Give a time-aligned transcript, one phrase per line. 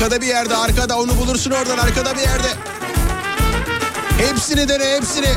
[0.00, 2.48] Arkada bir yerde arkada onu bulursun oradan arkada bir yerde.
[4.18, 5.28] Hepsini dene hepsini.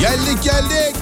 [0.00, 0.96] Geldik geldik.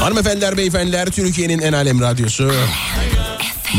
[0.00, 2.52] Hanımefendiler beyefendiler Türkiye'nin en alem radyosu.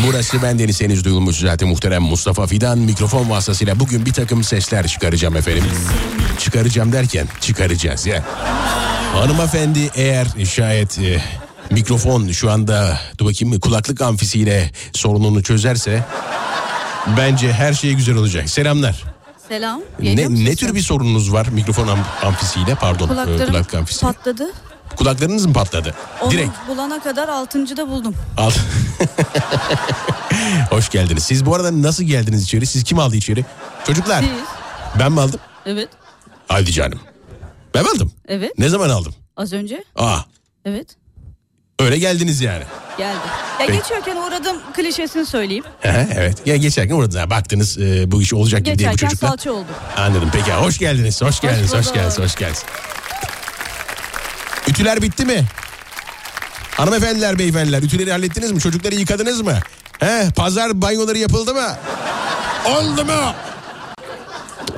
[0.06, 5.35] Burası bendeniz henüz duyulmuş zaten muhterem Mustafa Fidan mikrofon vasıtasıyla bugün bir takım sesler çıkaracağım
[5.35, 5.63] efendim.
[6.40, 8.24] Çıkaracağım derken çıkaracağız ya.
[9.13, 11.22] Hanımefendi eğer şayet e,
[11.72, 16.03] mikrofon şu anda dur bakayım kulaklık amfisiyle sorununu çözerse
[17.18, 18.50] bence her şey güzel olacak.
[18.50, 19.03] Selamlar.
[19.47, 19.81] Selam.
[20.00, 20.16] Ne,
[20.46, 24.02] ne tür bir sorununuz var mikrofon am- amfisiyle pardon e, Kulaklarım kulaklık amfisi.
[24.02, 24.44] patladı.
[24.96, 25.94] Kulaklarınız mı patladı?
[26.22, 26.52] Onu Direkt.
[26.68, 28.14] bulana kadar altıncıda buldum.
[28.38, 28.52] Al.
[30.69, 31.24] Hoş geldiniz.
[31.24, 32.66] Siz bu arada nasıl geldiniz içeri?
[32.66, 33.46] Siz kim aldı içeri?
[33.88, 34.22] Çocuklar.
[34.22, 34.30] Siz?
[35.00, 35.40] Ben mi aldım?
[35.66, 35.90] Evet.
[36.47, 37.00] Hadi canım.
[37.74, 38.12] Ben mi aldım?
[38.28, 38.52] Evet.
[38.59, 39.16] Ne zaman aldım?
[39.38, 39.84] Az önce.
[39.96, 40.18] Aa
[40.66, 40.88] Evet.
[41.80, 42.63] öyle geldiniz yani.
[42.97, 43.18] Geldi.
[43.59, 43.74] Ya Peki.
[43.74, 45.64] geçiyorken uğradım klişesini söyleyeyim.
[45.81, 46.47] Hı, evet.
[46.47, 49.29] Ya geçerken ha, baktınız e, bu iş olacak gibi değil bu Geçerken çocuklar.
[49.29, 49.68] salça oldu.
[49.97, 50.29] Anladım.
[50.34, 51.22] Peki hoş geldiniz.
[51.22, 51.74] Hoş geldiniz.
[51.74, 51.94] Hoş bulduk.
[51.94, 52.19] geldiniz.
[52.19, 52.64] Hoş geldiniz.
[54.68, 55.46] Ütüler bitti mi?
[56.78, 58.60] Hanımefendiler, beyefendiler ütüleri hallettiniz mi?
[58.60, 59.54] Çocukları yıkadınız mı?
[60.00, 61.68] He, pazar banyoları yapıldı mı?
[62.66, 63.34] Oldu mu?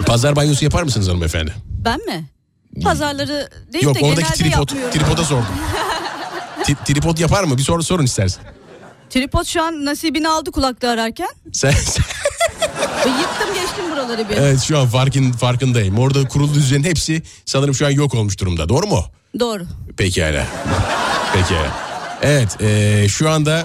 [0.05, 1.53] Pazar banyosu yapar mısınız hanımefendi?
[1.85, 2.25] Ben mi?
[2.83, 4.91] Pazarları değil Yok de oradaki genelde tripod, yapmıyorum.
[4.99, 5.45] tripoda sordum.
[6.85, 7.57] Tripod yapar mı?
[7.57, 8.43] Bir soru sorun istersen.
[9.09, 11.29] Tripod şu an nasibini aldı kulakta ararken.
[11.53, 11.71] Sen,
[13.05, 14.37] Ve yıktım geçtim buraları bir.
[14.37, 15.99] evet şu an farkın farkındayım.
[15.99, 18.69] Orada kurulu düzenin hepsi sanırım şu an yok olmuş durumda.
[18.69, 19.05] Doğru mu?
[19.39, 19.63] Doğru.
[19.97, 20.45] Pekala.
[21.33, 21.88] Pekala.
[22.21, 23.63] Evet eee, şu anda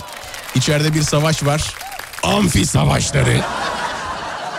[0.55, 1.75] içeride bir savaş var.
[2.23, 3.41] Amfi savaşları.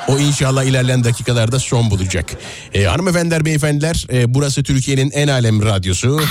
[0.08, 2.26] O inşallah ilerleyen dakikalarda son bulacak.
[2.74, 6.22] Ee, hanımefendiler, beyefendiler, e, burası Türkiye'nin en alem radyosu.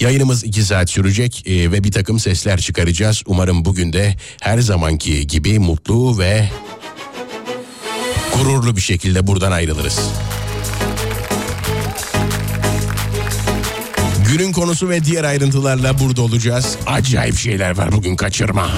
[0.00, 3.22] Yayınımız iki saat sürecek e, ve bir takım sesler çıkaracağız.
[3.26, 6.48] Umarım bugün de her zamanki gibi mutlu ve
[8.34, 10.00] gururlu bir şekilde buradan ayrılırız.
[14.28, 16.76] Günün konusu ve diğer ayrıntılarla burada olacağız.
[16.86, 18.68] Acayip şeyler var bugün kaçırma.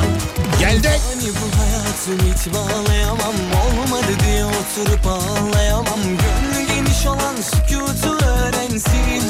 [0.61, 0.85] Geldik.
[0.85, 3.35] Hani bu hayatım hiç bağlayamam
[3.67, 9.23] Olmadı diye oturup ağlayamam Gönlü geniş olan sükutu öğrensin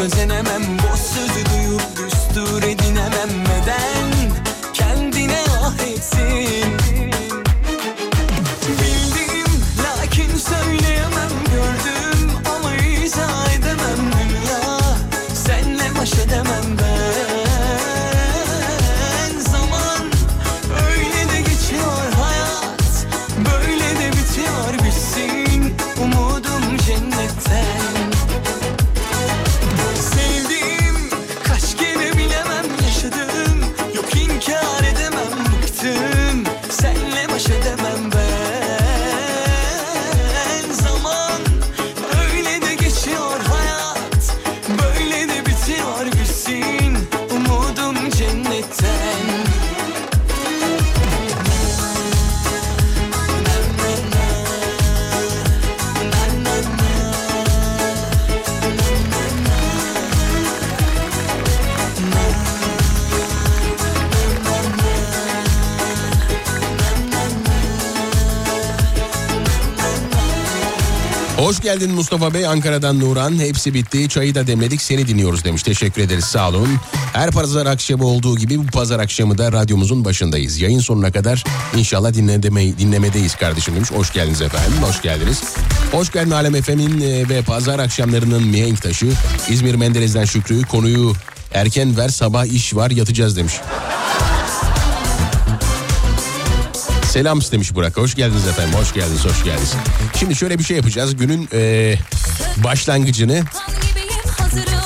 [0.00, 1.00] özenemem Boş
[71.72, 73.38] geldin Mustafa Bey Ankara'dan Nuran.
[73.38, 74.08] Hepsi bitti.
[74.08, 74.82] Çayı da demledik.
[74.82, 75.62] Seni dinliyoruz demiş.
[75.62, 76.24] Teşekkür ederiz.
[76.24, 76.68] Sağ olun.
[77.12, 80.60] Her pazar akşamı olduğu gibi bu pazar akşamı da radyomuzun başındayız.
[80.60, 81.44] Yayın sonuna kadar
[81.76, 83.90] inşallah dinleme, dinlemedeyiz kardeşim demiş.
[83.90, 84.72] Hoş geldiniz efendim.
[84.82, 85.42] Hoş geldiniz.
[85.92, 89.08] Hoş geldin Alem Efem'in e, ve pazar akşamlarının mihenk taşı.
[89.48, 91.12] İzmir Menderes'den Şükrü konuyu
[91.54, 93.54] erken ver sabah iş var yatacağız demiş.
[97.12, 97.96] Selam istemiş Burak.
[97.96, 98.74] Hoş geldiniz efendim.
[98.78, 99.72] Hoş geldiniz, hoş geldiniz.
[100.18, 101.16] Şimdi şöyle bir şey yapacağız.
[101.16, 101.94] Günün e,
[102.64, 103.42] başlangıcını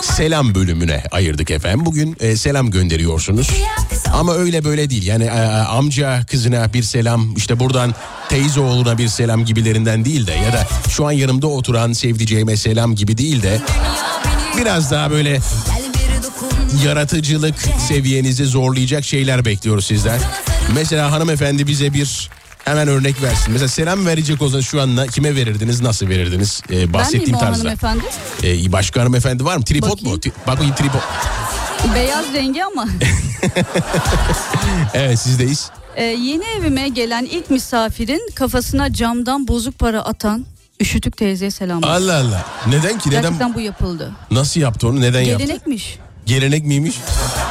[0.02, 1.86] selam bölümüne ayırdık efendim.
[1.86, 3.50] Bugün e, selam gönderiyorsunuz.
[4.12, 5.06] Ama öyle böyle değil.
[5.06, 7.94] Yani e, amca kızına bir selam, işte buradan
[8.28, 12.94] teyze oğluna bir selam gibilerinden değil de ya da şu an yanımda oturan sevdiceğime selam
[12.94, 13.60] gibi değil de
[14.56, 15.40] biraz daha böyle
[16.84, 17.54] yaratıcılık
[17.88, 20.20] seviyenizi zorlayacak şeyler bekliyoruz sizden.
[20.74, 22.30] Mesela hanımefendi bize bir
[22.64, 23.52] hemen örnek versin.
[23.52, 26.62] Mesela selam verecek olsa şu an na- kime verirdiniz, nasıl verirdiniz?
[26.70, 27.58] Ee, Ben bahsettiğim o tarzda.
[27.64, 28.04] hanımefendi?
[28.44, 29.64] Ee, başka hanımefendi var mı?
[29.64, 29.96] Tripod mu?
[29.98, 30.20] Bakayım.
[30.20, 31.00] Ti- Bak bakayım tripod.
[31.94, 32.86] Beyaz rengi ama.
[34.94, 35.70] Evet sizdeyiz.
[35.96, 40.46] Ee, yeni evime gelen ilk misafirin kafasına camdan bozuk para atan
[40.80, 41.84] üşütük teyzeye selam.
[41.84, 42.44] Allah Allah.
[42.66, 43.10] Neden ki?
[43.10, 43.22] Neden?
[43.22, 44.12] Gerçekten bu yapıldı.
[44.30, 45.00] Nasıl yaptı onu?
[45.00, 45.44] Neden yaptı?
[45.46, 45.98] Gelenekmiş.
[46.26, 46.96] Gelenek miymiş?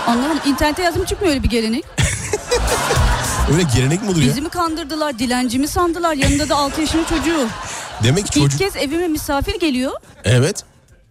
[0.07, 0.39] Anlamadım.
[0.45, 1.83] İnternete yazım çıkmıyor öyle bir gelenek.
[3.53, 4.27] Öyle gelenek mi olur ya?
[4.27, 6.13] Bizi mi kandırdılar, dilenci mi sandılar?
[6.13, 7.47] Yanında da 6 yaşında çocuğu.
[8.03, 8.59] Demek ki İlk çocuk...
[8.59, 9.91] kez evime misafir geliyor.
[10.23, 10.63] Evet.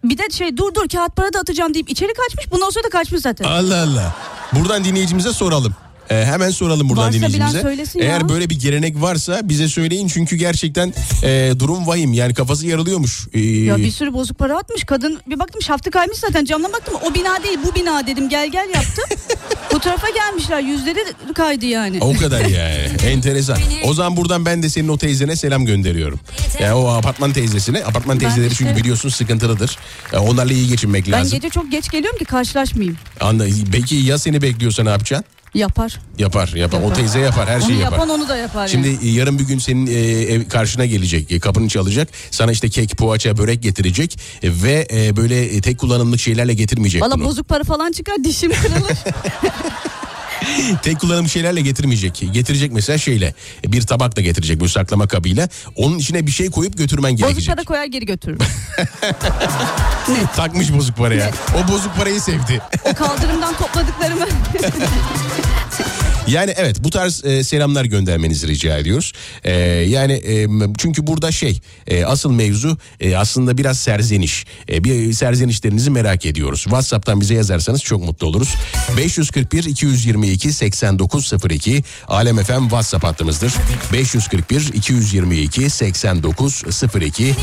[0.03, 2.51] Bir de şey dur dur kağıt para da atacağım deyip içeri kaçmış.
[2.51, 3.45] Bundan sonra da kaçmış zaten.
[3.45, 4.15] Allah Allah.
[4.53, 5.73] Buradan dinleyicimize soralım.
[6.09, 7.99] Ee, hemen soralım buradan Varsa dinleyicimize.
[7.99, 8.29] Eğer ya.
[8.29, 10.93] böyle bir gelenek varsa bize söyleyin çünkü gerçekten
[11.23, 13.27] e, durum vahim yani kafası yarılıyormuş.
[13.33, 14.83] Ee, Ya bir sürü bozuk para atmış.
[14.83, 16.93] Kadın bir baktım şaftı kaymış zaten camdan baktım.
[17.03, 19.03] O bina değil bu bina dedim gel gel yaptım.
[19.73, 20.99] bu tarafa gelmişler yüzleri
[21.35, 21.97] kaydı yani.
[22.01, 22.87] O kadar yani.
[23.07, 23.57] Enteresan.
[23.83, 26.19] O zaman buradan ben de senin o teyzene selam gönderiyorum.
[26.61, 27.83] Yani o apartman teyzesine.
[27.83, 29.77] Apartman Ben teyzeleri işte- çünkü biliyorsun sıkıntılıdır.
[30.19, 31.31] Onlarla iyi geçinmek Ben lazım.
[31.39, 32.97] gece çok geç geliyorum ki karşılaşmayayım.
[33.21, 35.25] Anla, peki ya seni bekliyorsa ne yapacaksın?
[35.55, 35.99] Yapar.
[36.17, 36.81] Yapar, yapar.
[36.81, 37.97] O teyze yapar, her Onu şeyi yapar.
[37.97, 38.97] yapan onu da yapar Şimdi yani.
[39.03, 39.91] e, yarın bir gün senin e,
[40.33, 42.07] ev karşına gelecek, e, kapını çalacak.
[42.31, 47.01] Sana işte kek, poğaça, börek getirecek e, ve e, böyle e, tek kullanımlık şeylerle getirmeyecek
[47.01, 47.25] Valla bunu.
[47.25, 48.97] bozuk para falan çıkar dişim kırılır.
[50.83, 52.23] Tek kullanım şeylerle getirmeyecek.
[52.31, 55.49] Getirecek mesela şeyle e, bir tabak da getirecek bu saklama kabıyla.
[55.75, 57.55] Onun içine bir şey koyup götürmen bozuk gerekecek.
[57.55, 58.37] para koyar geri götürür.
[60.35, 61.31] Takmış bozuk paraya.
[61.57, 62.61] O bozuk parayı sevdi.
[62.85, 64.25] o kaldırımdan topladıklarımı.
[66.27, 69.13] Yani evet bu tarz e, selamlar göndermenizi rica ediyoruz.
[69.43, 69.51] E,
[69.87, 74.45] yani e, çünkü burada şey e, asıl mevzu e, aslında biraz serzeniş.
[74.69, 76.63] E, bir serzenişlerinizi merak ediyoruz.
[76.63, 78.55] WhatsApp'tan bize yazarsanız çok mutlu oluruz.
[78.97, 83.53] 541 222 8902 Alem FM WhatsApp hattımızdır.
[83.93, 87.33] 541 222 8902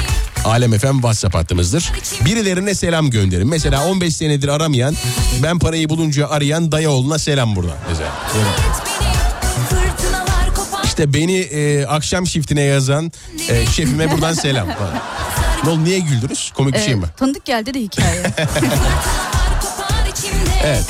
[0.45, 1.93] Alem FM WhatsApp hattımızdır.
[2.25, 3.49] Birilerine selam gönderin.
[3.49, 4.97] Mesela 15 senedir aramayan,
[5.43, 7.77] ben parayı bulunca arayan dayıoğluna selam buradan.
[7.91, 8.13] Mesela.
[10.85, 13.13] İşte beni e, akşam shiftine yazan
[13.49, 14.69] e, şefime buradan selam.
[15.65, 16.53] Ne oldu niye güldünüz?
[16.55, 17.07] Komik bir şey mi?
[17.17, 18.23] Tanıdık geldi de hikaye.
[20.65, 20.85] Evet.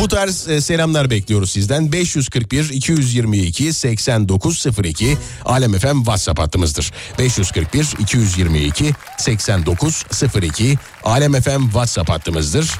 [0.00, 1.92] Bu tarz e, selamlar bekliyoruz sizden.
[1.92, 6.92] 541 222 8902 Alem FM WhatsApp hattımızdır.
[7.18, 12.70] 541 222 8902 Alem FM WhatsApp hattımızdır.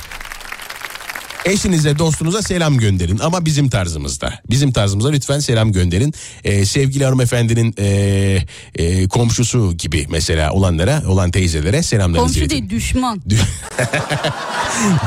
[1.48, 4.40] Eşinize dostunuza selam gönderin ama bizim tarzımızda.
[4.50, 6.14] Bizim tarzımıza lütfen selam gönderin.
[6.44, 8.42] Ee, sevgili hanımefendinin ee,
[8.74, 12.50] ee, komşusu gibi mesela olanlara olan teyzelere selamlarınızı Komşu iletin.
[12.50, 13.22] değil düşman.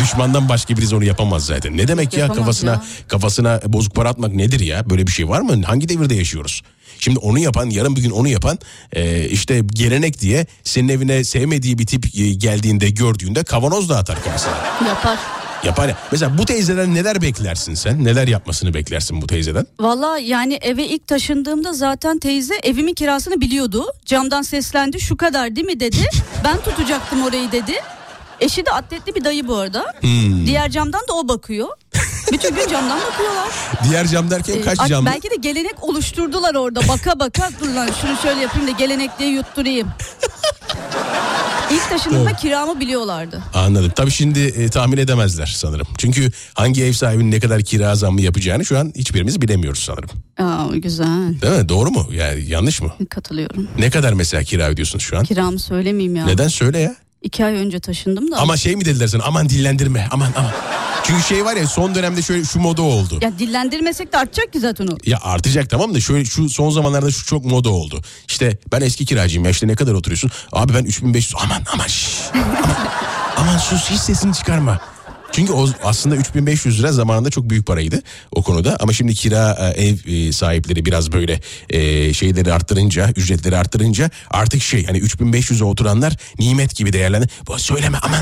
[0.04, 1.78] Düşmandan başka birisi onu yapamaz zaten.
[1.78, 2.84] Ne demek ya Yapamaz kafasına ya.
[3.08, 4.90] kafasına bozuk para atmak nedir ya?
[4.90, 5.64] Böyle bir şey var mı?
[5.64, 6.62] Hangi devirde yaşıyoruz?
[7.00, 8.60] Şimdi onu yapan yarın bir gün onu yapan
[8.94, 14.24] e, işte gelenek diye senin evine sevmediği bir tip e, geldiğinde gördüğünde kavanoz da atar
[14.24, 14.54] kafasına.
[14.88, 15.18] Yapar.
[15.64, 15.98] Yapar ya.
[16.12, 18.04] Mesela bu teyzeden neler beklersin sen?
[18.04, 19.66] Neler yapmasını beklersin bu teyzeden?
[19.80, 23.86] Valla yani eve ilk taşındığımda zaten teyze evimin kirasını biliyordu.
[24.06, 26.10] Camdan seslendi şu kadar değil mi dedi.
[26.44, 27.74] Ben tutacaktım orayı dedi.
[28.42, 29.86] Eşi de atletli bir dayı bu arada.
[30.02, 30.46] Hmm.
[30.46, 31.68] Diğer camdan da o bakıyor.
[32.32, 33.48] Bütün gün camdan bakıyorlar.
[33.90, 35.06] Diğer cam derken Ee, kaç cam?
[35.06, 36.88] belki de gelenek oluşturdular orada.
[36.88, 39.88] Baka baka dur lan şunu şöyle yapayım da gelenek diye yutturayım.
[41.72, 43.42] İlk taşındığımda kiramı biliyorlardı.
[43.54, 43.92] Anladım.
[43.96, 45.88] Tabii şimdi e, tahmin edemezler sanırım.
[45.98, 50.10] Çünkü hangi ev sahibinin ne kadar kira zammı yapacağını şu an hiçbirimiz bilemiyoruz sanırım.
[50.40, 51.42] Aa, güzel.
[51.42, 51.70] Değil mi?
[51.70, 52.08] Doğru mu?
[52.14, 52.94] Yani yanlış mı?
[53.10, 53.68] Katılıyorum.
[53.80, 55.24] Ne kadar mesela kira ödüyorsunuz şu an?
[55.26, 56.26] Kiramı söylemeyeyim ya.
[56.26, 56.96] Neden söyle ya?
[57.22, 58.38] İki ay önce taşındım da.
[58.38, 60.52] Ama şey mi dediler sana aman dillendirme aman aman.
[61.04, 63.20] Çünkü şey var ya son dönemde şöyle şu moda oldu.
[63.22, 64.98] Ya dillendirmesek de artacak ki zaten o.
[65.06, 68.02] Ya artacak tamam da şöyle şu son zamanlarda şu çok moda oldu.
[68.28, 70.32] İşte ben eski kiracıyım ya işte ne kadar oturuyorsun?
[70.52, 72.56] Abi ben 3500 aman aman şşş, aman,
[73.38, 74.80] aman sus hiç sesini çıkarma.
[75.32, 78.78] Çünkü o aslında 3500 lira zamanında çok büyük paraydı o konuda.
[78.80, 84.64] Ama şimdi kira e, ev e, sahipleri biraz böyle e, şeyleri arttırınca, ücretleri arttırınca artık
[84.64, 87.28] şey hani 3500'e oturanlar nimet gibi değerlendi.
[87.48, 88.20] Bu söyleme aman.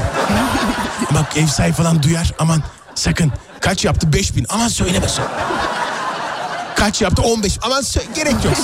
[1.13, 2.63] Bak ev sahibi falan duyar aman
[2.95, 3.31] sakın.
[3.61, 5.23] Kaç yaptı 5000 aman söylemesin.
[6.75, 8.57] Kaç yaptı 15 aman sö- gerek yok.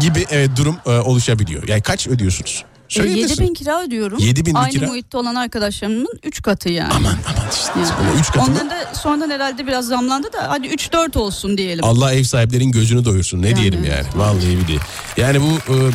[0.00, 1.68] gibi evet durum oluşabiliyor.
[1.68, 2.64] Yani kaç ödüyorsunuz?
[2.90, 3.42] E, Söyleyebilirsin.
[3.42, 4.18] 7 bin kira ödüyorum.
[4.18, 4.86] 7 bin Aynı kira.
[4.86, 6.92] muhitte olan arkadaşlarımın 3 katı yani.
[6.92, 7.72] Aman aman işte.
[7.76, 8.20] Yani.
[8.20, 8.50] Üç katı?
[8.50, 11.84] Onların da sonradan herhalde biraz zamlandı da hadi 3-4 olsun diyelim.
[11.84, 13.42] Allah ev sahiplerin gözünü doyursun.
[13.42, 14.06] Ne Yani diyelim evet.
[14.12, 14.22] yani.
[14.22, 14.80] Vallahi bir değil.
[15.16, 15.90] Yani bu e,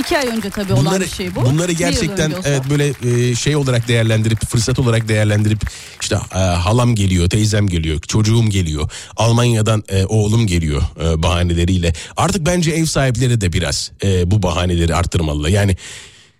[0.00, 1.44] 2 ay önce tabii olan bunları bir şey bu.
[1.44, 2.92] bunları gerçekten evet böyle
[3.30, 5.60] e, şey olarak değerlendirip fırsat olarak değerlendirip
[6.00, 11.92] işte e, halam geliyor, teyzem geliyor, çocuğum geliyor, Almanya'dan e, oğlum geliyor e, bahaneleriyle.
[12.16, 15.50] Artık bence ev sahipleri de biraz e, bu bahaneleri arttırmalı.
[15.50, 15.76] Yani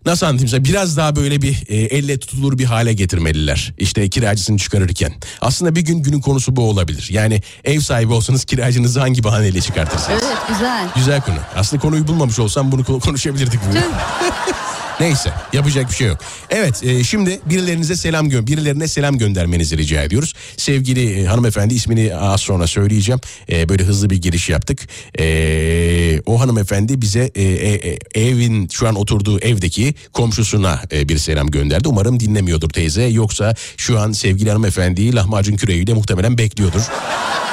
[0.07, 3.73] Nasıl anlatayım size biraz daha böyle bir e, elle tutulur bir hale getirmeliler.
[3.79, 5.13] İşte kiracısını çıkarırken.
[5.41, 7.09] Aslında bir gün günün konusu bu olabilir.
[7.11, 10.23] Yani ev sahibi olsanız kiracınızı hangi bahaneyle çıkartırsınız?
[10.27, 10.89] Evet güzel.
[10.97, 11.37] Güzel konu.
[11.57, 13.81] Aslında konuyu bulmamış olsam bunu ko- konuşabilirdik bugün.
[15.01, 16.19] Neyse yapacak bir şey yok.
[16.51, 20.35] Evet e, şimdi birilerinize selam gö birilerine selam göndermenizi rica ediyoruz.
[20.57, 23.21] Sevgili e, hanımefendi ismini az sonra söyleyeceğim.
[23.51, 24.89] E, böyle hızlı bir giriş yaptık.
[25.19, 31.19] E, o hanımefendi bize e, e, e, evin şu an oturduğu evdeki komşusuna e, bir
[31.19, 31.89] selam gönderdi.
[31.89, 33.03] Umarım dinlemiyordur teyze.
[33.05, 36.81] Yoksa şu an sevgili hanımefendiyi lahmacun küreğiyle muhtemelen bekliyordur.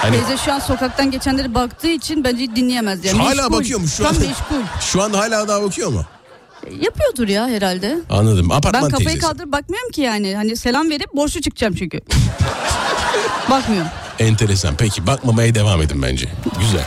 [0.02, 3.18] Hani Teyze şu an sokaktan geçenleri baktığı için bence dinleyemez yani.
[3.18, 3.52] hala Meşgul.
[3.60, 4.22] bakıyormuş şu Tam an.
[4.22, 4.66] meşgul.
[4.92, 6.06] Şu an hala daha bakıyor mu?
[6.82, 7.98] Yapıyordur ya herhalde.
[8.10, 8.52] Anladım.
[8.52, 9.28] Apartman Ben kafayı teyzesi.
[9.28, 10.36] kaldırıp bakmıyorum ki yani.
[10.36, 12.02] Hani selam verip borçlu çıkacağım çünkü.
[13.50, 13.90] Bakmıyorum.
[14.20, 14.76] Enteresan.
[14.78, 16.30] Peki bakmamaya devam edin bence.
[16.60, 16.86] Güzel.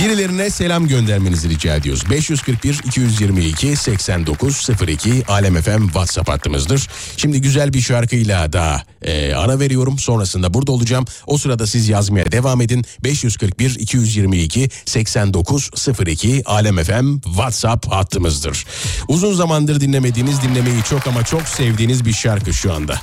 [0.00, 2.10] Birilerine selam göndermenizi rica ediyoruz.
[2.10, 6.88] 541 222 8902 Alem FM WhatsApp hattımızdır.
[7.16, 9.98] Şimdi güzel bir şarkıyla da e, ara veriyorum.
[9.98, 11.04] Sonrasında burada olacağım.
[11.26, 12.84] O sırada siz yazmaya devam edin.
[13.04, 18.66] 541 222 8902 Alem FM WhatsApp hattımızdır.
[19.08, 23.00] Uzun zamandır dinlemediğiniz, dinlemeyi çok ama çok sevdiğiniz bir şarkı şu anda.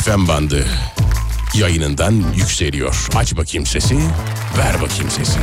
[0.00, 0.66] FM bandı
[1.56, 3.08] yayınından yükseliyor.
[3.16, 3.96] Aç bakayım sesi,
[4.58, 5.38] ver bakayım sesi.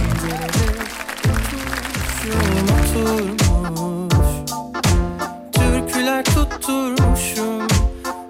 [5.53, 7.67] Türküler tutturmuşum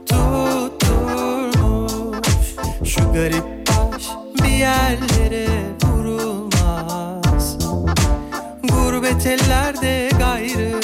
[0.05, 1.15] Tutturmuş
[2.85, 4.03] Şu garip baş
[4.43, 5.47] bir yerlere
[5.83, 7.57] vurulmaz
[8.63, 10.80] Gurbet ellerde gayrı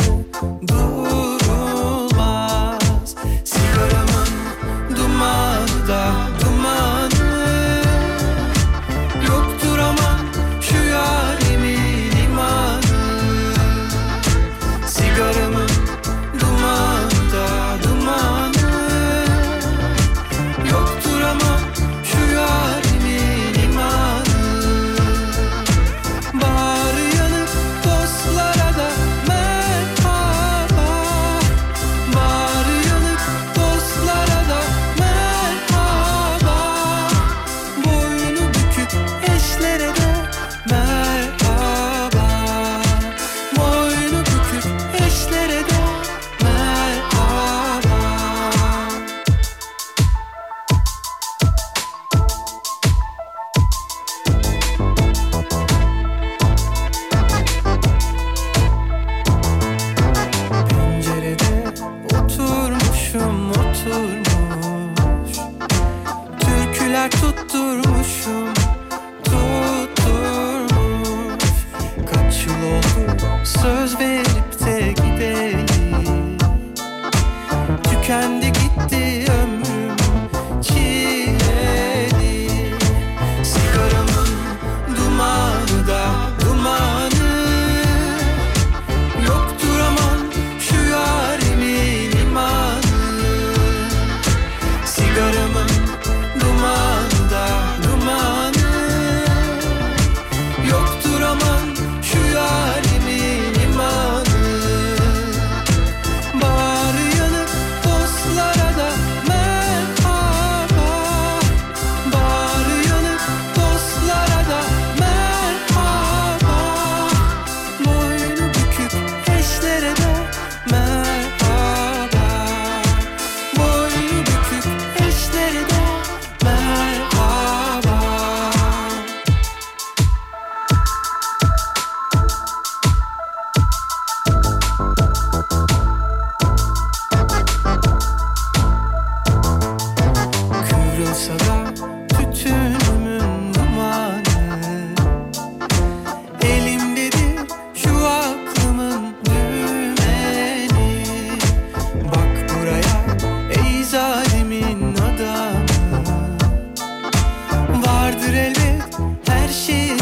[158.38, 159.97] elbet her şeyin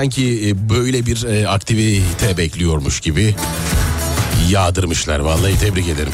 [0.00, 3.34] sanki e, böyle bir e, aktivite bekliyormuş gibi
[4.48, 5.18] yağdırmışlar.
[5.18, 6.12] Vallahi tebrik ederim.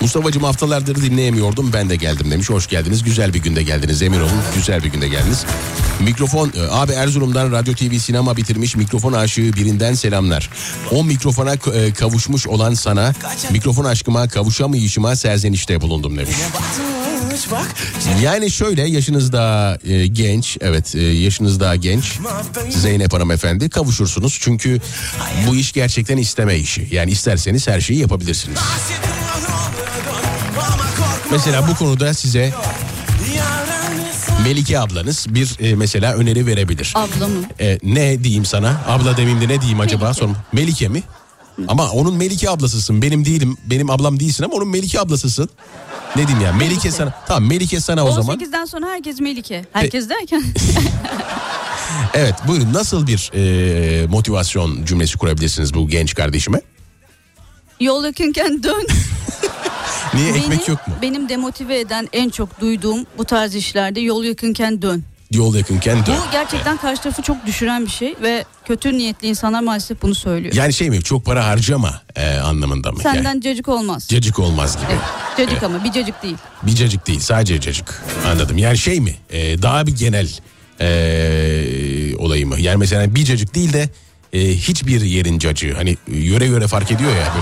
[0.00, 2.50] Mustafa'cığım haftalardır dinleyemiyordum ben de geldim demiş.
[2.50, 5.44] Hoş geldiniz güzel bir günde geldiniz emin olun güzel bir günde geldiniz.
[6.00, 10.50] Mikrofon e, abi Erzurum'dan Radyo TV sinema bitirmiş mikrofon aşığı birinden selamlar.
[10.90, 11.56] O mikrofona
[11.98, 13.14] kavuşmuş olan sana
[13.50, 16.36] mikrofon aşkıma kavuşamayışıma serzenişte bulundum demiş.
[18.22, 22.18] Yani şöyle yaşınız daha e, genç evet e, yaşınız daha genç
[22.70, 24.80] Zeynep Hanım efendi kavuşursunuz çünkü
[25.46, 28.58] bu iş gerçekten isteme işi yani isterseniz her şeyi yapabilirsiniz.
[31.30, 32.52] Mesela bu konuda size
[34.44, 36.92] Melike ablanız bir e, mesela öneri verebilir.
[36.94, 37.34] Abla mı?
[37.60, 38.84] E, ne diyeyim sana?
[38.86, 40.04] Abla demeyeyim de ne diyeyim acaba?
[40.04, 40.20] Melike.
[40.20, 41.02] Sonra, Melike mi?
[41.68, 43.02] Ama onun Melike ablasısın.
[43.02, 43.56] Benim değilim.
[43.64, 45.48] Benim ablam değilsin ama onun Melike ablasısın.
[46.16, 46.52] Ne diyeyim ya?
[46.52, 46.90] Melike, Melike.
[46.90, 47.14] sana.
[47.28, 48.38] Tamam Melike sana o zaman.
[48.38, 49.64] 18'den sonra herkes Melike.
[49.72, 50.42] Herkes derken
[52.14, 56.60] Evet buyurun nasıl bir e, motivasyon cümlesi kurabilirsiniz bu genç kardeşime?
[57.80, 58.86] yol yakınken dön.
[60.14, 60.94] Niye ekmek Beni- yok mu?
[61.02, 65.04] Benim demotive eden en çok duyduğum bu tarz işlerde yol yakınken dön.
[65.32, 66.14] Yol yakınken dön.
[66.28, 70.54] Bu gerçekten karşı tarafı çok düşüren bir şey ve kötü niyetli insanlar maalesef bunu söylüyor.
[70.54, 73.00] Yani şey mi çok para harcama e, anlamında mı?
[73.02, 74.08] Senden Yani cacık olmaz.
[74.08, 74.86] cacık olmaz gibi.
[74.92, 76.36] Evet, cacık ama bir cacık değil.
[76.62, 78.58] Bir cacık değil sadece cacık anladım.
[78.58, 80.28] Yani şey mi e, daha bir genel
[80.80, 82.60] e, olayı mı?
[82.60, 83.88] Yani mesela bir cacık değil de
[84.32, 85.74] e, hiçbir yerin cacığı.
[85.76, 87.32] Hani yöre yöre fark ediyor ya.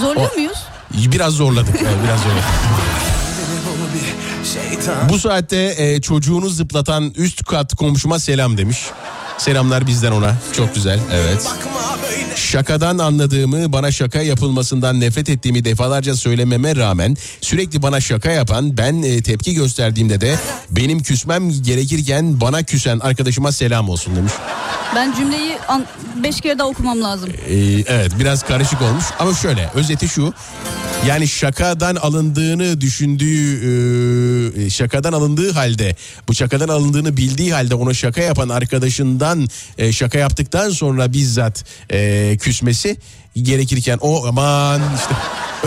[0.00, 0.58] Zorluyor O- muyuz?
[0.94, 1.74] Biraz zorladık.
[1.80, 2.44] evet, biraz zorladık.
[5.08, 8.78] Bu saatte e, çocuğunu zıplatan üst kat komşuma selam demiş.
[9.38, 10.34] Selamlar bizden ona.
[10.56, 11.00] Çok güzel.
[11.12, 11.48] Evet.
[12.36, 19.02] Şakadan anladığımı, bana şaka yapılmasından nefret ettiğimi defalarca söylememe rağmen sürekli bana şaka yapan, ben
[19.02, 20.36] e, tepki gösterdiğimde de
[20.70, 24.32] benim küsmem gerekirken bana küsen arkadaşıma selam olsun demiş.
[24.96, 25.86] Ben cümleyi an-
[26.22, 27.30] beş kere daha okumam lazım.
[27.48, 27.54] Ee,
[27.86, 30.32] evet biraz karışık olmuş ama şöyle özeti şu
[31.04, 35.96] Yani şakadan alındığını düşündüğü e, şakadan alındığı halde
[36.28, 42.36] bu şakadan alındığını bildiği halde ona şaka yapan arkadaşından e, şaka yaptıktan sonra bizzat e,
[42.40, 42.96] küsmesi
[43.42, 45.14] gerekirken o aman işte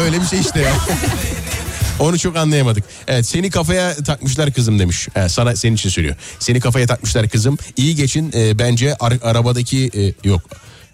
[0.01, 0.73] öyle bir şey işte ya.
[1.99, 2.83] Onu çok anlayamadık.
[3.07, 5.07] Evet seni kafaya takmışlar kızım demiş.
[5.15, 6.15] Evet, sana senin için söylüyor.
[6.39, 7.57] Seni kafaya takmışlar kızım.
[7.77, 10.41] İyi geçin e, bence ar- arabadaki e, yok.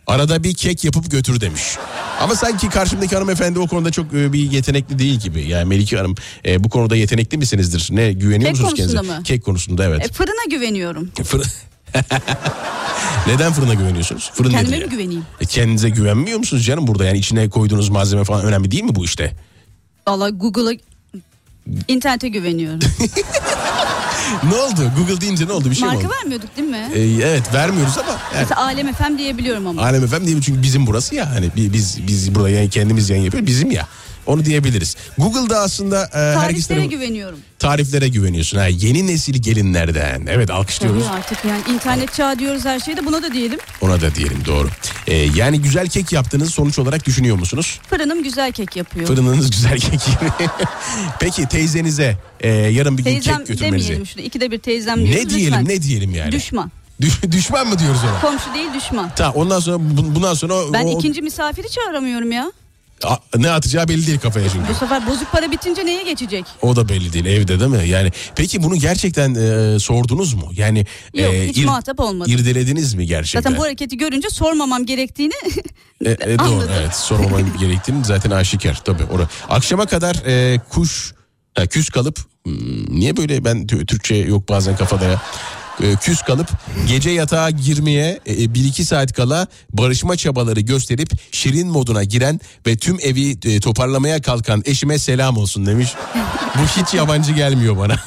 [0.08, 1.62] Arada bir kek yapıp götür demiş.
[2.20, 5.48] Ama sanki karşımdaki hanımefendi o konuda çok e, bir yetenekli değil gibi.
[5.48, 6.16] Yani Melike Hanım
[6.46, 7.88] e, bu konuda yetenekli misinizdir?
[7.92, 8.98] Ne güveniyor Kek musunuz kendinize?
[8.98, 9.24] konusunda mı?
[9.24, 10.06] Kek konusunda evet.
[10.10, 11.12] E, fırına güveniyorum.
[13.28, 14.32] Neden fırına güveniyorsunuz?
[14.34, 14.98] Fırın Kendime nedir mi ya?
[14.98, 15.24] güveneyim?
[15.42, 17.06] E, kendinize güvenmiyor musunuz canım burada?
[17.06, 19.34] Yani içine koyduğunuz malzeme falan önemli değil mi bu işte?
[20.08, 20.74] Valla Google'a
[21.88, 22.80] internete güveniyorum.
[24.44, 24.92] Ne oldu?
[24.98, 25.70] Google deyince ne oldu?
[25.72, 26.16] Bir şey mi Marka oldu?
[26.20, 26.90] vermiyorduk değil mi?
[26.96, 29.82] E, evet vermiyoruz ama Mesela Alem FM diyebiliyorum ama.
[29.82, 30.44] Alem efendim değil mi?
[30.44, 31.30] Çünkü bizim burası ya.
[31.36, 33.48] Hani bi- biz biz burada yani kendimiz yayın yapıyoruz.
[33.48, 33.88] Bizim ya.
[34.26, 34.96] Onu diyebiliriz.
[35.18, 37.40] Google'da aslında e, Tariflere güveniyorum.
[37.60, 38.58] tariflere güveniyorsun.
[38.58, 40.26] Ha, yeni nesil gelinlerden.
[40.30, 41.04] Evet alkışlıyoruz.
[41.04, 43.60] Tabii artık yani internet çağı diyoruz her şeyde buna da diyelim.
[43.82, 44.68] Ona da diyelim doğru.
[45.08, 47.80] E, yani güzel kek yaptığınızı sonuç olarak düşünüyor musunuz?
[47.90, 49.08] Fırınım güzel kek yapıyor.
[49.08, 50.00] Fırınınız güzel kek.
[51.20, 53.88] Peki teyzenize e, yarın bir gün Teyzem kek götürmenizi.
[53.88, 54.22] demeyelim şunu.
[54.24, 55.16] İkide bir teyzem diyoruz.
[55.24, 55.66] Ne diyelim lütfen.
[55.76, 56.32] ne diyelim yani?
[56.32, 56.72] Düşman.
[57.02, 58.22] Düş- düşman mı diyoruz ona?
[58.22, 59.12] Komşu değil düşman.
[59.16, 62.52] Tamam ondan sonra bu- bundan sonra o- Ben o- ikinci misafiri çağıramıyorum ya.
[63.04, 64.70] A- ne atacağı belli değil kafaya çünkü.
[64.70, 66.46] Bu sefer bozuk para bitince neye geçecek?
[66.62, 67.88] O da belli değil evde değil mi?
[67.88, 70.50] Yani peki bunu gerçekten e, sordunuz mu?
[70.54, 72.32] Yani Yok e, hiç muhatap olmadım.
[72.34, 73.42] irdelediniz mi gerçekten?
[73.42, 75.34] Zaten bu hareketi görünce sormamam gerektiğini
[76.06, 76.72] E, e, doğru Anladım.
[76.82, 79.04] evet sormamam gerektiğini zaten aşikar tabii.
[79.12, 79.28] Ora.
[79.50, 81.14] Akşama kadar e, kuş
[81.56, 85.22] ha, küs kalıp hmm, niye böyle ben tü- Türkçe yok bazen kafada ya.
[85.84, 86.48] E, küs kalıp
[86.88, 92.78] gece yatağa girmeye e, bir iki saat kala barışma çabaları gösterip şirin moduna giren ve
[92.78, 95.90] tüm evi e, toparlamaya kalkan eşime selam olsun demiş.
[96.56, 97.96] Bu hiç yabancı gelmiyor bana.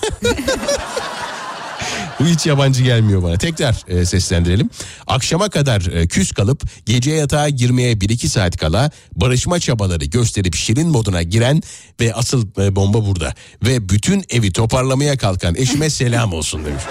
[2.21, 3.39] Bu hiç yabancı gelmiyor bana.
[3.39, 4.71] Tekrar e, seslendirelim.
[5.07, 10.89] Akşama kadar e, küs kalıp gece yatağa girmeye 1-2 saat kala barışma çabaları gösterip şirin
[10.89, 11.63] moduna giren
[12.01, 13.35] ve asıl e, bomba burada.
[13.63, 16.83] Ve bütün evi toparlamaya kalkan eşime selam olsun demiş.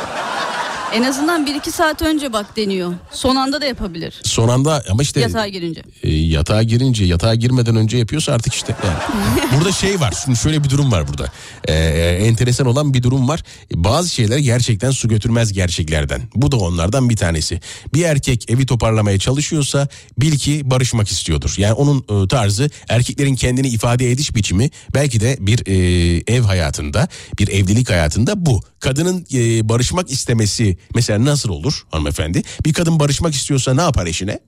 [0.94, 2.94] En azından bir iki saat önce bak deniyor.
[3.12, 4.22] Son anda da yapabilir.
[4.24, 5.82] Son anda ama işte Yatağa girince.
[6.04, 9.52] e, yatağa girince yatağa girmeden önce yapıyorsa artık işte yani.
[9.58, 11.32] burada şey var şimdi şöyle bir durum var burada
[11.68, 16.58] E, e, enteresan olan bir durum var bazı şeyler gerçekten su götürmez gerçeklerden bu da
[16.58, 17.62] onlardan bir tanesi
[17.94, 23.68] bir erkek evi toparlamaya çalışıyorsa bil ki barışmak istiyordur yani onun e, tarzı erkeklerin kendini
[23.68, 27.08] ifade ediş biçimi belki de bir e, ev hayatında
[27.40, 33.36] bir evlilik hayatında bu kadının e, barışmak istemesi mesela nasıl olur hanımefendi bir kadın barışmak
[33.36, 34.40] istiyorsa ne yapar eşine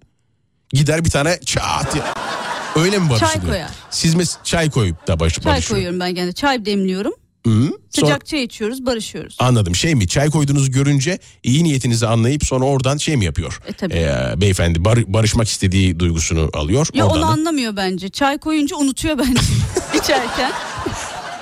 [0.74, 1.96] Gider bir tane çat.
[2.76, 3.48] Öyle mi barışılıyor?
[3.48, 3.70] koyar.
[3.89, 5.70] Siz mes çay koyup da baş, Çay barışıyor.
[5.76, 6.32] koyuyorum ben gene.
[6.34, 7.13] Çay demliyorum.
[7.46, 7.52] Hı?
[7.52, 9.36] Sonra- Sıcak çay içiyoruz, barışıyoruz.
[9.39, 13.62] Anladım şey mi çay koyduğunuzu görünce iyi niyetinizi anlayıp sonra oradan şey mi yapıyor?
[13.68, 13.94] E, tabii.
[13.94, 16.88] Ee, beyefendi bar- barışmak istediği duygusunu alıyor.
[16.94, 18.10] Ya onu da- anlamıyor bence.
[18.10, 19.42] Çay koyunca unutuyor bence
[20.04, 20.52] içerken.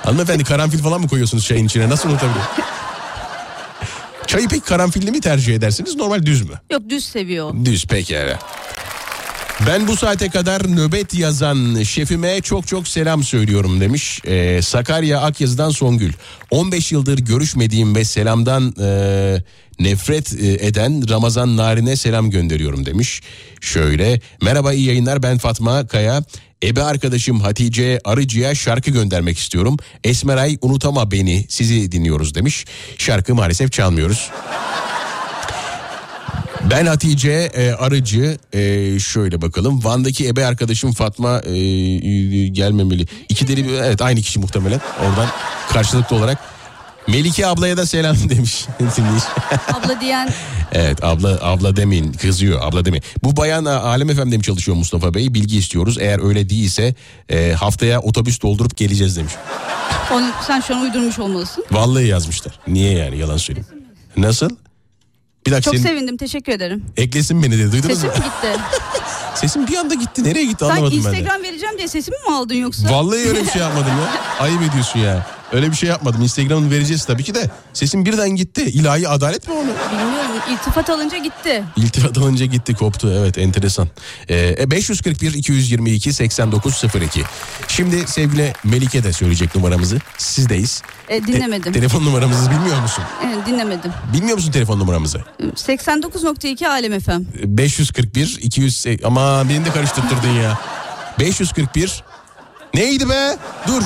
[0.03, 2.45] Hanımefendi karanfil falan mı koyuyorsunuz çayın içine nasıl unutabiliyor?
[4.27, 6.55] Çayı pek karanfilli mi tercih edersiniz normal düz mü?
[6.71, 7.53] Yok düz seviyor.
[7.65, 8.39] Düz pekala.
[9.67, 14.21] Ben bu saate kadar nöbet yazan şefime çok çok selam söylüyorum demiş.
[14.25, 16.13] Ee, Sakarya Akyazı'dan Songül.
[16.51, 19.43] 15 yıldır görüşmediğim ve selamdan e,
[19.79, 23.21] nefret e, eden Ramazan Narin'e selam gönderiyorum demiş.
[23.61, 26.23] Şöyle merhaba iyi yayınlar ben Fatma Kaya.
[26.63, 29.77] Ebe arkadaşım Hatice Arıcı'ya şarkı göndermek istiyorum.
[30.03, 32.65] Esmeray unutama beni sizi dinliyoruz demiş.
[32.97, 34.31] Şarkı maalesef çalmıyoruz.
[36.71, 43.05] Ben Hatice e, Arıcı e, şöyle bakalım Van'daki ebe arkadaşım Fatma e, e, gelmemeli.
[43.29, 45.27] İki deli evet aynı kişi muhtemelen oradan
[45.69, 46.56] karşılıklı olarak.
[47.07, 48.65] Melike ablaya da selam demiş.
[49.73, 50.29] Abla diyen
[50.71, 53.03] evet abla abla demeyin kızıyor abla demeyin.
[53.23, 55.33] Bu bayan e, Alem FM'de mi çalışıyor Mustafa Bey?
[55.33, 55.97] Bilgi istiyoruz.
[56.01, 56.95] Eğer öyle değilse
[57.29, 59.33] e, haftaya otobüs doldurup geleceğiz demiş.
[60.13, 61.65] onu sen şu an uydurmuş olmalısın.
[61.71, 62.59] Vallahi yazmışlar.
[62.67, 63.67] Niye yani yalan söyleyeyim.
[64.17, 64.49] Nasıl?
[65.45, 66.85] Bir dakika Çok senin sevindim teşekkür ederim.
[66.97, 68.15] eklesin beni de duydunuz Sesim mu?
[68.15, 68.59] gitti?
[69.35, 70.23] Sesim bir anda gitti.
[70.23, 71.17] Nereye gitti Sen anlamadım ben de.
[71.17, 72.89] Instagram vereceğim diye sesimi mi aldın yoksa?
[72.91, 74.21] Vallahi öyle bir şey yapmadım ya.
[74.45, 75.27] Ayıp ediyorsun ya.
[75.51, 76.21] Öyle bir şey yapmadım.
[76.21, 77.49] Instagram'ını vereceğiz tabii ki de.
[77.73, 78.61] Sesim birden gitti.
[78.61, 79.69] İlahi adalet mi onu?
[79.91, 81.63] Bilmiyorum iltifat alınca gitti.
[81.75, 83.11] İltifat alınca gitti koptu.
[83.19, 83.87] Evet enteresan.
[84.29, 87.23] Ee, 541 222 8902.
[87.67, 89.97] Şimdi sevgili Melike de söyleyecek numaramızı.
[90.17, 90.81] Sizdeyiz.
[91.09, 91.69] E, dinlemedim.
[91.71, 93.03] E, telefon numaramızı bilmiyor musun?
[93.25, 93.91] Evet, dinlemedim.
[94.13, 95.21] Bilmiyor musun telefon numaramızı?
[95.41, 97.21] 89.2 Alem FM.
[97.57, 100.59] 541 200 ama beni de karıştırttırdın ya.
[101.19, 102.03] 541
[102.73, 103.37] Neydi be?
[103.67, 103.81] Dur.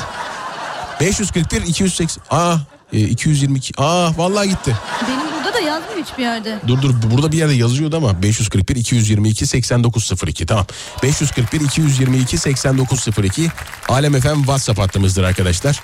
[1.02, 2.24] 541 280.
[2.30, 2.58] Aa
[2.94, 3.74] e, 222.
[3.78, 4.76] Aa vallahi gitti.
[5.08, 6.60] Benim burada da yazmıyor hiçbir yerde.
[6.68, 10.66] Dur dur burada bir yerde yazıyordu ama 541 222 8902 tamam.
[11.04, 13.50] 541 222 8902
[13.90, 15.80] Alem FM WhatsApp hattımızdır arkadaşlar.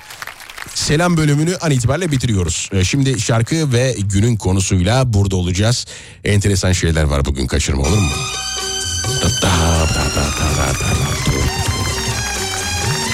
[0.74, 2.70] Selam bölümünü an itibariyle bitiriyoruz.
[2.74, 5.86] Ee, Şimdi şarkı ve günün konusuyla burada olacağız.
[6.24, 8.10] Enteresan şeyler var bugün kaçırma olur mu?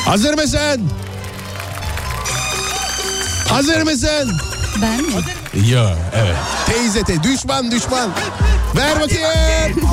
[0.06, 0.89] Hazır mısın?
[3.50, 4.38] Hazır mısın?
[4.82, 5.12] Ben mi?
[5.68, 6.36] Ya evet.
[6.66, 8.10] Teyze te düşman düşman.
[8.76, 9.88] Ver bakayım.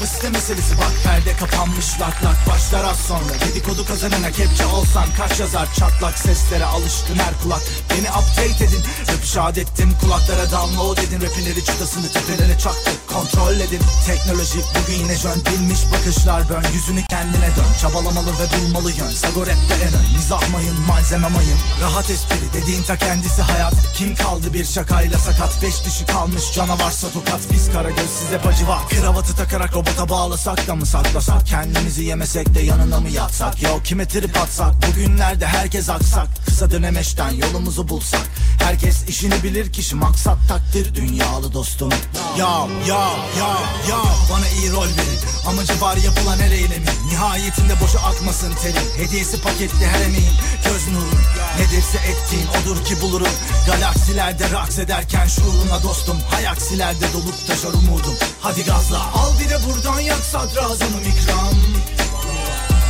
[0.00, 0.78] Kapasite meselesi.
[0.78, 3.34] Bak perde kapanmış lak lak Başlar az sonra.
[3.48, 7.62] Dedikodu kazanana kepçe olsan Kaç yazar çatlak seslere alışkın her kulak.
[7.90, 13.80] Beni update edin rap şahit ettim Kulaklara download edin rapinleri çıtasını tepelere çaktık Kontrol edin.
[14.06, 16.64] Teknoloji bugün yine jön Bilmiş bakışlar bön.
[16.74, 19.10] Yüzünü kendine dön Çabalamalı ve bulmalı yön.
[19.10, 21.58] Sago rapte en ön mizah mayın malzeme mayın.
[21.82, 23.74] Rahat espri dediğin ta kendisi hayat.
[23.94, 25.62] Kim kaldı bir şakayla sakat?
[25.62, 28.88] Beş dişi kalmış canavarsa tokat Biz kara göz size bacı var.
[28.88, 31.46] Kravatı takarak robota bağlasak da mı saklasak?
[31.46, 33.62] Kendimizi yemesek de yanına mı yatsak?
[33.62, 34.74] Yo kime trip atsak?
[34.88, 36.28] Bugünlerde herkes aksak.
[36.46, 38.26] Kısa dönemeçten yolumuzu bulsak.
[38.58, 40.94] Herkes işini bilir kişi maksat takdir.
[40.94, 41.92] Dünyalı dostum.
[42.38, 43.48] Ya ya ya
[43.90, 45.20] ya Bana iyi rol verin.
[45.46, 46.88] Amacı var yapılan her eylemin.
[47.10, 50.34] Nihayetinde boşa akmasın terin Hediyesi paketli her emeğin.
[50.64, 51.20] Göz nurun
[51.58, 53.32] Nedirse ettiğin odur ki bulurum.
[53.66, 56.16] Galaksilerde raks ederken şuuruna dostum.
[56.30, 58.14] Hayaksilerde dolup taşar umudum.
[58.40, 58.98] Hadi gazla.
[58.98, 61.54] Al bir de buradan yak sadrazamım ikram.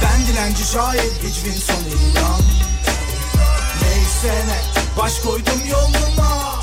[0.03, 2.41] Ben dilenci şair hiçbir son ilan
[3.83, 4.61] Neyse ne
[4.99, 6.63] baş koydum yoluma.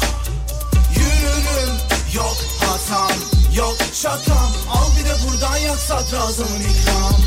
[0.96, 1.76] Yürürüm
[2.13, 3.18] yok hatam
[3.56, 7.22] yok şakam Al bir de buradan yak sadrazamın ikram.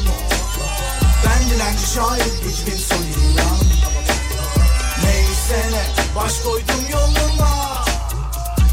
[1.27, 3.61] Ben dilenci şair hiçbir son ilan
[5.05, 7.85] Neyse ne baş koydum yoluma.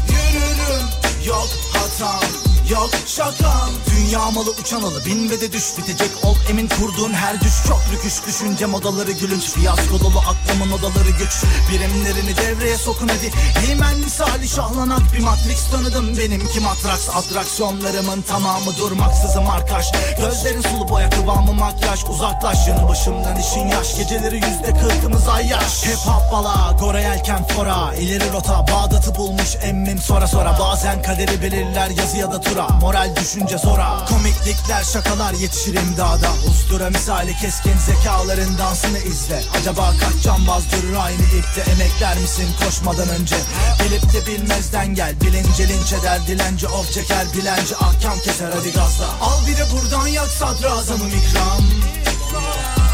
[0.08, 0.86] Yürürüm
[1.26, 2.28] yok hatam
[2.70, 6.10] yok şakam Dünya malı uçan alı bin ve de düş bitecek.
[6.24, 7.52] Ol Emin kurduğun her düş.
[7.68, 9.42] Çok rüküş Düşünce modaları gülünç.
[9.42, 11.42] Fiyasko dolu aklımın odaları güç.
[11.70, 13.30] Birimlerini devreye sokun hadi.
[13.66, 15.70] Heymen misali şahlanak bir matrix.
[15.70, 22.04] Tanıdım Benimki matraks atraksiyonlarımın tamamı durmaksızım arkaş Gözlerin sulu boya kıvamı makyaj.
[22.04, 23.96] Uzaklaş yanı başımdan işin yaş.
[23.96, 25.86] Geceleri yüzde kırkımız ay yaş.
[25.86, 27.94] Hep hop bala Gora yelken fora.
[27.94, 29.98] İleri rota Bağdat'ı bulmuş emmim.
[29.98, 32.68] Sonra sonra Bazen kaderi belirler yazı ya da tura.
[32.68, 36.30] Moral düşünce zora Komiklikler şakalar yetişir imdada.
[36.50, 39.42] Ustura misali keskin zekaların dansını izle.
[39.60, 41.70] Acaba kaç cambaz durur aynı ipte?
[41.70, 43.36] Emekler misin koşmadan önce?
[43.84, 45.20] Bilip de bilmezden gel.
[45.20, 48.50] Bilince linç eder dilenci of çeker Dilenci ahkam keser.
[48.54, 49.06] Hadi gazla.
[49.20, 51.62] Al bir de buradan yak sadrazamım ikram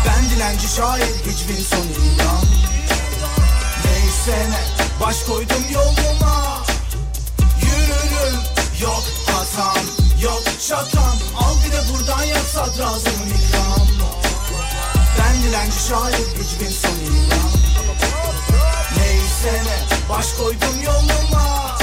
[0.07, 2.45] Ben dilenci şair hiçbir son ilan.
[3.85, 6.63] Neyse ne baş koydum yoluma.
[7.63, 8.41] Yürürüm
[8.81, 9.94] yok hatam
[10.25, 13.87] yok şakam Al bir de buradan yak sadrazamın ikram
[15.19, 17.51] Ben dilenci şair hiçbir son ilan
[18.97, 21.77] Neyse ne baş koydum yoluma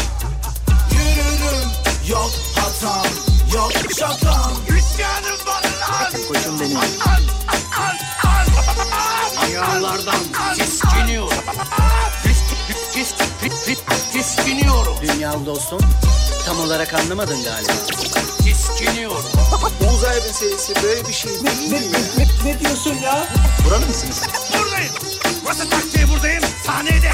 [0.92, 1.70] Yürürüm
[2.10, 3.06] yok hatam
[3.54, 6.12] yok şakam İsyanım var lan.
[6.28, 6.80] Koçum benim.
[9.48, 11.38] Dünyalardan tiskiniyorum.
[12.24, 12.44] Tis-
[12.94, 14.96] tis- tis- tis- Tiskiniyorum.
[15.02, 15.80] Dünyalı dostum.
[16.52, 17.72] Tam olarak anlamadın galiba.
[18.44, 19.26] Tiskiniyorum.
[19.94, 21.98] Uzay meselesi böyle bir şey değil mi?
[22.46, 23.28] Ne diyorsun ya?
[23.66, 24.22] Buralı mısınız?
[24.60, 24.94] Buradayım.
[25.44, 26.44] Burası taktiği buradayım.
[26.66, 27.12] Sahnede.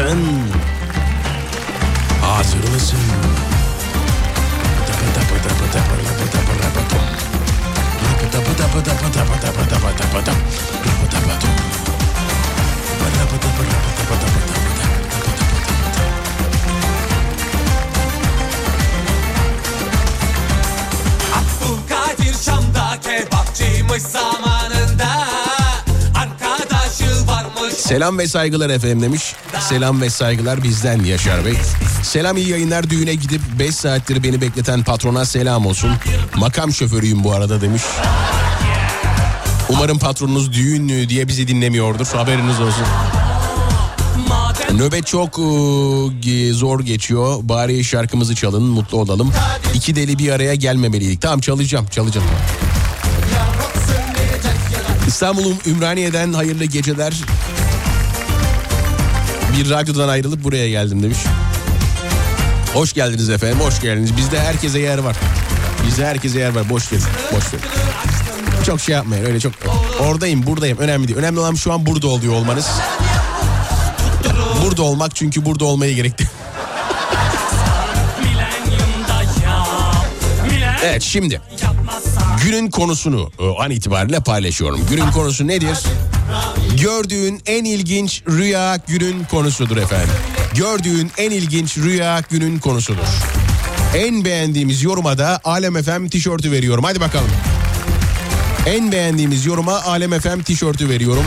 [0.00, 0.24] mısın?
[2.22, 2.98] Hazır mısın?
[27.90, 29.34] Selam ve saygılar efendim demiş.
[29.70, 31.54] Selam ve saygılar bizden Yaşar Bey.
[32.02, 35.90] Selam iyi yayınlar düğüne gidip 5 saattir beni bekleten patrona selam olsun.
[36.36, 37.82] Makam şoförüyüm bu arada demiş.
[39.68, 42.06] Umarım patronunuz düğün diye bizi dinlemiyordur.
[42.06, 42.84] Haberiniz olsun.
[44.74, 45.38] Nöbet çok
[46.26, 47.38] e, zor geçiyor.
[47.42, 49.32] Bari şarkımızı çalın, mutlu olalım.
[49.74, 51.22] İki deli bir araya gelmemeliydik.
[51.22, 52.26] Tamam çalacağım, çalacağım.
[55.06, 57.12] İstanbul'un Ümraniye'den hayırlı geceler.
[59.60, 61.18] Bir radyodan ayrılıp buraya geldim demiş.
[62.74, 64.16] Hoş geldiniz efendim, hoş geldiniz.
[64.16, 65.16] Bizde herkese yer var.
[65.86, 66.70] Bizde herkese yer var.
[66.70, 67.64] Boş verin, boş verin.
[68.66, 69.52] Çok şey yapmayın öyle çok.
[70.00, 70.78] Oradayım, buradayım.
[70.78, 71.18] Önemli değil.
[71.18, 72.66] Önemli olan şu an burada oluyor olmanız.
[74.64, 76.30] Burada olmak çünkü burada olmayı gerekti.
[80.84, 81.40] Evet şimdi
[82.44, 84.80] günün konusunu e, an itibariyle paylaşıyorum.
[84.90, 85.78] Günün konusu nedir?
[86.76, 90.14] Gördüğün en ilginç rüya günün konusudur efendim.
[90.54, 93.06] Gördüğün en ilginç rüya günün konusudur.
[93.96, 96.84] En beğendiğimiz yoruma da Alem FM tişörtü veriyorum.
[96.84, 97.30] Hadi bakalım.
[98.66, 101.24] En beğendiğimiz yoruma Alem FM tişörtü veriyorum.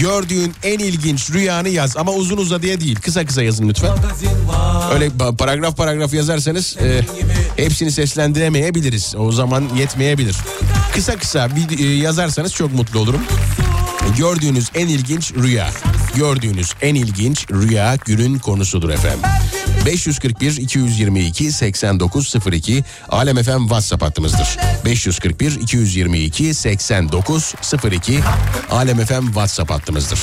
[0.00, 3.90] Gördüğün en ilginç rüyanı yaz ama uzun uzadıya değil kısa kısa yazın lütfen.
[4.94, 7.00] Öyle pa- paragraf paragraf yazarsanız e,
[7.56, 9.14] hepsini seslendiremeyebiliriz.
[9.18, 10.36] O zaman yetmeyebilir.
[10.94, 13.20] Kısa kısa bir e, yazarsanız çok mutlu olurum.
[14.18, 15.70] Gördüğünüz en ilginç rüya.
[16.16, 19.41] Gördüğünüz en ilginç rüya günün konusudur efendim.
[19.86, 24.56] 541 222 8902 Alem FM WhatsApp hattımızdır.
[24.84, 28.20] 541 222 8902
[28.70, 30.20] Alem FM WhatsApp hattımızdır.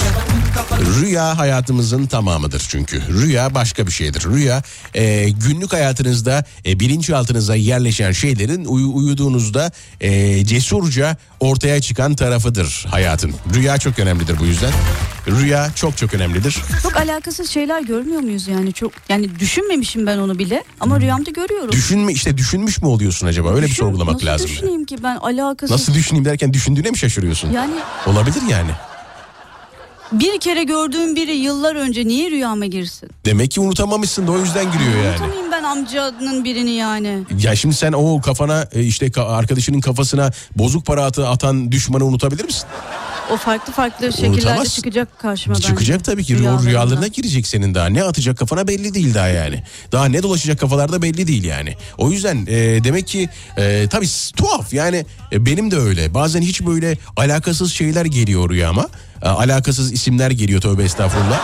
[1.01, 3.01] Rüya hayatımızın tamamıdır çünkü.
[3.21, 4.23] Rüya başka bir şeydir.
[4.23, 12.85] Rüya e, günlük hayatınızda e, bilinçaltınıza yerleşen şeylerin uyu- uyuduğunuzda e, cesurca ortaya çıkan tarafıdır
[12.91, 13.33] hayatın.
[13.55, 14.71] Rüya çok önemlidir bu yüzden.
[15.31, 16.57] Rüya çok çok önemlidir.
[16.83, 21.71] Çok alakasız şeyler görmüyor muyuz yani çok yani düşünmemişim ben onu bile ama rüyamda görüyorum.
[21.71, 23.49] Düşünme işte düşünmüş mü oluyorsun acaba?
[23.53, 24.47] Öyle bir Düşün- sorgulamak nasıl lazım.
[24.47, 25.71] düşüneyim ki ben alakasız.
[25.71, 27.51] Nasıl düşüneyim derken düşündüğüne mi şaşırıyorsun?
[27.51, 27.73] Yani
[28.07, 28.71] Olabilir yani.
[30.11, 33.09] bir kere gördüğüm biri yıllar önce niye rüyama girsin?
[33.25, 35.09] Demek ki unutamamışsın da o yüzden giriyor yani.
[35.09, 37.19] Unutamıyorum ben amcanın birini yani.
[37.43, 42.05] Ya şimdi sen o kafana e, işte ka- arkadaşının kafasına bozuk para atı atan düşmanı
[42.05, 42.63] unutabilir misin?
[43.33, 44.75] O farklı farklı şekillerde Unutamazsın.
[44.75, 45.67] çıkacak karşıma bence.
[45.67, 46.69] Çıkacak tabii ki o Rüyalarımda.
[46.69, 47.85] rüyalarına girecek senin daha.
[47.89, 49.63] Ne atacak kafana belli değil daha yani.
[49.91, 51.75] Daha ne dolaşacak kafalarda belli değil yani.
[51.97, 54.07] O yüzden e, demek ki e, tabii
[54.37, 56.13] tuhaf yani e, benim de öyle.
[56.13, 58.87] Bazen hiç böyle alakasız şeyler geliyor rüyama.
[59.23, 61.39] E, alakasız isimler geliyor tövbe estağfurullah.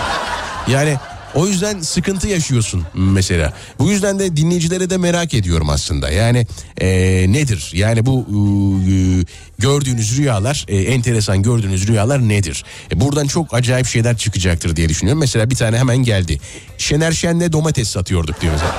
[0.68, 0.98] Yani
[1.36, 3.54] o yüzden sıkıntı yaşıyorsun mesela.
[3.80, 6.10] Bu yüzden de dinleyicilere de merak ediyorum aslında.
[6.10, 6.88] Yani e,
[7.30, 7.72] nedir?
[7.74, 8.26] Yani bu
[8.90, 8.94] e,
[9.60, 12.66] gördüğünüz rüyalar, e, enteresan gördüğünüz rüyalar nedir?
[12.92, 15.20] E, buradan çok acayip şeyler çıkacaktır diye düşünüyorum.
[15.20, 16.40] Mesela bir tane hemen geldi.
[16.78, 18.76] Şener Şen'le domates satıyorduk diyor mesela.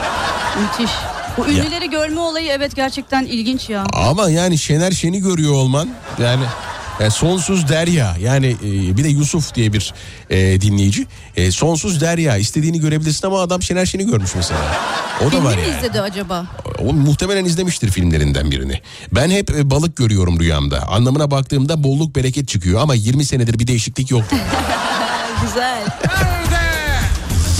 [0.60, 0.96] Müthiş.
[1.36, 3.84] Bu ünlüleri görme olayı evet gerçekten ilginç ya.
[3.92, 5.88] Ama yani Şener Şen'i görüyor olman
[6.22, 6.44] yani
[7.00, 9.94] yani sonsuz derya yani e, bir de Yusuf diye bir
[10.30, 14.60] e, dinleyici E, sonsuz derya istediğini görebilirsin ama adam Şener Şen'i görmüş mesela.
[15.26, 15.76] O da var mi yani.
[15.78, 16.46] izledi acaba?
[16.78, 18.80] O muhtemelen izlemiştir filmlerinden birini.
[19.12, 20.88] Ben hep e, balık görüyorum rüyamda.
[20.88, 24.24] Anlamına baktığımda bolluk bereket çıkıyor ama 20 senedir bir değişiklik yok.
[25.42, 25.82] Güzel.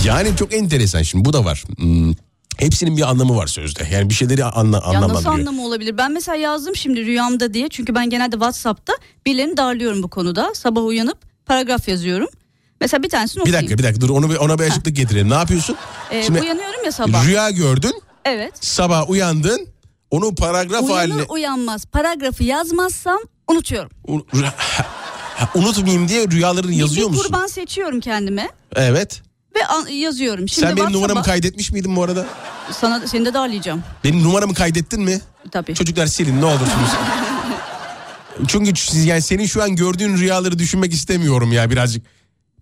[0.05, 1.65] yani çok enteresan şimdi bu da var.
[1.77, 2.13] Hmm,
[2.57, 3.89] Hepsinin bir anlamı var sözde.
[3.93, 5.35] Yani bir şeyleri anla, Ya nasıl anlamlandırıyor.
[5.35, 5.99] anlamı olabilir?
[5.99, 7.69] Ben mesela yazdım şimdi rüyamda diye.
[7.69, 8.93] Çünkü ben genelde WhatsApp'ta
[9.27, 10.55] birilerini darlıyorum bu konuda.
[10.55, 12.29] Sabah uyanıp paragraf yazıyorum.
[12.81, 13.63] Mesela bir tanesini Bir okuyayım.
[13.67, 15.31] dakika bir dakika dur onu bir, ona bir açıklık getirelim.
[15.31, 15.77] Ne yapıyorsun?
[16.11, 17.27] Ee, Şimdi uyanıyorum ya sabah.
[17.27, 17.93] rüya gördün.
[18.25, 18.53] Evet.
[18.61, 19.67] Sabah uyandın.
[20.11, 23.91] Onu paragraf Uyanır haline uyanmaz paragrafı yazmazsam unutuyorum.
[24.09, 24.27] U-
[25.55, 27.33] unutmayayım diye rüyalarını yazıyor bir, bir musun?
[27.33, 29.23] kurban seçiyorum kendime Evet.
[29.57, 30.49] Ve yazıyorum.
[30.49, 32.27] Şimdi Sen benim numaramı WhatsApp'a- kaydetmiş miydin bu arada?
[32.81, 33.83] Sana seni de darlayacağım.
[34.05, 35.21] Benim numaramı kaydettin mi?
[35.53, 35.75] Tabii.
[35.75, 36.91] Çocuklar silin ne olursunuz.
[38.49, 42.07] Çünkü siz yani senin şu an gördüğün rüyaları düşünmek istemiyorum ya birazcık.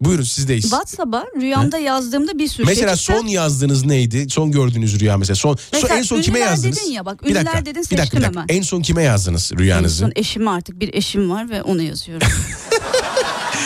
[0.01, 0.63] Buyurun sizdeyiz.
[0.65, 4.27] WhatsApp'a rüyamda yazdığımda bir sürü Mesela şey son yazdığınız neydi?
[4.31, 5.37] Son gördüğünüz rüya mesela.
[5.37, 6.77] Son, son Mesela en son kime ünlüler yazdınız?
[6.81, 8.41] dedin ya bak, bir dakika, ünlüler dedin, bir dakika, bir seçtim dakika.
[8.41, 8.57] hemen.
[8.59, 9.97] En son kime yazdınız En rüyanızı?
[9.97, 12.29] son eşime artık bir eşim var ve onu yazıyorum.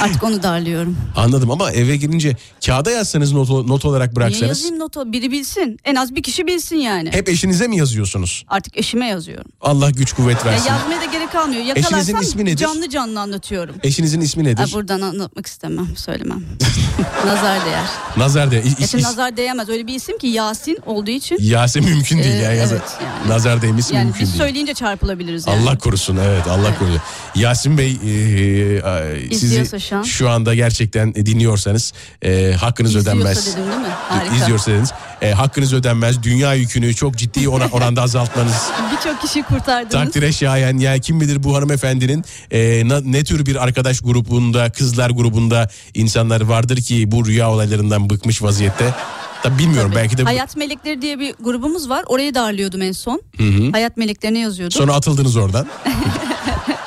[0.00, 0.96] artık onu darlıyorum.
[1.16, 2.36] Anladım ama eve girince
[2.66, 4.48] kağıda yazsanız not, not olarak Niye bıraksanız.
[4.48, 5.12] yazayım notu?
[5.12, 5.78] Biri bilsin.
[5.84, 7.10] En az bir kişi bilsin yani.
[7.12, 8.44] Hep eşinize mi yazıyorsunuz?
[8.48, 9.50] Artık eşime yazıyorum.
[9.60, 10.68] Allah güç kuvvet Ya versin.
[10.68, 11.62] yazmaya da gerek kalmıyor.
[11.62, 12.56] Eşinizin Yakalarsam ismi nedir?
[12.56, 13.74] canlı canlı anlatıyorum.
[13.82, 14.62] Eşinizin ismi nedir?
[14.62, 16.42] Ay, buradan anlatmak istemem, söylemem.
[17.26, 17.84] nazar değer.
[18.16, 18.62] Nazar de.
[18.62, 19.68] is- Eşim is- nazar değemez.
[19.68, 21.38] Öyle bir isim ki Yasin olduğu için.
[21.40, 22.52] Yasin mümkün değil Ee, ya.
[22.52, 22.76] Yazar.
[22.76, 23.28] evet yani.
[23.30, 24.38] Nazar değmesi Yani mümkün biz değil.
[24.42, 25.62] söyleyince çarpılabiliriz yani.
[25.62, 26.78] Allah korusun evet Allah Evet.
[26.78, 27.00] korusun.
[27.34, 28.10] Yasin Bey e,
[29.30, 30.02] e, sizi İzliyorsa şu an.
[30.02, 33.46] Şu anda gerçekten dinliyorsanız e, hakkınız İzliyorsa ödenmez.
[33.56, 33.86] dedim değil mi?
[34.08, 34.34] Harika.
[34.36, 34.92] İzliyorsa dediniz.
[35.22, 36.22] E, hakkınız ödenmez.
[36.22, 38.54] Dünya yükünü çok ciddi ora- oranda azaltmanız
[38.96, 39.92] Birçok kişi kurtardınız.
[39.92, 40.78] takdire şayan.
[40.78, 46.40] Ya kim bilir bu hanımefendinin e, na- ne tür bir arkadaş grubunda, kızlar grubunda insanlar
[46.40, 48.94] vardır ki bu rüya olaylarından bıkmış vaziyette.
[49.42, 50.02] Tabii bilmiyorum Tabii.
[50.02, 52.04] belki de bu- Hayat Melekleri diye bir grubumuz var.
[52.06, 53.22] Orayı darlıyordum en son.
[53.72, 54.78] Hayat Meleklerine yazıyordum.
[54.78, 55.66] sonra atıldınız oradan.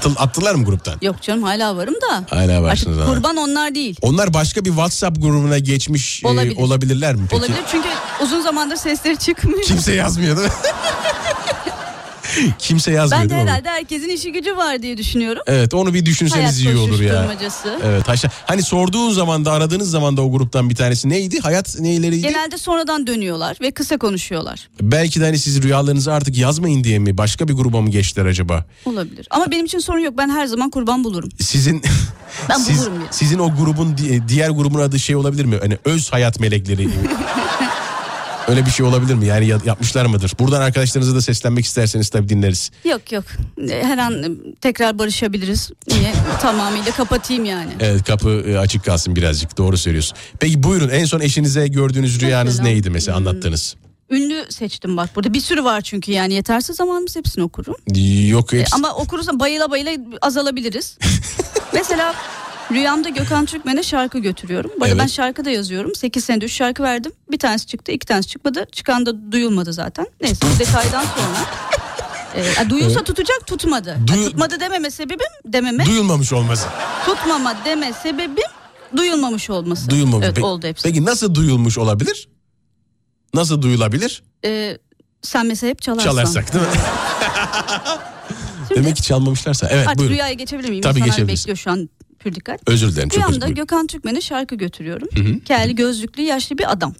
[0.00, 0.94] Atıl, attılar mı gruptan?
[1.02, 2.24] Yok canım hala varım da.
[2.30, 3.96] Hala varsınız Artık kurban onlar değil.
[4.02, 6.56] Onlar başka bir WhatsApp grubuna geçmiş e, Olabilir.
[6.56, 7.36] olabilirler mi peki?
[7.36, 7.88] Olabilir çünkü
[8.22, 9.62] uzun zamandır sesleri çıkmıyor.
[9.62, 10.54] Kimse yazmıyor değil mi?
[12.58, 13.50] Kimse yazmıyor ben de değil mi?
[13.50, 15.42] herhalde herkesin işi gücü var diye düşünüyorum.
[15.46, 17.34] Evet onu bir düşünseniz iyi Hayat olur ya.
[17.84, 18.28] Evet haşa.
[18.46, 21.40] Hani sorduğun zaman da aradığınız zaman da o gruptan bir tanesi neydi?
[21.40, 22.22] Hayat neyleriydi?
[22.28, 24.68] Genelde sonradan dönüyorlar ve kısa konuşuyorlar.
[24.80, 27.18] Belki de hani siz rüyalarınızı artık yazmayın diye mi?
[27.18, 28.64] Başka bir gruba mı geçtiler acaba?
[28.84, 29.26] Olabilir.
[29.30, 30.14] Ama benim için sorun yok.
[30.18, 31.28] Ben her zaman kurban bulurum.
[31.40, 31.82] Sizin
[32.48, 33.06] Ben siz, bulurum yani.
[33.10, 35.56] sizin o grubun di- diğer grubun adı şey olabilir mi?
[35.60, 36.88] Hani öz hayat melekleri.
[38.50, 39.26] Öyle bir şey olabilir mi?
[39.26, 40.32] Yani ya- yapmışlar mıdır?
[40.38, 42.70] Buradan arkadaşlarınıza da seslenmek isterseniz tabii dinleriz.
[42.84, 43.24] Yok yok.
[43.70, 44.28] Her an e,
[44.60, 45.70] tekrar barışabiliriz.
[45.88, 46.12] Niye?
[46.42, 47.70] Tamamıyla kapatayım yani.
[47.80, 50.16] Evet kapı e, açık kalsın birazcık doğru söylüyorsun.
[50.40, 53.26] Peki buyurun en son eşinize gördüğünüz rüyanız Mesela, neydi mesela hmm.
[53.26, 53.76] anlattığınız?
[54.10, 55.34] Ünlü seçtim bak burada.
[55.34, 57.74] Bir sürü var çünkü yani yeterse zamanımız hepsini okurum.
[58.28, 58.74] Yok E, hepsi.
[58.74, 59.90] ama okurursam bayıla bayıla
[60.22, 60.98] azalabiliriz.
[61.74, 62.14] Mesela
[62.72, 64.70] rüyamda Gökhan Türkmen'e şarkı götürüyorum.
[64.70, 65.00] Bu arada Evet.
[65.02, 65.94] ben şarkı da yazıyorum.
[65.94, 67.12] 8 senedir 3 şarkı verdim.
[67.30, 68.66] Bir tanesi çıktı, iki tanesi çıkmadı.
[68.72, 70.06] Çıkan da duyulmadı zaten.
[70.20, 71.38] Neyse bu detaydan sonra.
[72.60, 73.06] E, duyulsa Evet.
[73.06, 73.96] tutacak tutmadı.
[74.06, 75.86] Duyu- tutmadı dememe sebebim dememe.
[75.86, 76.66] Duyulmamış olması.
[77.06, 78.44] tutmama deme sebebim
[78.96, 79.90] duyulmamış olması.
[79.90, 80.24] Duyulmamış.
[80.26, 80.82] Evet Peki- oldu hepsi.
[80.82, 82.28] Peki nasıl duyulmuş olabilir?
[83.34, 84.22] Nasıl duyulabilir?
[84.44, 84.78] E,
[85.22, 86.10] sen mesela hep çalarsan.
[86.10, 86.70] Çalarsak değil mi?
[88.68, 89.68] Şimdi Demek ki çalmamışlarsa.
[89.70, 90.14] Evet artık buyurun.
[90.14, 90.82] rüyaya geçebilir miyim?
[90.82, 91.40] Tabii İnsanlar geçebiliriz.
[91.40, 91.88] bekliyor şu an
[92.20, 92.60] pür dikkat.
[92.66, 93.54] Özür dilerim Rüyamda dilerim.
[93.54, 95.08] Gökhan Türkmen'e şarkı götürüyorum.
[95.44, 96.94] Kelli gözlüklü yaşlı bir adam.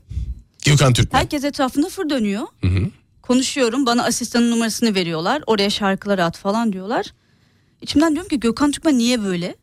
[0.64, 1.18] Gökhan Türkmen.
[1.18, 2.46] Herkes etrafında fır dönüyor.
[3.22, 5.42] Konuşuyorum bana asistanın numarasını veriyorlar.
[5.46, 7.06] Oraya şarkıları at falan diyorlar.
[7.82, 9.56] İçimden diyorum ki Gökhan Türkmen niye böyle?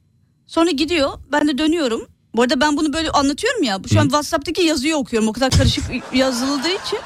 [0.48, 2.08] Sonra gidiyor ben de dönüyorum.
[2.36, 3.80] Bu arada ben bunu böyle anlatıyorum ya.
[3.94, 5.30] Şu an Whatsapp'taki yazıyı okuyorum.
[5.30, 5.84] O kadar karışık
[6.14, 7.00] yazıldığı için.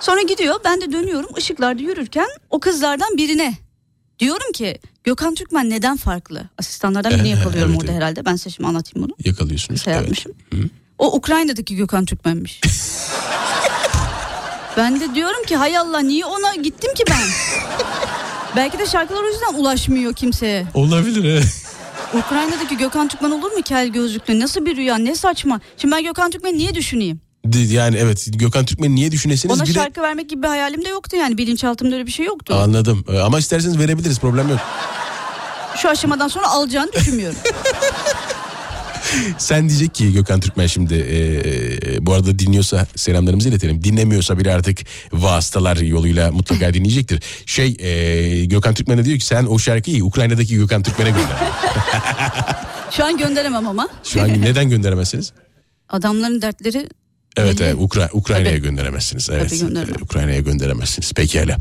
[0.00, 3.54] Sonra gidiyor ben de dönüyorum ışıklarda yürürken o kızlardan birine
[4.18, 6.48] diyorum ki Gökhan Türkmen neden farklı?
[6.58, 8.02] Asistanlardan birini yakalıyorum evet, orada evet.
[8.02, 8.24] herhalde.
[8.24, 9.16] Ben size şimdi anlatayım bunu.
[9.24, 9.84] Yakalıyorsunuz.
[9.84, 10.02] Şey evet.
[10.02, 10.32] yapmışım.
[10.98, 12.60] O Ukrayna'daki Gökhan Türkmen'miş.
[14.76, 17.26] ben de diyorum ki hay Allah niye ona gittim ki ben?
[18.56, 20.66] Belki de şarkılar o yüzden ulaşmıyor kimseye.
[20.74, 21.64] Olabilir evet.
[22.14, 24.40] Ukrayna'daki Gökhan Türkmen olur mu kel gözlüklü?
[24.40, 25.60] Nasıl bir rüya ne saçma.
[25.76, 27.20] Şimdi ben Gökhan Türkmen'i niye düşüneyim?
[27.56, 29.56] Yani evet Gökhan Türkmen'i niye düşünesiniz?
[29.56, 31.38] Ona bir de- şarkı vermek gibi bir hayalim de yoktu yani.
[31.38, 32.54] Bilinçaltımda öyle bir şey yoktu.
[32.54, 33.04] Anladım.
[33.12, 34.58] Ee, Ama isterseniz verebiliriz problem yok.
[35.76, 37.38] Şu aşamadan sonra alacağını düşünmüyorum.
[39.38, 41.18] Sen diyecek ki Gökhan Türkmen şimdi e,
[41.96, 43.84] e, bu arada dinliyorsa selamlarımızı iletelim.
[43.84, 44.78] Dinlemiyorsa bile artık
[45.12, 47.22] vasıtalar yoluyla mutlaka dinleyecektir.
[47.46, 51.36] Şey e, Gökhan Türkmen'e diyor ki sen o şarkıyı Ukrayna'daki Gökhan Türkmen'e gönder.
[52.90, 53.88] Şu an gönderemem ama.
[54.04, 55.32] Şu an neden gönderemezsiniz?
[55.88, 56.88] Adamların dertleri
[57.38, 58.62] Evet, evet Ukra- Ukrayna'ya Tabii.
[58.62, 59.30] gönderemezsiniz.
[59.30, 59.50] Evet.
[59.60, 61.12] Tabii e, Ukrayna'ya gönderemezsiniz.
[61.12, 61.56] Pekala.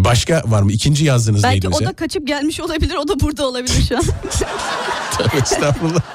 [0.00, 0.72] E, Başka var mı?
[0.72, 1.90] İkinci yazdığınız Belki neydi o mesela?
[1.90, 2.94] da kaçıp gelmiş olabilir.
[2.94, 4.02] O da burada olabilir şu an.
[5.18, 6.00] Tövbe estağfurullah.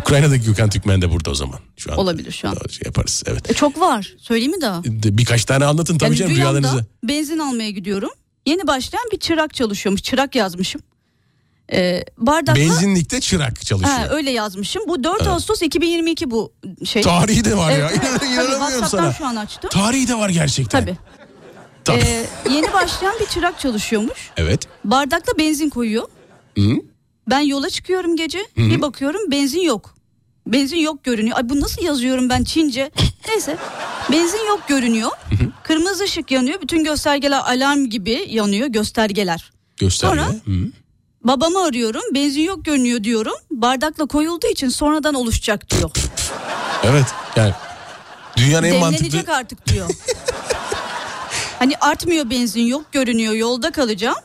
[0.00, 1.58] Ukrayna'daki Gökhan Türkmen de burada o zaman.
[1.76, 1.98] Şu an.
[1.98, 2.54] Olabilir şu an.
[2.70, 3.50] Şey yaparız evet.
[3.50, 4.14] E, çok var.
[4.18, 4.84] Söyleyeyim mi daha?
[4.84, 6.86] De- Birkaç tane anlatın tabii Yani canım rüyalarınızı.
[7.04, 8.10] benzin almaya gidiyorum.
[8.46, 10.02] Yeni başlayan bir çırak çalışıyormuş.
[10.02, 10.80] Çırak yazmışım.
[11.72, 12.60] Ee, bardakla...
[12.60, 13.98] Benzinlikte çırak çalışıyor.
[13.98, 14.82] Ha, öyle yazmışım.
[14.88, 16.52] Bu 4 Ağustos 2022 bu
[16.84, 17.02] şey.
[17.02, 17.76] Tarihi de var ya.
[17.90, 18.20] Evet, evet.
[18.20, 19.12] Tabii, İnanamıyorum sana.
[19.12, 19.70] şu an açtım.
[19.70, 20.80] Tarihi de var gerçekten.
[20.80, 20.96] Tabii.
[21.84, 21.98] Tabii.
[21.98, 24.30] Ee, yeni başlayan bir çırak çalışıyormuş.
[24.36, 24.60] Evet.
[24.84, 26.08] Bardakla benzin koyuyor.
[26.58, 26.70] Hı?
[27.30, 28.38] Ben yola çıkıyorum gece.
[28.56, 29.94] Bir bakıyorum benzin yok.
[30.46, 31.36] Benzin yok görünüyor.
[31.36, 32.90] Ay bu nasıl yazıyorum ben Çince?
[33.28, 33.56] Neyse.
[34.12, 35.10] Benzin yok görünüyor.
[35.62, 36.60] Kırmızı ışık yanıyor.
[36.62, 39.50] Bütün göstergeler alarm gibi yanıyor göstergeler.
[39.76, 40.20] Gösterge.
[40.20, 40.28] Sonra?
[40.44, 40.70] Hı.
[41.24, 42.02] Babamı arıyorum.
[42.14, 43.34] Benzin yok görünüyor diyorum.
[43.50, 45.90] Bardakla koyulduğu için sonradan oluşacak diyor.
[46.84, 47.06] Evet.
[47.36, 47.52] Yani
[48.36, 49.90] dünyanın en mantıklı Demlenecek artık diyor.
[51.58, 54.16] hani artmıyor benzin yok görünüyor yolda kalacağım.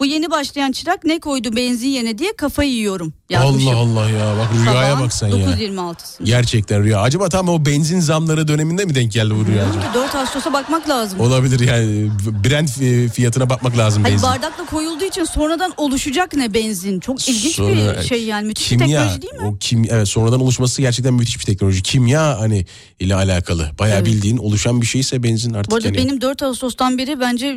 [0.00, 3.12] Bu yeni başlayan çırak ne koydu benzin yerine diye kafayı yiyorum.
[3.30, 3.68] Yazmışım.
[3.70, 5.34] Allah Allah ya bak rüyaya bak sen ya.
[5.50, 6.24] 9.26'sında.
[6.24, 7.00] Gerçekten rüya.
[7.00, 9.66] Acaba tam o benzin zamları döneminde mi denk geldi bu rüya?
[9.68, 9.94] acaba?
[9.94, 11.20] 4 Ağustos'a bakmak lazım.
[11.20, 12.10] Olabilir yani
[12.44, 14.28] Brent fi- fiyatına bakmak lazım Hayır benzin.
[14.28, 17.00] bardakla koyulduğu için sonradan oluşacak ne benzin?
[17.00, 19.42] Çok ilginç Sonra bir şey yani müthiş kimya, bir teknoloji değil mi?
[19.48, 21.82] O kim evet sonradan oluşması gerçekten müthiş bir teknoloji.
[21.82, 22.66] Kimya hani
[23.00, 23.70] ile alakalı.
[23.78, 24.06] Bayağı Evet.
[24.06, 25.96] bildiğin oluşan bir şeyse benzin artık Bu arada yani.
[25.96, 27.56] benim 4 Ağustos'tan beri bence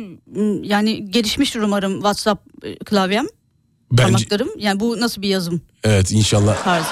[0.62, 3.26] yani gelişmiştir umarım WhatsApp e, klavyem.
[3.92, 6.86] Bence Parmaklarım yani bu nasıl bir yazım evet inşallah tarzı.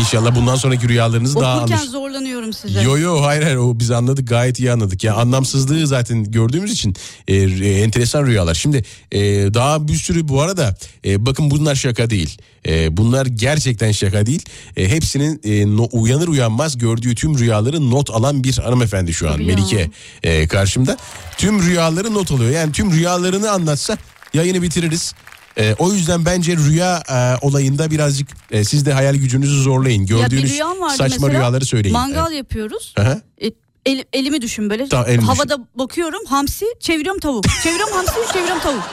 [0.00, 1.92] inşallah bundan sonraki rüyalarınız daha Okurken anlaşılır.
[1.92, 2.82] zorlanıyorum size.
[2.82, 5.04] Yo yo hayır hayır o biz anladık gayet iyi anladık.
[5.04, 6.94] Ya anlamsızlığı zaten gördüğümüz için
[7.28, 8.54] e, e, enteresan rüyalar.
[8.54, 9.20] Şimdi e,
[9.54, 10.74] daha bir sürü bu arada
[11.04, 12.38] e, bakın bunlar şaka değil.
[12.68, 14.42] E, bunlar gerçekten şaka değil.
[14.76, 19.32] E, hepsinin e, no- uyanır uyanmaz gördüğü tüm rüyaları not alan bir hanımefendi şu an
[19.34, 19.46] Tabii.
[19.46, 19.90] Melike
[20.22, 20.96] e, karşımda.
[21.38, 22.50] Tüm rüyaları not alıyor.
[22.50, 23.98] Yani tüm rüyalarını anlatsa
[24.34, 25.14] yayını bitiririz.
[25.60, 30.06] E, o yüzden bence rüya e, olayında birazcık e, siz de hayal gücünüzü zorlayın.
[30.06, 31.38] Gördüğünüz rüyam vardı saçma mesela.
[31.40, 31.92] rüyaları söyleyin.
[31.96, 32.94] Mangal yapıyoruz.
[32.98, 33.20] Aha.
[33.42, 33.46] E,
[33.86, 34.88] el- elimi düşün böyle.
[34.88, 37.44] Tamam, elimi Havada bakıyorum hamsi çeviriyorum tavuk.
[37.62, 38.82] Çeviriyorum hamsi çeviriyorum tavuk.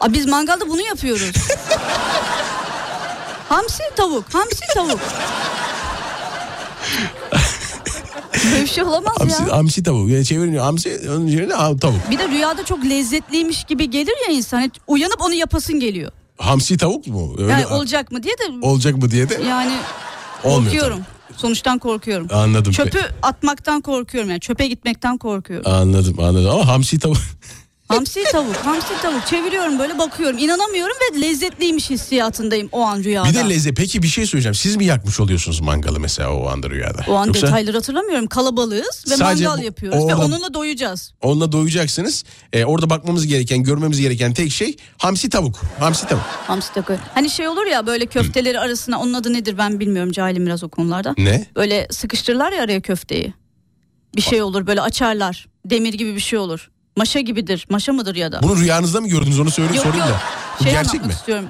[0.00, 1.32] Aa, biz mangalda bunu yapıyoruz.
[3.48, 5.00] hamsi tavuk, hamsi tavuk.
[8.44, 9.56] Böyle bir şey olamaz Hamsi, ya.
[9.56, 10.10] hamsi tavuk.
[10.10, 12.10] Yani çevirince hamsi onun yerine tavuk.
[12.10, 14.58] Bir de rüyada çok lezzetliymiş gibi gelir ya insan.
[14.58, 16.12] Hani Uyanıp onu yapasın geliyor.
[16.38, 17.34] Hamsi tavuk mu?
[17.38, 19.72] Öyle Yani olacak mı diye de olacak mı diye de yani
[20.44, 21.00] Olmuyor korkuyorum.
[21.36, 22.28] Sonuçtan korkuyorum.
[22.32, 22.72] anladım.
[22.72, 25.70] Çöpü atmaktan korkuyorum yani çöpe gitmekten korkuyorum.
[25.72, 27.16] Anladım anladım ama hamsi tavuk.
[27.88, 30.38] Hamsi tavuk, hamsi tavuk çeviriyorum böyle bakıyorum.
[30.38, 33.28] İnanamıyorum ve lezzetliymiş hissiyatındayım o an rüyada.
[33.28, 33.76] bir de lezzet.
[33.76, 34.54] Peki bir şey söyleyeceğim.
[34.54, 37.04] Siz mi yakmış oluyorsunuz mangalı mesela o anda rüyada?
[37.08, 38.26] o an Yoksa detayları hatırlamıyorum.
[38.26, 41.12] Kalabalığız ve Sadece mangal yapıyoruz ve orada- onunla doyacağız.
[41.22, 42.24] onunla doyacaksınız.
[42.52, 45.60] Ee, orada bakmamız gereken, görmemiz gereken tek şey hamsi tavuk.
[45.78, 46.22] Hamsi tavuk.
[46.46, 46.90] Hamsi tavuk.
[47.14, 50.68] Hani şey olur ya böyle köfteleri arasına onun adı nedir ben bilmiyorum cahilim biraz o
[50.68, 51.14] konularda.
[51.18, 51.46] Ne?
[51.56, 53.34] Böyle sıkıştırırlar ya araya köfteyi.
[54.16, 55.46] Bir şey olur böyle açarlar.
[55.64, 56.70] Demir gibi bir şey olur.
[56.96, 57.66] Maşa gibidir.
[57.70, 58.42] Maşa mıdır ya da?
[58.42, 60.14] Bunu rüyanızda mı gördünüz onu söyle Yok sorayım yok.
[60.16, 60.20] da.
[60.60, 61.12] Bu Şey gerçek mi?
[61.12, 61.46] istiyorum.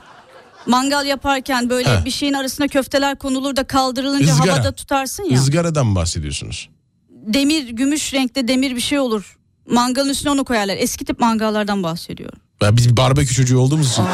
[0.67, 2.05] Mangal yaparken böyle He.
[2.05, 4.53] bir şeyin arasına köfteler konulur da kaldırılınca Izgara.
[4.53, 5.31] havada tutarsın ya.
[5.31, 6.69] Izgaradan bahsediyorsunuz.
[7.11, 9.37] Demir, gümüş renkte demir bir şey olur.
[9.71, 10.77] Mangalın üstüne onu koyarlar.
[10.79, 12.39] Eski tip mangallardan bahsediyorum.
[12.63, 14.05] Ya biz barbekü çocuğu olduğumuz için.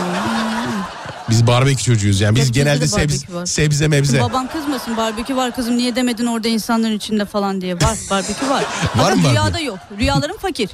[1.33, 2.37] Biz barbekü çocuğuyuz yani.
[2.37, 3.47] Biz bizde genelde de sebze, var.
[3.47, 4.21] sebze mebze.
[4.21, 7.75] Babam kızmasın barbekü var kızım niye demedin orada insanların içinde falan diye.
[7.75, 8.65] Var barbekü var.
[8.97, 9.65] Var Ama mı rüyada barbekü?
[9.65, 9.79] yok.
[9.99, 10.71] Rüyalarım fakir.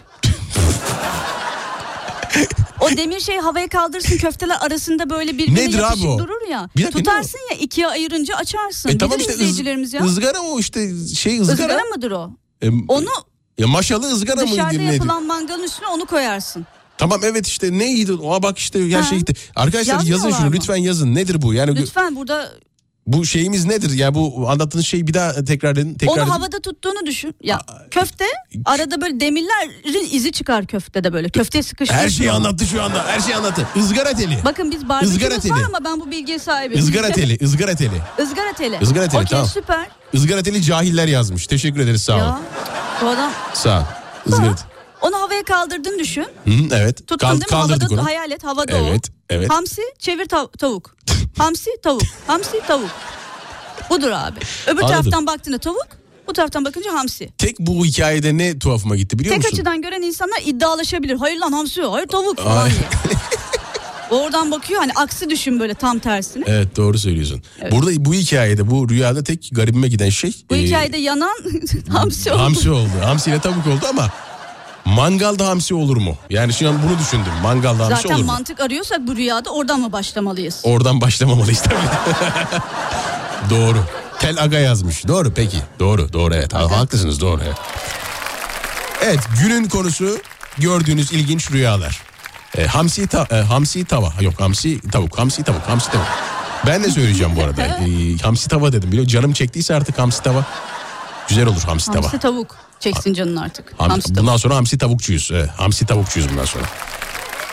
[2.80, 6.18] o demir şey havaya kaldırsın köfteler arasında böyle birbirine Nedir yapışık abi o?
[6.18, 6.68] durur ya.
[6.76, 8.88] Bir dakika, Tutarsın ya ikiye ayırınca açarsın.
[8.88, 10.02] E tamam Bilir işte izleyicilerimiz ya.
[10.04, 11.54] ızgara o işte şey ızgara.
[11.72, 12.30] Izgara mıdır o?
[12.62, 13.09] E, Onu
[13.59, 16.66] ya maşalı ızgara mıydı dışarıda yapılan mangalın üstüne onu koyarsın.
[16.99, 18.12] Tamam evet işte neydi?
[18.12, 19.34] Oha bak işte her şey gitti.
[19.57, 20.53] Arkadaşlar yazın şunu mı?
[20.53, 21.14] lütfen yazın.
[21.14, 21.55] Nedir bu?
[21.55, 22.51] Yani Lütfen burada
[23.07, 23.90] bu şeyimiz nedir?
[23.90, 25.94] Ya bu anlattığınız şeyi bir daha tekrar edin.
[25.94, 26.30] Tekrar onu edin.
[26.30, 27.34] havada tuttuğunu düşün.
[27.42, 28.24] Ya köfte
[28.64, 31.28] arada böyle demirlerin izi çıkar köftede böyle.
[31.28, 32.05] Köfteye sıkıştırırsın.
[32.05, 33.07] Her şeyi anlattı şu anda.
[33.07, 33.66] Her şeyi anlattı.
[33.76, 34.38] Izgara teli.
[34.44, 36.78] Bakın biz barbekümüz var ama ben bu bilgiye sahibim.
[36.78, 37.36] Izgara teli.
[37.40, 38.03] Izgara teli.
[38.22, 38.78] Izgara teli.
[38.82, 39.46] Izgara teli, Okey, tamam.
[39.46, 39.86] süper.
[40.12, 41.46] Izgara teli cahiller yazmış.
[41.46, 42.24] Teşekkür ederiz sağ olun.
[42.24, 42.40] Ya
[43.03, 43.84] bu adam Sağ ol.
[44.26, 44.78] Izgara teli.
[45.03, 46.22] Onu havaya kaldırdın düşün.
[46.44, 46.96] Hı, evet.
[46.99, 47.46] Tuttun Kal- değil mi?
[47.46, 48.07] kaldırdık Havada onu.
[48.07, 49.14] hayal et havada Evet, o.
[49.30, 49.51] evet.
[49.51, 50.96] Hamsi çevir tav- tavuk.
[51.38, 52.03] Hamsi tavuk.
[52.26, 52.90] Hamsi tavuk.
[53.90, 54.38] Budur abi.
[54.66, 54.88] Öbür Anladım.
[54.88, 55.86] taraftan baktığında tavuk.
[56.26, 57.28] Bu taraftan bakınca hamsi.
[57.38, 59.57] Tek bu hikayede ne tuhafıma gitti biliyor Tek musun?
[59.57, 61.16] açıdan gören insanlar iddialaşabilir.
[61.16, 61.92] Hayır lan hamsi o.
[61.92, 62.78] Hayır tavuk falan diye.
[64.11, 66.44] Oradan bakıyor hani aksi düşün böyle tam tersine.
[66.46, 67.42] Evet doğru söylüyorsun.
[67.70, 70.32] Burada bu hikayede bu rüyada tek garibime giden şey.
[70.51, 71.36] Bu e, hikayede yanan
[71.88, 72.40] hamsi oldu.
[72.40, 72.90] Hamsi oldu.
[73.05, 74.11] Hamsiyle tavuk oldu ama
[74.89, 76.16] mangalda hamsi olur mu?
[76.30, 77.32] Yani şu an bunu düşündüm.
[77.43, 78.32] Mangalda hamsi Zaten olur mu?
[78.32, 80.61] mantık arıyorsak bu rüyada oradan mı başlamalıyız?
[80.62, 81.76] Oradan başlamamalıyız tabii.
[83.51, 83.84] doğru.
[84.20, 85.07] Tel Aga yazmış.
[85.09, 85.59] Doğru peki.
[85.78, 86.55] Doğru doğru evet.
[86.55, 87.41] Ha, haklısınız doğru.
[87.47, 87.57] Evet.
[89.03, 90.18] evet günün konusu
[90.59, 92.03] gördüğünüz ilginç rüyalar.
[92.59, 94.12] E, hamsi, ta- e, hamsi tava.
[94.20, 95.18] Yok hamsi tavuk.
[95.18, 95.62] Hamsi tavuk.
[95.68, 96.07] Hamsi tavuk.
[96.66, 97.62] Ben de söyleyeceğim bu arada.
[97.78, 98.93] E, hamsi tava dedim.
[98.93, 100.45] Biliyor Canım çektiyse artık hamsi tava.
[101.29, 102.03] Güzel olur hamsi tava.
[102.05, 103.72] Hamsi tavuk çeksin canın artık.
[103.79, 104.18] Ham- hamsi tavuk.
[104.20, 105.31] bundan sonra hamsi tavukçuyuz.
[105.33, 106.64] Evet, hamsi tavukçuyuz bundan sonra.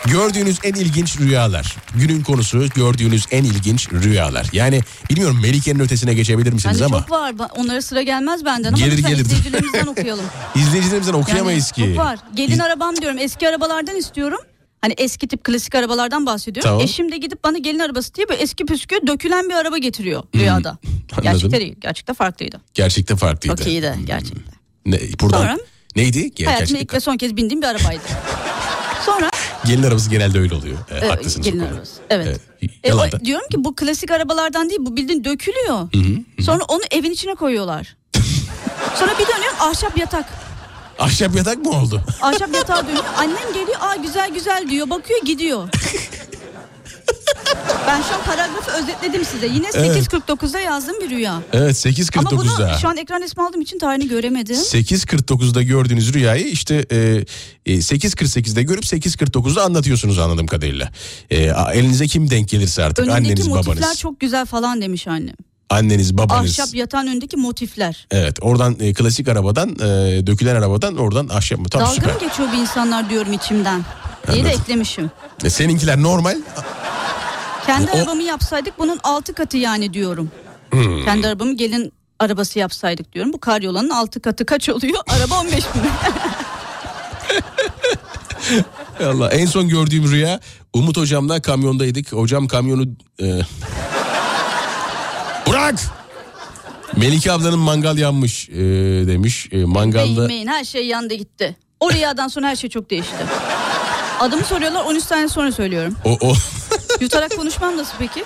[0.06, 1.76] Gördüğünüz en ilginç rüyalar.
[1.94, 4.46] Günün konusu gördüğünüz en ilginç rüyalar.
[4.52, 7.10] Yani bilmiyorum Melike'nin ötesine geçebilir misiniz Bende ama çok
[7.40, 7.50] var.
[7.56, 9.24] Onlara sıra gelmez benden ama Gelir, gelir.
[9.24, 10.24] izleyicilerimizden okuyalım.
[10.54, 11.96] izleyicilerimizden okuyamayız Yani ki.
[11.96, 12.18] Çok var.
[12.34, 13.18] Gelin İz- arabam diyorum.
[13.18, 14.38] Eski arabalardan istiyorum.
[14.86, 16.68] Hani eski tip klasik arabalardan bahsediyorum.
[16.70, 16.84] Tamam.
[16.84, 20.52] Eşim de gidip bana gelin arabası diye böyle eski püskü dökülen bir araba getiriyor rüyada.
[20.54, 20.78] anladım.
[21.22, 21.74] Gerçekte değil.
[21.80, 22.60] Gerçekte farklıydı.
[22.74, 23.56] Gerçekten farklıydı.
[23.56, 24.42] Çok iyiydi gerçekten.
[24.86, 25.58] Ne, buradan Sonra?
[25.96, 26.18] neydi?
[26.18, 28.00] Hayatımda gerçekten- ilk ve son kez bindiğim bir arabaydı.
[29.06, 29.30] Sonra
[29.66, 30.78] Gelin arabası genelde öyle oluyor.
[30.90, 31.46] E, e, haklısınız.
[31.46, 32.00] gelin arabası.
[32.10, 32.26] Evet.
[32.26, 32.40] Evet,
[32.84, 33.20] E, o- da.
[33.24, 35.88] diyorum ki bu klasik arabalardan değil bu bildiğin dökülüyor.
[36.40, 37.96] Sonra onu evin içine koyuyorlar.
[38.98, 40.45] Sonra bir dönüyorum ahşap yatak.
[40.98, 42.02] Ahşap yatak mı oldu?
[42.22, 43.04] Ahşap yatağa dönüyor.
[43.18, 45.68] Annem geliyor aa güzel güzel diyor bakıyor gidiyor.
[47.86, 49.46] Ben şu an paragrafı özetledim size.
[49.46, 50.12] Yine Evet.
[50.12, 51.42] 8.49'da yazdığım bir rüya.
[51.52, 51.86] Evet
[52.16, 52.78] Ama bunu 8.49'da.
[52.78, 54.56] şu an ekran resmi aldığım için tarihini göremedim.
[54.56, 56.96] 8.49'da gördüğünüz rüyayı işte e,
[57.66, 60.90] e, 8.48'de görüp 8.49'da anlatıyorsunuz anladığım kadarıyla.
[61.30, 61.36] E,
[61.74, 63.98] elinize kim denk gelirse artık Önündeki anneniz motifler babanız.
[63.98, 65.36] çok güzel falan demiş annem.
[65.70, 66.50] Anneniz babanız.
[66.50, 68.06] Ahşap yatağın önündeki motifler.
[68.10, 71.68] Evet oradan e, klasik arabadan e, dökülen arabadan oradan ahşap mı?
[71.68, 72.14] Tam Dalga süper.
[72.14, 73.84] mı geçiyor bu insanlar diyorum içimden.
[74.28, 74.60] İyi de Anladım.
[74.60, 75.10] eklemişim.
[75.44, 76.36] E, seninkiler normal.
[77.66, 80.30] Kendi O- arabamı yapsaydık bunun altı katı yani diyorum.
[80.70, 81.04] Hmm.
[81.04, 83.32] Kendi arabamı gelin arabası yapsaydık diyorum.
[83.32, 84.98] Bu karyolanın altı katı kaç oluyor?
[85.08, 85.90] Araba 15 bin.
[89.06, 90.40] Allah en son gördüğüm rüya
[90.72, 92.12] Umut hocamla kamyondaydık.
[92.12, 92.84] Hocam kamyonu
[93.22, 93.40] e...
[95.66, 95.80] Bırak!
[96.96, 98.54] Melike ablanın mangal yanmış e,
[99.06, 99.48] demiş.
[99.52, 101.56] E, mangalda Beyin her şey yandı gitti.
[101.80, 103.14] O rüyadan sonra her şey çok değişti.
[104.20, 105.94] Adımı soruyorlar 13 saniye sonra söylüyorum.
[106.04, 106.34] o, o
[107.00, 108.24] Yutarak konuşmam nasıl peki?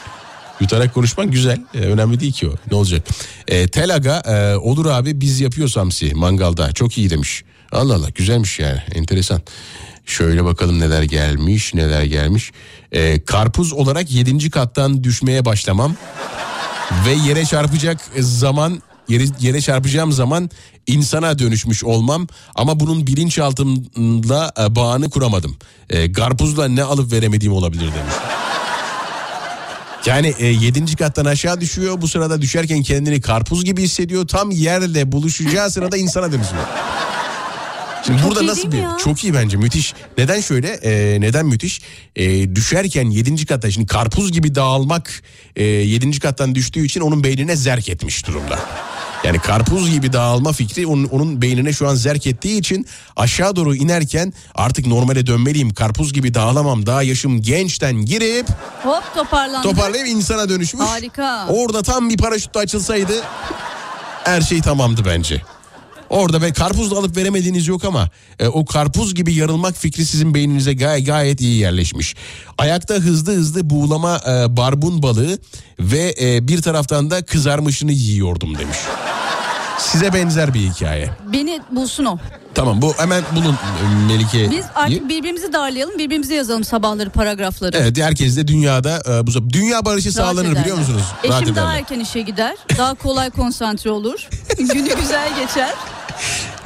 [0.61, 1.59] yutarak konuşman güzel.
[1.75, 2.53] E, önemli değil ki o.
[2.71, 3.09] Ne olacak?
[3.49, 6.73] E, Telaga e, olur abi biz yapıyoruz hamsi mangalda.
[6.73, 7.45] Çok iyi demiş.
[7.73, 9.41] Allah Allah güzelmiş yani enteresan.
[10.07, 12.53] Şöyle bakalım neler gelmiş neler gelmiş.
[12.93, 14.51] E, karpuz olarak 7.
[14.51, 15.97] kattan düşmeye başlamam.
[17.07, 20.51] Ve yere çarpacak zaman yere, yere çarpacağım zaman
[20.87, 25.57] insana dönüşmüş olmam ama bunun bilinçaltımla e, bağını kuramadım.
[25.91, 28.15] E, karpuzla ne alıp veremediğim olabilir demiş.
[30.07, 32.01] Yani e, yedinci kattan aşağı düşüyor.
[32.01, 34.29] Bu sırada düşerken kendini karpuz gibi hissediyor.
[34.29, 36.63] Tam yerle buluşacağı sırada insana dönüşüyor.
[38.07, 38.97] Şimdi Çok burada nasıl bir ya?
[39.05, 39.95] çok iyi bence müthiş.
[40.19, 40.69] Neden şöyle?
[40.69, 41.81] E, neden müthiş?
[42.17, 45.23] E, düşerken yedinci katta şimdi karpuz gibi dağılmak
[45.57, 48.59] e, yedinci kattan düştüğü için onun beynine zerk etmiş durumda.
[49.25, 52.87] Yani karpuz gibi dağılma fikri onun, onun beynine şu an zerk ettiği için
[53.17, 55.75] aşağı doğru inerken artık normale dönmeliyim.
[55.75, 58.47] Karpuz gibi dağılamam daha yaşım gençten girip
[58.83, 59.69] Hop toparlandı.
[59.69, 60.85] toparlayıp insana dönüşmüş.
[60.87, 61.47] Harika.
[61.49, 63.13] Orada tam bir paraşütle açılsaydı
[64.25, 65.43] her şey tamamdı bence.
[66.11, 68.09] Orada be karpuz da alıp veremediğiniz yok ama
[68.39, 72.15] e, o karpuz gibi yarılmak fikri sizin beyninize gay- gayet iyi yerleşmiş.
[72.59, 75.39] Ayakta hızlı hızlı buğulama e, barbun balığı
[75.81, 78.77] ve e, bir taraftan da kızarmışını yiyordum demiş.
[79.79, 81.11] Size benzer bir hikaye.
[81.33, 82.19] Beni bulsun o.
[82.55, 84.51] Tamam bu hemen bulun e, Melike.
[84.51, 87.77] Biz artık birbirimizi darlayalım, birbirimize yazalım sabahları paragrafları.
[87.77, 90.63] Evet herkes de dünyada e, bu dünya barışı Rahat sağlanır ederler.
[90.63, 91.03] biliyor musunuz?
[91.29, 91.79] Rahat Eşim daha ederler.
[91.81, 92.57] erken işe gider.
[92.79, 94.29] Daha kolay konsantre olur.
[94.59, 95.75] Günü güzel geçer.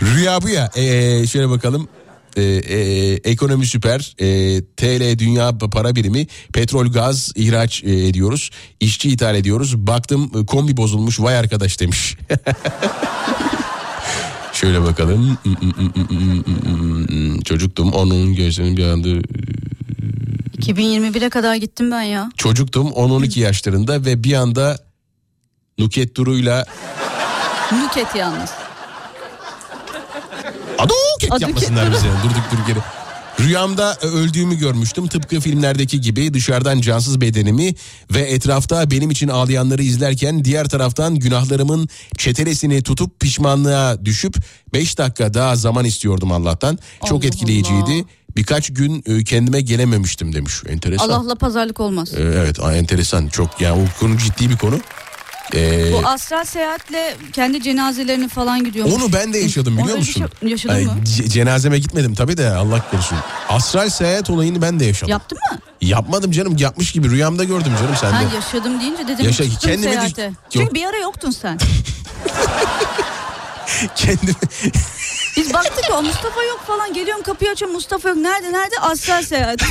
[0.02, 0.70] Rüya bu ya.
[0.76, 1.88] Ee, şöyle bakalım.
[2.36, 4.14] Ee, e, ekonomi süper.
[4.20, 6.26] Ee, TL dünya para birimi.
[6.52, 8.50] Petrol gaz ihraç e, ediyoruz.
[8.80, 9.76] İşçi ithal ediyoruz.
[9.76, 11.20] Baktım e, kombi bozulmuş.
[11.20, 12.16] Vay arkadaş demiş.
[14.52, 15.38] Şöyle bakalım.
[17.44, 19.08] Çocuktum onun gözlerinin bir anda
[20.58, 22.30] 2021'e kadar gittim ben ya.
[22.36, 24.78] çocuktum 10-12 yaşlarında ve bir anda
[25.78, 26.66] Nuket Duru'yla
[27.72, 28.50] Nüket yalnız.
[30.84, 32.78] Aduket Aduket yapmasınlar bize durduk dur geri.
[33.40, 35.08] Rüyamda e, öldüğümü görmüştüm.
[35.08, 37.74] Tıpkı filmlerdeki gibi dışarıdan cansız bedenimi
[38.14, 44.36] ve etrafta benim için ağlayanları izlerken diğer taraftan günahlarımın çetelesini tutup pişmanlığa düşüp
[44.74, 46.78] 5 dakika daha zaman istiyordum Allah'tan.
[47.06, 47.92] Çok Allah etkileyiciydi.
[47.92, 48.04] Allah.
[48.36, 50.54] Birkaç gün e, kendime gelememiştim demiş.
[50.68, 51.08] Enteresan.
[51.08, 52.14] Allah'la pazarlık olmaz.
[52.14, 54.80] E, Evet enteresan çok yani o konu ciddi bir konu.
[55.54, 58.86] E, Bu astral seyahatle kendi cenazelerini falan gidiyor.
[58.86, 60.30] Onu ben de yaşadım biliyor Öyle bir musun?
[60.40, 60.92] şey- yaşadın mı?
[61.04, 63.18] ce- cenazeme gitmedim tabii de Allah korusun.
[63.48, 65.08] Astral seyahat olayını ben de yaşadım.
[65.10, 65.58] Yaptın mı?
[65.80, 69.86] Yapmadım canım yapmış gibi rüyamda gördüm canım sen Ben yaşadım deyince dedim Yaşa- çıktım kendimi
[69.86, 70.22] düş- seyahate.
[70.24, 70.34] Yok.
[70.50, 71.58] Çünkü bir ara yoktun sen.
[73.96, 74.34] Kendimi
[75.36, 76.92] Biz baktık ya Mustafa yok falan.
[76.94, 78.18] Geliyorum kapıyı açıyorum Mustafa yok.
[78.18, 78.74] Nerede nerede?
[78.80, 79.60] Astral seyahat.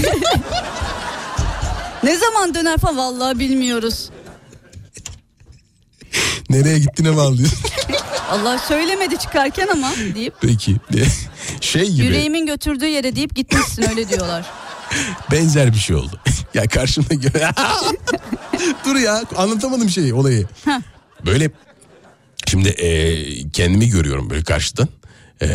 [2.03, 4.09] ne zaman döner falan vallahi bilmiyoruz.
[6.49, 7.59] nereye gittiğine bağlıyorsun.
[8.31, 10.75] Allah söylemedi çıkarken ama deyip Peki.
[11.61, 14.45] Şey gibi yüreğimin götürdüğü yere deyip gitmişsin öyle diyorlar.
[15.31, 16.19] benzer bir şey oldu.
[16.53, 17.53] ya karşımda gö-
[18.85, 20.47] Dur ya anlatamadım şeyi olayı.
[20.65, 20.81] Heh.
[21.25, 21.51] Böyle
[22.47, 24.87] şimdi e, kendimi görüyorum böyle karşıdan.
[25.41, 25.47] E,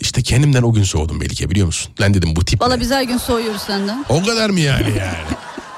[0.00, 1.92] işte kendimden o gün soğudum Melike biliyor musun?
[2.00, 2.60] Lan dedim bu tip?
[2.60, 4.04] Valla biz her gün soğuyoruz senden.
[4.08, 5.16] O kadar mı yani yani?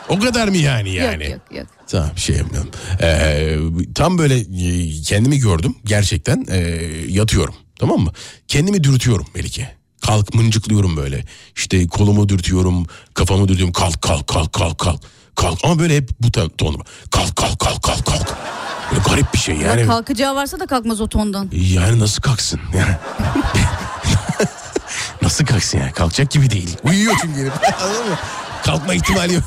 [0.09, 1.25] O kadar mı yani yani?
[1.25, 1.67] Yok yok yok.
[1.89, 2.71] Tamam şey yapmıyorum.
[3.03, 3.57] Ee,
[3.95, 6.59] tam böyle e, kendimi gördüm gerçekten e,
[7.09, 8.13] yatıyorum tamam mı?
[8.49, 9.77] Kendimi dürtüyorum Melike.
[10.07, 11.25] Kalk mıncıklıyorum böyle.
[11.57, 13.73] İşte kolumu dürtüyorum, kafamı dürtüyorum.
[13.73, 15.01] Kalk kalk kalk kalk kalk.
[15.37, 16.81] Kalk ama böyle hep bu ton- tonum.
[17.11, 18.37] Kalk kalk kalk kalk kalk.
[18.91, 19.81] Böyle garip bir şey yani.
[19.81, 21.51] Ya kalkacağı varsa da kalkmaz o tondan.
[21.53, 22.61] Yani nasıl kalksın?
[22.77, 22.97] Yani.
[25.23, 25.93] nasıl kalksın yani?
[25.93, 26.77] Kalkacak gibi değil.
[26.85, 27.53] Uyuyor çünkü.
[27.83, 28.17] Anladın mı?
[28.65, 29.45] Kalkma ihtimali yok.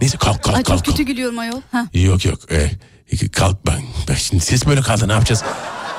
[0.00, 0.76] Neyse kalk kalk Ay kalk.
[0.84, 1.60] çok kötü gülüyorum ayol.
[1.72, 1.86] Ha.
[1.94, 2.52] Yok yok.
[2.52, 2.70] E,
[3.32, 5.42] kalk ben, ben şimdi ses böyle kaldı ne yapacağız?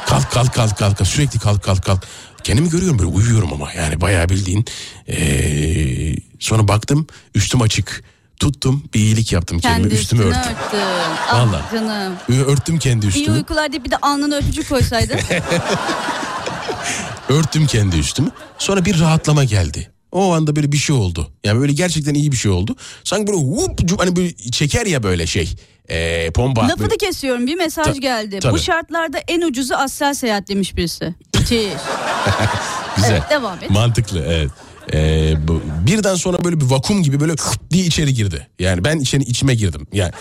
[0.07, 2.07] Kalk kalk kalk kalk sürekli kalk kalk kalk.
[2.43, 4.65] Kendimi görüyorum böyle uyuyorum ama yani bayağı bildiğin.
[5.07, 8.03] Ee, sonra baktım üstüm açık.
[8.39, 10.51] Tuttum bir iyilik yaptım kendime Kendi üstümü üstünü örttüm.
[10.51, 10.79] örttün.
[11.31, 12.13] Ah canım.
[12.47, 13.37] Örttüm kendi İyi üstümü.
[13.37, 15.19] uykular deyip bir de alnına öpücük koysaydın.
[17.29, 18.29] Örttüm kendi üstümü.
[18.57, 19.91] Sonra bir rahatlama geldi.
[20.13, 21.31] O anda böyle bir şey oldu.
[21.43, 22.75] Yani böyle gerçekten iyi bir şey oldu.
[23.03, 25.53] Sanki böyle whoop, hani böyle çeker ya böyle şey.
[25.89, 26.61] Ee, pompa.
[26.63, 28.39] Lafını Böyle- kesiyorum bir mesaj Ta- geldi.
[28.39, 28.53] tabii.
[28.53, 31.15] Bu şartlarda en ucuzu aslen seyahat demiş birisi.
[31.35, 31.59] Müthiş.
[32.95, 33.11] Güzel.
[33.11, 33.69] Evet, devam et.
[33.69, 34.51] Mantıklı evet.
[34.93, 37.33] Ee, bu, birden sonra böyle bir vakum gibi böyle
[37.71, 38.47] diye içeri girdi.
[38.59, 39.87] Yani ben içeri içime girdim.
[39.93, 40.11] Yani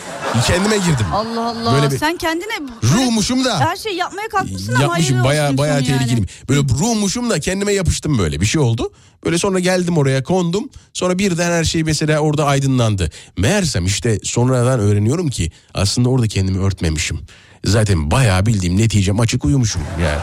[0.47, 1.07] kendime girdim.
[1.13, 1.75] Allah Allah.
[1.75, 2.53] Böyle bir Sen kendine
[2.83, 3.61] ruhmuşum da.
[3.61, 5.87] her şey yapmaya kalkmışsın ama Yapmışım baya baya yani.
[5.87, 6.27] tehlikeliyim.
[6.49, 8.93] Böyle ruhmuşum da kendime yapıştım böyle bir şey oldu.
[9.25, 10.69] Böyle sonra geldim oraya kondum.
[10.93, 13.11] Sonra birden her şey mesela orada aydınlandı.
[13.39, 17.21] Meğersem işte sonradan öğreniyorum ki aslında orada kendimi örtmemişim.
[17.65, 20.23] Zaten bayağı bildiğim neticem açık uyumuşum yani.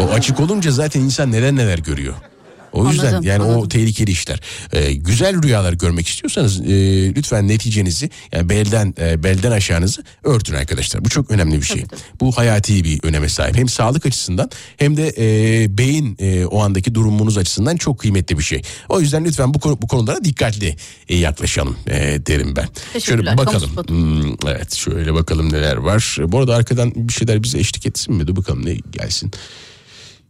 [0.00, 2.14] O açık olunca zaten insan neler neler görüyor.
[2.76, 3.68] O yüzden Anladım, yani o anladım.
[3.68, 4.40] tehlikeli işler.
[4.72, 11.04] Ee, güzel rüyalar görmek istiyorsanız e, lütfen neticenizi yani belden e, belden aşağınızı örtün arkadaşlar.
[11.04, 11.76] Bu çok önemli bir şey.
[11.76, 12.20] Tabii, tabii.
[12.20, 13.56] Bu hayati bir öneme sahip.
[13.56, 18.42] Hem sağlık açısından hem de e, beyin e, o andaki durumunuz açısından çok kıymetli bir
[18.42, 18.62] şey.
[18.88, 20.76] O yüzden lütfen bu konu, bu konulara dikkatli
[21.08, 23.00] e, yaklaşalım e, derim ben.
[23.00, 23.70] Şöyle bakalım.
[23.88, 26.16] Hmm, evet şöyle bakalım neler var.
[26.26, 28.26] Bu arada arkadan bir şeyler bize eşlik etsin mi?
[28.26, 29.32] Dur bakalım ne gelsin.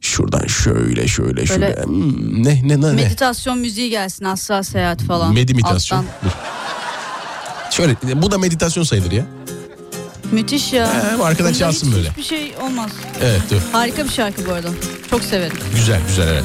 [0.00, 1.66] Şuradan şöyle şöyle şöyle.
[1.66, 2.92] Böyle Hmm, ne ne ne?
[2.92, 5.34] Meditasyon müziği gelsin asla seyahat falan.
[5.34, 6.04] Medimitasyon.
[7.70, 9.24] Şöyle bu da meditasyon sayılır ya.
[10.32, 10.90] Müthiş ya.
[11.18, 12.10] Bu arkadan Bunda çalsın hiç- böyle.
[12.10, 12.90] Hiçbir şey olmaz.
[13.22, 13.60] Evet dur.
[13.72, 14.68] Harika bir şarkı bu arada.
[15.10, 15.56] Çok severim.
[15.74, 16.44] Güzel güzel evet.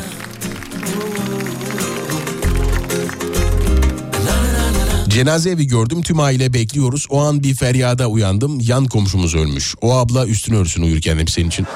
[5.10, 7.06] Cenaze evi gördüm tüm aile bekliyoruz.
[7.10, 8.60] O an bir feryada uyandım.
[8.60, 9.76] Yan komşumuz ölmüş.
[9.82, 11.68] O abla üstünü örsün uyurken hep senin için.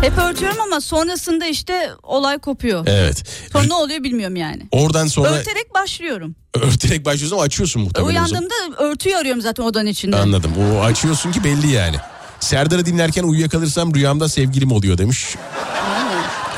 [0.02, 2.86] Hep örtüyorum ama sonrasında işte olay kopuyor.
[2.86, 3.24] Evet.
[3.52, 4.62] Sonra ne oluyor bilmiyorum yani.
[4.70, 6.34] Oradan sonra Örterek başlıyorum.
[6.54, 8.10] örterek başlıyorsun ama açıyorsun muhtemelen.
[8.10, 10.16] Uyandığımda örtüyü arıyorum zaten odanın içinde.
[10.16, 10.52] Anladım.
[10.58, 11.96] O açıyorsun ki belli yani.
[12.40, 15.36] Serdar'ı dinlerken uyuyakalırsam rüyamda sevgilim oluyor demiş.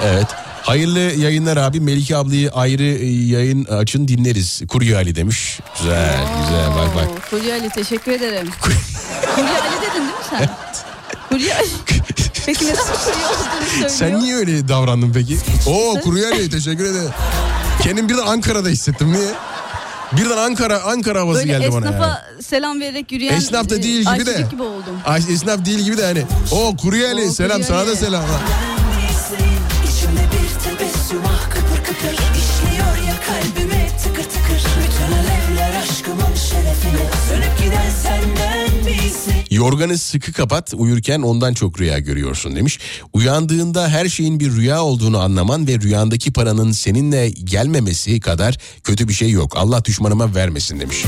[0.05, 0.27] Evet.
[0.63, 1.81] Hayırlı yayınlar abi.
[1.81, 4.63] Melike ablayı ayrı e, yayın açın dinleriz.
[4.69, 5.61] Kurye Ali demiş.
[5.79, 7.09] Güzel güzel bak bak.
[7.11, 8.51] Oo, Fulya Ali teşekkür ederim.
[9.35, 10.39] Fulya Ali dedin değil mi sen?
[10.47, 10.92] Fulya
[12.47, 13.91] Peki neden Fulya olduğunu söylüyor?
[13.91, 15.39] Sen niye öyle davrandın peki?
[15.67, 17.11] Oo Kurye teşekkür ederim.
[17.83, 19.13] Kendim birden Ankara'da hissettim.
[19.13, 19.29] Niye?
[20.13, 22.43] Birden Ankara Ankara havası Böyle geldi bana esnafa yani.
[22.43, 24.47] selam vererek yürüyen Esnaf da e, değil gibi de.
[24.51, 24.97] gibi oldum.
[25.05, 26.23] Ay, esnaf değil gibi de hani.
[26.53, 28.25] O Kurye Ali Oo, selam sana da selam.
[29.85, 33.72] İçimde bir tebessüm ah kıpır kıpır İşliyor ya kalbime
[39.51, 42.79] Yorganı sıkı kapat uyurken ondan çok rüya görüyorsun demiş.
[43.13, 49.15] Uyandığında her şeyin bir rüya olduğunu anlaman ve rüyandaki paranın seninle gelmemesi kadar kötü bir
[49.15, 49.57] şey yok.
[49.57, 51.05] Allah düşmanıma vermesin demiş.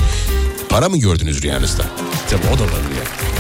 [0.68, 1.84] Para mı gördünüz rüyanızda?
[2.30, 3.33] Tabii o da olabilir.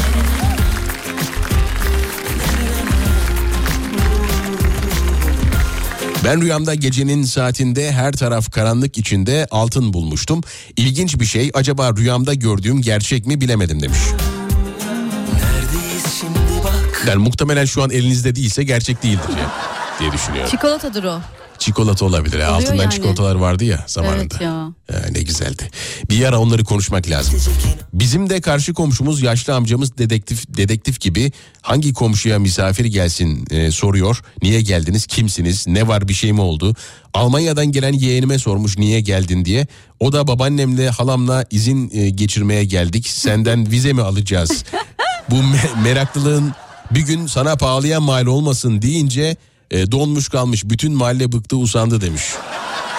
[6.24, 10.40] Ben rüyamda gecenin saatinde her taraf karanlık içinde altın bulmuştum.
[10.76, 13.98] İlginç bir şey acaba rüyamda gördüğüm gerçek mi bilemedim demiş.
[15.34, 19.50] Neredeyiz şimdi bak Yani muhtemelen şu an elinizde değilse gerçek değildir ya
[20.00, 20.50] diye düşünüyorum.
[20.50, 21.20] Çikolatadır o.
[21.58, 22.34] Çikolata olabilir.
[22.34, 22.90] Oluyor Altından yani.
[22.94, 24.34] çikolatalar vardı ya zamanında.
[24.34, 24.52] Evet ya.
[24.92, 25.70] Ha, ne güzeldi.
[26.10, 27.34] Bir ara onları konuşmak lazım.
[27.92, 31.32] Bizim de karşı komşumuz yaşlı amcamız dedektif dedektif gibi
[31.62, 34.22] hangi komşuya misafir gelsin e, soruyor.
[34.42, 35.06] Niye geldiniz?
[35.06, 35.66] Kimsiniz?
[35.66, 36.08] Ne var?
[36.08, 36.74] Bir şey mi oldu?
[37.14, 39.66] Almanya'dan gelen yeğenime sormuş niye geldin diye.
[40.00, 43.08] O da babaannemle halamla izin e, geçirmeye geldik.
[43.08, 44.64] Senden vize mi alacağız?
[45.30, 46.52] Bu me- meraklılığın
[46.90, 49.36] bir gün sana pahalıya mal olmasın deyince
[49.70, 50.64] e, donmuş kalmış.
[50.64, 52.22] Bütün mahalle bıktı usandı demiş.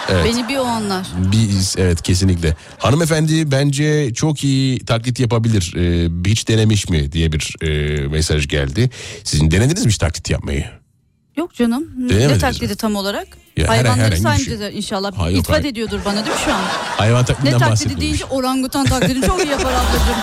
[0.10, 0.26] Evet.
[0.26, 1.08] Beni bir o anlar.
[1.32, 2.56] Biz evet kesinlikle.
[2.78, 5.74] Hanımefendi bence çok iyi taklit yapabilir.
[5.78, 8.90] Ee, hiç denemiş mi diye bir e, mesaj geldi.
[9.24, 10.66] Sizin denediniz mi hiç taklit yapmayı?
[11.38, 11.84] Yok canım.
[11.98, 12.76] Ne Denemediniz taklidi mi?
[12.76, 13.28] tam olarak?
[13.58, 14.78] Ya Hayvanları saymayacağız şey.
[14.78, 15.18] inşallah.
[15.18, 15.66] Ha, yok, hayır.
[15.66, 16.62] ediyordur bana değil mi şu an?
[16.98, 18.02] Hayvan Ne taklidinden taklidi bahsetmiyormuş.
[18.02, 20.16] deyince orangutan taklidini çok iyi yapar ablacığım.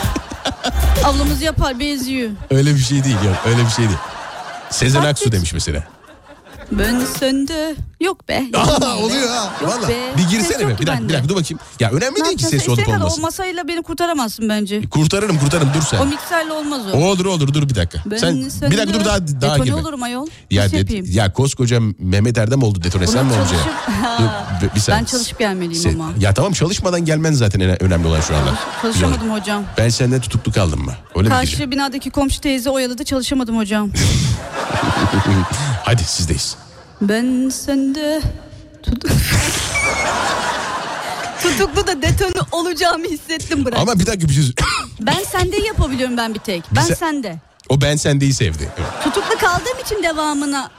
[1.05, 2.30] Ablamız yapar benziyor.
[2.51, 3.99] Öyle bir şey değil yok öyle bir şey değil.
[4.70, 5.11] Sezen Taklit.
[5.22, 5.84] Aksu demiş mesela.
[6.78, 7.74] Ben sende.
[8.00, 8.42] Yok be.
[8.54, 9.52] Aa, oluyor ha.
[9.62, 9.88] Yok Valla.
[9.88, 9.94] be.
[10.16, 11.12] Bir Ses girsene ki Bir dakika, bir bende.
[11.12, 11.58] dakika dur bakayım.
[11.80, 12.50] Ya önemli Ne değil ki yapacağız?
[12.64, 13.18] ses olup olması.
[13.18, 14.88] O masayla beni kurtaramazsın bence.
[14.88, 16.06] Kurtarırım kurtarırım dur O sen.
[16.08, 16.96] mikserle olmaz o.
[16.98, 17.98] Olur olur dur bir dakika.
[18.06, 19.74] Ben sen sende- bir dakika dur daha daha Detone gibi.
[19.74, 20.26] olurum ayol.
[20.50, 21.06] Ya, Nasıl yapayım?
[21.10, 23.56] ya koskoca Mehmet Erdem oldu detone sen mi olacaksın?
[23.56, 24.22] çalışıp-
[24.60, 25.00] Dur, Bir- bir saniye.
[25.00, 26.10] Ben çalışıp gelmeliyim Sen- ama.
[26.20, 28.54] Ya tamam çalışmadan gelmen zaten en önemli olan şu anda.
[28.82, 29.62] Çalışamadım hocam.
[29.78, 30.92] Ben senden tutuklu kaldım mı?
[31.16, 31.58] Öyle mi diyeceğim?
[31.58, 33.90] Karşı binadaki komşu teyze oyaladı çalışamadım hocam.
[35.84, 36.56] Hadi sizdeyiz.
[37.09, 38.22] Ben sende
[38.82, 39.05] tut...
[41.42, 43.78] Tutuklu da detone olacağımı hissettim bırak.
[43.78, 44.44] Ama bir dakika bir şey...
[45.00, 46.64] Ben sende yapabiliyorum ben bir tek.
[46.76, 47.36] Ben Bize- sende.
[47.68, 48.68] o ben sendeyi sevdi.
[49.05, 50.70] Tutuklu kaldığım için devamına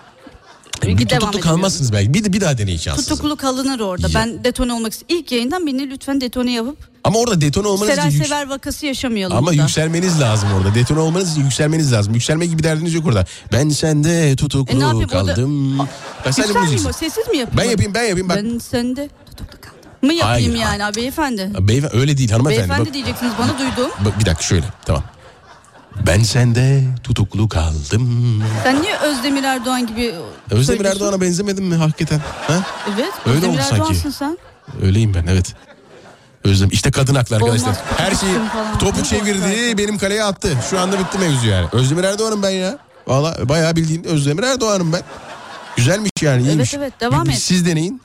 [0.82, 2.14] Bir devam tutuklu kalmazsınız belki.
[2.14, 3.10] Bir, bir daha deneyin şansınızı.
[3.10, 4.08] Tutuklu kalınır orada.
[4.08, 4.14] Ya.
[4.16, 5.18] Ben detone olmak istiyorum.
[5.20, 9.38] İlk yayından beni lütfen detone yapıp Ama orada detone olmanız Seray yük- Sever vakası yaşamayalım.
[9.38, 9.62] Ama burada.
[9.62, 10.76] yükselmeniz lazım orada.
[10.76, 12.14] Detone olmanız için yükselmeniz lazım.
[12.14, 13.26] Yükselme gibi derdiniz yok orada.
[13.54, 15.34] Ben sende tutuklu E ne yapayım orada?
[15.34, 15.78] kaldım.
[15.80, 17.50] Ben sadece bunu Yükselmeyeyim o, Sessiz mi yapayım?
[17.58, 18.30] Ben yapayım ben yapayım.
[18.30, 18.38] Bak.
[18.38, 19.80] Ben sende tutuklu kaldım.
[20.02, 21.52] Mı yapayım Hayır, yani abi beyefendi?
[21.60, 22.60] Beyefendi öyle değil hanımefendi.
[22.70, 23.92] Beyefendi Bak, diyeceksiniz bana duydum.
[24.06, 25.04] bak, bir dakika şöyle tamam.
[26.08, 28.44] Ben sende tutuklu kaldım.
[28.64, 30.14] Sen niye Özdemir Erdoğan gibi
[30.52, 30.86] Özdemir?
[30.86, 32.20] Erdoğan'a benzemedim mi hakikaten?
[32.48, 32.54] Ha?
[32.96, 33.06] Evet.
[33.26, 33.76] Öyle Özdemir oldu sanki.
[33.76, 34.38] Erdoğan'sın sen.
[34.82, 35.54] Öyleyim ben evet.
[36.44, 37.68] Özlem işte kadın haklı arkadaşlar.
[37.68, 38.78] Olmaz, Her şeyi falan.
[38.78, 40.58] topu çevirdi benim kaleye attı.
[40.70, 41.68] Şu anda bitti mevzu yani.
[41.72, 42.78] Özdemir Erdoğan'ım ben ya.
[43.08, 45.02] Valla bayağı bildiğin Özdemir Erdoğan'ım ben.
[45.76, 46.74] Güzelmiş yani iyiymiş.
[46.74, 47.42] evet, devam Bir- bir et.
[47.42, 48.02] Siz deneyin.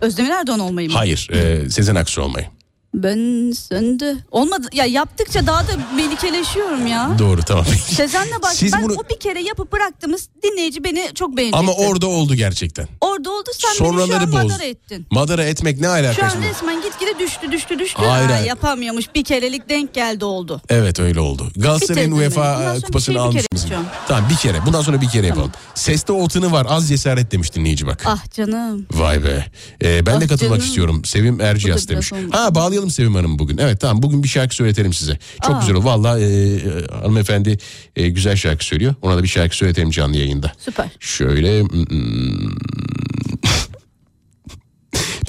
[0.00, 0.94] Özdemir Erdoğan olmayı mı?
[0.96, 2.46] Hayır e, Sezen Aksu olmayı.
[2.94, 4.16] Ben sende.
[4.30, 4.66] Olmadı.
[4.72, 7.16] Ya yaptıkça daha da melikeleşiyorum ya.
[7.18, 7.64] Doğru tamam.
[7.86, 8.52] Sezen'le baş.
[8.56, 11.58] Siz ben bunu- o bir kere yapıp bıraktığımız dinleyici beni çok beğenecekti.
[11.58, 12.88] Ama orada oldu gerçekten.
[13.00, 14.42] Orada oldu sen beni Sonraları şu an boz.
[14.52, 15.06] madara ettin.
[15.10, 16.46] Madara etmek ne Şu alaka an şimdi?
[16.48, 18.02] resmen gitgide düştü düştü düştü.
[18.06, 20.60] Hayır, Ha, yapamıyormuş bir kerelik denk geldi oldu.
[20.68, 21.50] Evet öyle oldu.
[21.56, 22.82] Galatasaray'ın UEFA beni.
[22.82, 23.70] Kupasını şey almış mısın?
[24.08, 24.66] Tamam bir kere.
[24.66, 25.52] Bundan sonra bir kere yapalım.
[25.74, 26.66] Seste o tını var.
[26.70, 28.02] Az cesaret demiş dinleyici bak.
[28.06, 28.86] Ah canım.
[28.92, 29.46] Vay be.
[29.84, 30.68] Ee, ben de Ah katılmak canım.
[30.68, 31.04] istiyorum.
[31.04, 32.12] Sevim da demiş.
[32.30, 33.58] Ha bağlayalım Sevim Hanım bugün.
[33.58, 35.18] Evet tamam bugün bir şarkı söyletelim size.
[35.42, 35.60] Çok Aa.
[35.60, 35.84] güzel oldu.
[35.84, 36.60] Valla e, e,
[37.02, 37.58] hanımefendi
[37.96, 38.94] e, güzel şarkı söylüyor.
[39.02, 40.52] Ona da bir şarkı söyletelim canlı yayında.
[40.58, 40.86] Süper.
[41.00, 42.50] Şöyle hmm,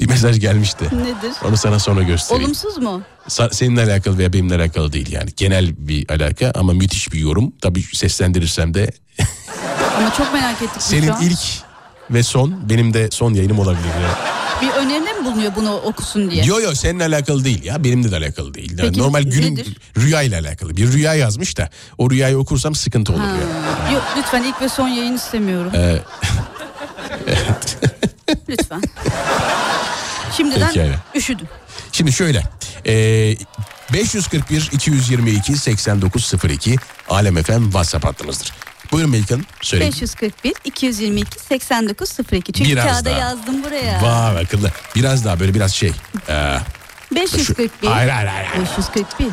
[0.00, 0.84] bir mesaj gelmişti.
[0.84, 1.36] Nedir?
[1.48, 2.44] Onu sana sonra göstereyim.
[2.44, 3.02] Olumsuz mu?
[3.28, 5.30] Sa- seninle alakalı veya benimle alakalı değil yani.
[5.36, 7.52] Genel bir alaka ama müthiş bir yorum.
[7.60, 8.90] Tabii seslendirirsem de
[9.98, 11.65] Ama çok merak ettik senin ilk
[12.10, 13.84] ve son benim de son yayınım olabilir.
[14.02, 14.36] Yani.
[14.62, 16.44] Bir öneride mi bulunuyor bunu okusun diye?
[16.44, 18.70] Yo yo seninle alakalı değil ya benimle de alakalı değil.
[18.78, 19.76] Yani Peki normal günün nedir?
[19.98, 20.76] rüya ile alakalı.
[20.76, 23.26] Bir rüya yazmış da o rüyayı okursam sıkıntı olur Ha.
[23.26, 23.92] ya.
[23.92, 25.72] Yok lütfen ilk ve son yayın istemiyorum.
[25.74, 25.98] Ee,
[28.48, 28.82] Lütfen.
[30.36, 30.94] Şimdiden Pekala.
[31.14, 31.46] üşüdüm.
[31.92, 32.42] Şimdi şöyle.
[32.86, 32.92] E,
[33.92, 36.76] 541 222 8902
[37.08, 38.52] Alem FM WhatsApp hattımızdır.
[38.92, 39.92] Buyurun Melike Hanım söyleyin.
[39.92, 42.52] 541 222 8902.
[42.52, 43.18] Çünkü Biraz kağıda daha.
[43.18, 44.02] yazdım buraya.
[44.02, 44.70] Vay akıllı.
[44.96, 45.92] Biraz daha böyle biraz şey.
[46.28, 46.56] Ee,
[47.14, 48.62] 541 Hayır, hayır, hayır, hayır.
[48.66, 49.26] 541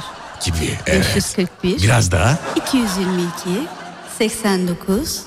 [0.45, 0.77] gibi.
[0.87, 1.05] Evet.
[1.15, 2.37] 541 Biraz daha.
[2.55, 3.29] 222
[4.17, 5.21] 89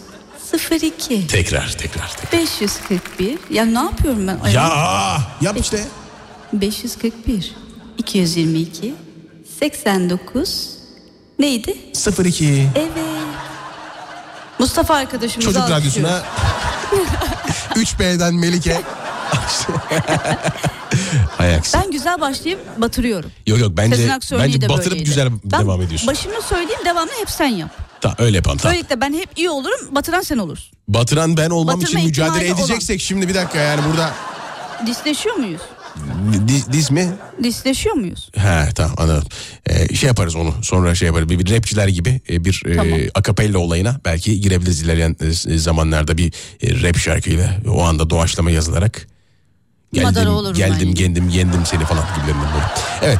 [0.82, 2.40] 02 Tekrar tekrar tekrar.
[2.40, 4.50] 541 ya ne yapıyorum ben?
[4.50, 5.84] Ya yap işte.
[6.52, 7.54] 541
[7.98, 8.94] 222
[9.60, 10.68] 89
[11.38, 11.76] neydi?
[12.24, 12.68] 02.
[12.76, 12.88] Evet.
[14.59, 15.70] Mustafa arkadaşımızı Çocuk.
[15.70, 16.22] Radyosu'na
[17.74, 18.82] 3B'den Melike.
[21.38, 21.80] Ayaksın.
[21.84, 23.30] Ben güzel başlayıp batırıyorum.
[23.46, 25.04] Yok yok bence bence batırıp böyleydi.
[25.04, 26.07] güzel Ben devam ediyorsun.
[26.09, 27.70] Başını söyleyeyim devamını hep sen yap.
[28.00, 28.72] Tamam öyle yapalım tamam.
[28.74, 30.78] Böylelikle ben hep iyi olurum batıran sen olursun.
[30.88, 32.64] Batıran ben olmam Batırma için mücadele ihtimali olan.
[32.64, 34.11] edeceksek şimdi bir dakika yani burada
[34.86, 35.61] Disleşiyor muyuz?
[36.49, 37.09] Diz, diz mi?
[37.42, 38.30] Disleşiyor muyuz?
[38.36, 39.28] He tamam anladım.
[39.66, 41.28] Ee, şey yaparız onu sonra şey yaparız.
[41.28, 42.99] Bir, bir rapçiler gibi e, bir e, Tamam.
[43.14, 45.16] akapella olayına belki girebiliriz ilerleyen
[45.49, 46.32] e, zamanlarda bir
[46.62, 49.07] e, rap şarkıyla o anda doğaçlama yazılarak.
[50.03, 50.94] Madara olurum geldim ben.
[50.94, 52.66] kendim yendim seni falan gibilerinden böyle.
[53.03, 53.18] Evet.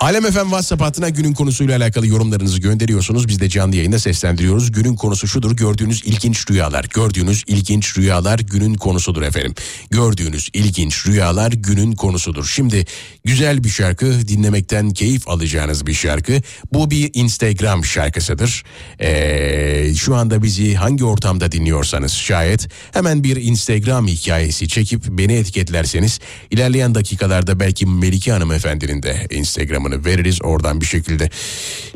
[0.00, 3.28] Alem FM WhatsApp hattına günün konusuyla alakalı yorumlarınızı gönderiyorsunuz.
[3.28, 4.72] Biz de canlı yayında seslendiriyoruz.
[4.72, 5.56] Günün konusu şudur.
[5.56, 6.84] Gördüğünüz ilginç rüyalar.
[6.94, 9.54] Gördüğünüz ilginç rüyalar günün konusudur efendim.
[9.90, 12.46] Gördüğünüz ilginç rüyalar günün konusudur.
[12.46, 12.86] Şimdi
[13.24, 16.42] güzel bir şarkı dinlemekten keyif alacağınız bir şarkı.
[16.72, 18.64] Bu bir Instagram şarkısıdır.
[19.00, 26.20] Ee, şu anda bizi hangi ortamda dinliyorsanız şayet hemen bir Instagram hikayesi çekip beni etiketlerseniz
[26.50, 31.30] ilerleyen dakikalarda belki Melike hanımefendinin de Instagram'ını veririz oradan bir şekilde.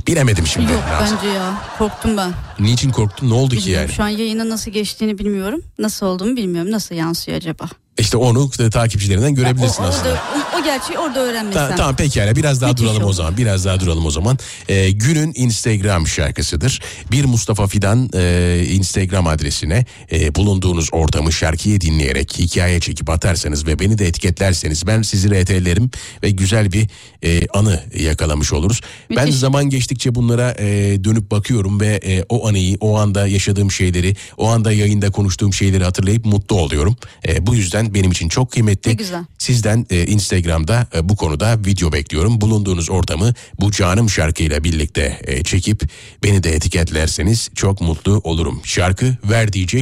[0.07, 0.73] Bilemedim şimdi.
[0.73, 1.19] Yok yapsam.
[1.23, 1.63] bence ya.
[1.79, 2.33] Korktum ben.
[2.61, 3.31] Niçin korktun?
[3.31, 3.87] Ne oldu ki Bilmiyorum.
[3.87, 3.97] yani?
[3.97, 5.63] Şu an yayına nasıl geçtiğini bilmiyorum.
[5.79, 6.71] Nasıl olduğumu bilmiyorum.
[6.73, 7.65] Nasıl yansıyor acaba?
[7.99, 10.09] İşte onu takipçilerinden görebilirsin o, aslında.
[10.09, 11.69] Orada, o, o gerçeği orada öğrenmesen.
[11.69, 13.15] Ta- tamam pekala biraz daha Müthiş duralım o olur.
[13.15, 14.39] zaman biraz daha duralım o zaman.
[14.69, 16.81] Ee, günün Instagram şarkısıdır.
[17.11, 23.79] Bir Mustafa Fidan e, Instagram adresine e, bulunduğunuz ortamı şarkıyı dinleyerek hikaye çekip atarsanız ve
[23.79, 25.91] beni de etiketlerseniz ben sizi RT'lerim
[26.23, 26.89] ve güzel bir
[27.23, 28.81] e, anı yakalamış oluruz.
[29.11, 29.41] Ben Müthiş.
[29.41, 30.65] zaman geçtikçe bunlara e,
[31.05, 35.85] dönüp bakıyorum ve e, o anıyı o anda yaşadığım şeyleri o anda yayında konuştuğum şeyleri
[35.85, 36.97] hatırlayıp mutlu oluyorum.
[37.29, 38.91] E, bu yüzden Gerçekten benim için çok kıymetli.
[38.91, 39.25] Ne güzel.
[39.39, 42.41] Sizden e, Instagram'da e, bu konuda video bekliyorum.
[42.41, 45.83] Bulunduğunuz ortamı bu canım şarkıyla birlikte e, çekip
[46.23, 48.61] beni de etiketlerseniz çok mutlu olurum.
[48.65, 49.75] Şarkı ver DJ.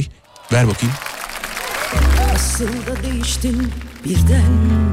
[0.51, 0.95] Ver bakayım.
[2.33, 3.67] Nasıl da değiştin
[4.05, 4.83] birden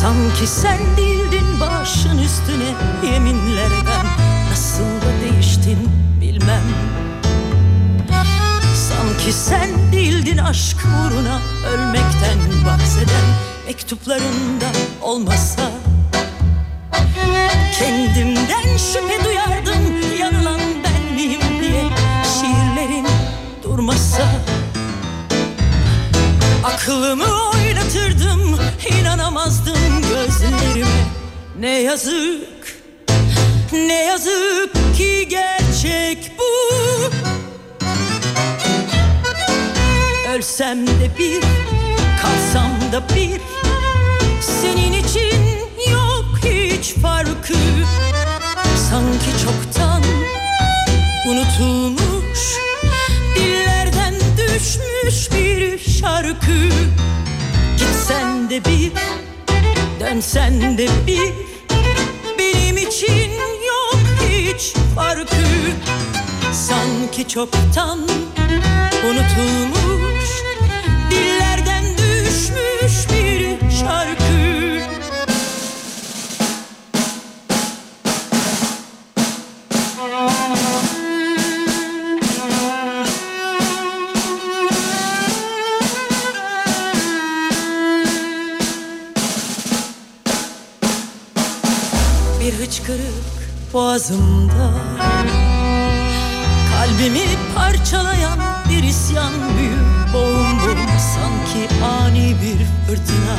[0.00, 2.74] Sanki sen değildin başın üstüne
[3.12, 3.79] yeminler
[9.20, 11.40] Sanki sen değildin aşk uğruna
[11.72, 13.24] ölmekten bahseden
[13.66, 14.66] Mektuplarında
[15.02, 15.70] olmasa.
[17.78, 21.82] Kendimden şüphe duyardım yanılan ben miyim diye
[22.24, 23.06] Şiirlerin
[23.62, 24.28] durmasa.
[26.64, 28.58] Aklımı oynatırdım
[29.00, 30.88] inanamazdım gözlerime.
[31.58, 32.80] Ne yazık
[33.72, 36.70] ne yazık ki gerçek bu
[40.36, 41.40] Ölsem de bir
[42.22, 43.40] kalsam da bir.
[44.40, 45.42] Senin için
[45.92, 47.54] yok hiç farkı.
[48.90, 50.02] Sanki çoktan
[51.28, 52.38] unutulmuş
[53.36, 56.68] Dillerden düşmüş bir şarkı.
[57.78, 58.92] Gitsen de bir
[60.00, 61.32] Dönsen de bir.
[62.38, 63.30] Benim için
[63.66, 64.00] yok
[64.30, 65.46] hiç farkı.
[66.52, 67.98] Sanki çoktan
[69.04, 70.09] unutulmuş
[71.10, 74.20] Dillerden düşmüş bir şarkı.
[92.40, 93.00] Bir hıçkırık
[93.72, 94.70] boğazımda.
[96.72, 97.20] Kalbimi
[97.56, 98.38] parçalayan
[98.70, 99.89] bir isyan boğum
[101.60, 103.36] Sanki ani bir fırtına.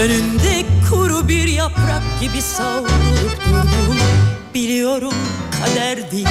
[0.00, 3.98] Önünde kuru bir yaprak gibi savrulup durdum
[4.54, 5.14] Biliyorum
[5.60, 6.28] kader değil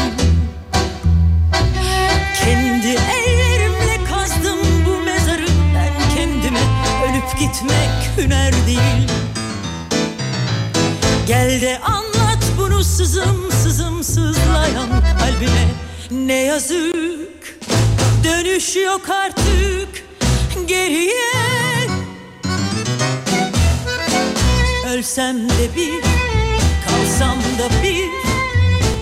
[2.43, 6.59] Kendi ellerimle kazdım bu mezarı Ben kendime
[7.09, 9.09] ölüp gitmek hüner değil.
[11.27, 14.89] Gel de anlat bunu sızım sızım sızlayan
[15.19, 15.67] kalbime
[16.11, 17.32] Ne yazık
[18.23, 20.03] dönüş yok artık
[20.65, 21.13] geriye.
[24.89, 26.01] Ölsem de bir
[26.85, 28.09] kalsam da bir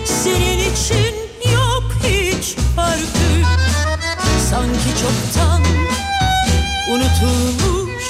[0.04, 1.14] Senin için
[1.54, 3.32] yok hiç farkı
[4.50, 5.62] Sanki çoktan
[6.90, 8.04] unutulmuş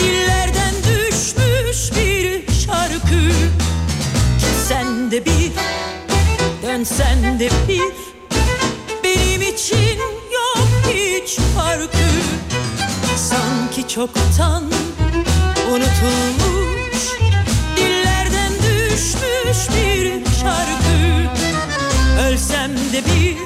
[0.00, 3.32] Dillerden düşmüş bir şarkı.
[4.68, 5.52] Sen de bir
[6.62, 8.13] dönsen de bir
[9.64, 9.98] İçin
[10.32, 12.08] yok hiç farkı.
[13.16, 14.62] Sanki çoktan
[15.68, 17.02] unutulmuş
[17.76, 21.30] Dillerden düşmüş bir şarkı.
[22.28, 23.36] Ölsem de bir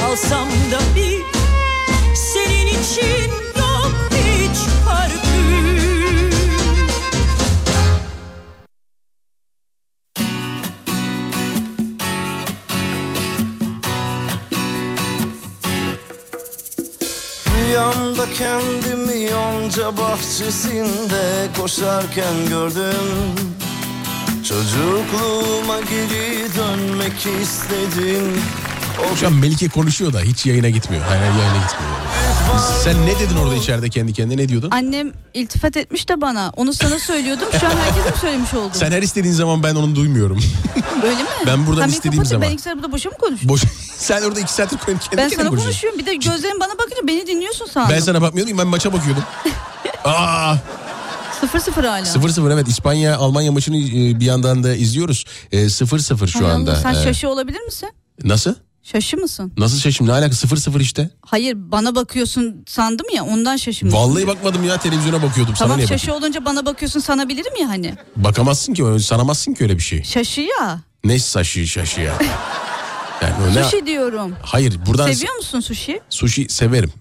[0.00, 1.35] kalsam da bir
[18.38, 23.34] kendimi yonca bahçesinde koşarken gördüm
[24.48, 28.32] Çocukluğuma geri dönmek istedim
[29.20, 31.04] Şu an Melike konuşuyor da hiç yayına gitmiyor.
[31.08, 31.96] Hayır yayına gitmiyor.
[32.84, 34.70] Sen ne dedin orada içeride kendi kendine ne diyordun?
[34.70, 36.52] Annem iltifat etmiş de bana.
[36.56, 37.48] Onu sana söylüyordum.
[37.60, 38.70] Şu an herkese mi söylemiş oldum?
[38.74, 40.38] Sen her istediğin zaman ben onu duymuyorum.
[41.04, 41.28] Öyle mi?
[41.46, 42.48] Ben buradan beni istediğim zaman.
[42.48, 43.48] Ben ikisi burada boşa mı konuşuyorum?
[43.48, 43.62] Boş.
[43.98, 45.64] Sen orada iki saattir kendi kendine ben sana konuşuyorsun.
[45.64, 45.98] konuşuyorum.
[45.98, 47.94] Bir de gözlerin bana bakınca beni dinliyorsun sandım.
[47.96, 49.22] Ben sana bakmıyordum ben maça bakıyordum.
[50.04, 50.54] Aa,
[51.40, 52.02] Sıfır sıfır hala.
[52.06, 55.24] 0-0 evet İspanya Almanya maçını e, bir yandan da izliyoruz.
[55.52, 56.76] E, 0-0 şu Hay Allah, anda.
[56.76, 57.88] Sen E, şaşı olabilir misin?
[58.24, 58.54] Nasıl?
[58.82, 59.52] Şaşı mısın?
[59.58, 61.10] Nasıl şaşım ne alaka 0-0 işte.
[61.26, 64.00] Hayır bana bakıyorsun sandım ya ondan şaşırmışım.
[64.00, 67.94] Vallahi bakmadım ya televizyona bakıyordum sana Tamam niye şaşı olunca bana bakıyorsun sanabilirim ya hani.
[68.16, 70.02] Bakamazsın ki öyle sanamazsın ki öyle bir şey.
[70.02, 70.80] Şaşı ya.
[71.04, 72.14] Ne şaşı şaşı ya.
[73.22, 73.64] Yani öyle...
[73.64, 74.34] Sushi diyorum.
[74.42, 76.00] Hayır buradan Seviyor musun sushi?
[76.10, 76.92] sushi severim.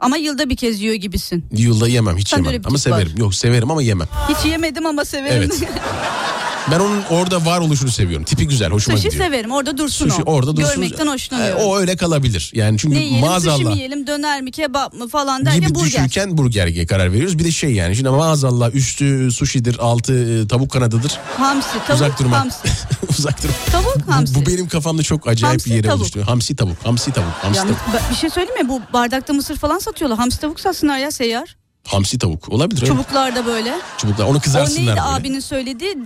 [0.00, 1.44] Ama yılda bir kez yiyor gibisin.
[1.52, 2.98] Yılda yemem hiç öyle yemem ama tip var.
[2.98, 3.18] severim.
[3.18, 4.08] Yok severim ama yemem.
[4.28, 5.50] Hiç yemedim ama severim.
[5.60, 5.68] Evet.
[6.70, 8.24] Ben onun orada var oluşunu seviyorum.
[8.24, 9.24] Tipi güzel, hoşuma Sushi gidiyor.
[9.24, 9.50] severim.
[9.50, 10.32] Orada dursun Sushi o.
[10.32, 10.70] orada dursun.
[10.74, 11.60] Görmekten E, hoşlanıyorum.
[11.62, 12.50] o öyle kalabilir.
[12.54, 13.18] Yani çünkü ne yiyelim?
[13.20, 14.06] Sushi maazallah mi yiyelim?
[14.06, 14.50] Döner mi?
[14.50, 15.08] Kebap mı?
[15.08, 15.86] Falan derken gibi burger.
[15.90, 17.38] düşünürken burgerge karar veriyoruz.
[17.38, 21.18] Bir de şey yani şimdi maazallah üstü sushi'dir, altı e, tavuk kanadıdır.
[21.36, 22.38] Hamsi, tavuk, Uzak durma.
[22.40, 22.68] hamsi.
[23.18, 23.54] Uzak durma.
[23.72, 24.34] Tavuk, Bu- hamsi.
[24.34, 26.00] Bu, benim kafamda çok acayip Hamsi, bir yere tavuk.
[26.00, 26.22] oluştu.
[26.26, 27.78] Hamsi tavuk, hamsi tavuk, hamsi Ya, tavuk.
[28.10, 28.68] bir şey söyleyeyim mi?
[28.68, 30.18] Bu bardakta mısır falan satıyorlar.
[30.18, 31.56] Hamsi tavuk satsınlar ya seyyar.
[31.86, 32.86] Hamsi tavuk olabilir.
[32.86, 33.74] Çubuklarda böyle.
[33.98, 34.24] Çubuklar.
[34.26, 35.02] Onu O kızarsınlar neydi böyle.
[35.02, 35.98] abinin söylediği?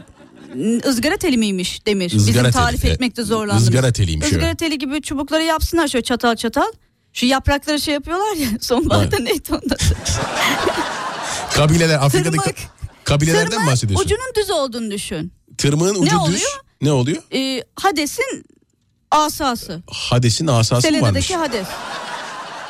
[0.87, 2.07] Izgara teli miymiş Demir?
[2.11, 2.95] Izgara Bizim teli, tarif evet.
[2.95, 3.63] etmekte zorlandınız.
[3.63, 4.59] Izgara teliymiş, Izgara evet.
[4.59, 6.73] teli gibi çubukları yapsınlar şöyle çatal çatal.
[7.13, 9.77] Şu yaprakları şey yapıyorlar ya sonbaharda neydi onda?
[11.55, 12.57] Kabileler Afrika'daki Tırmık.
[13.05, 14.07] kabilelerden mi Tırmık bahsediyorsun?
[14.07, 15.33] ucunun düz olduğunu düşün.
[15.59, 16.19] Tırmığın ucu düz.
[16.19, 16.51] oluyor?
[16.83, 17.23] Ne oluyor?
[17.35, 18.45] Ee, Hades'in
[19.11, 19.83] asası.
[19.91, 21.27] Hades'in asası mı varmış?
[21.27, 21.67] Selena'daki Hades.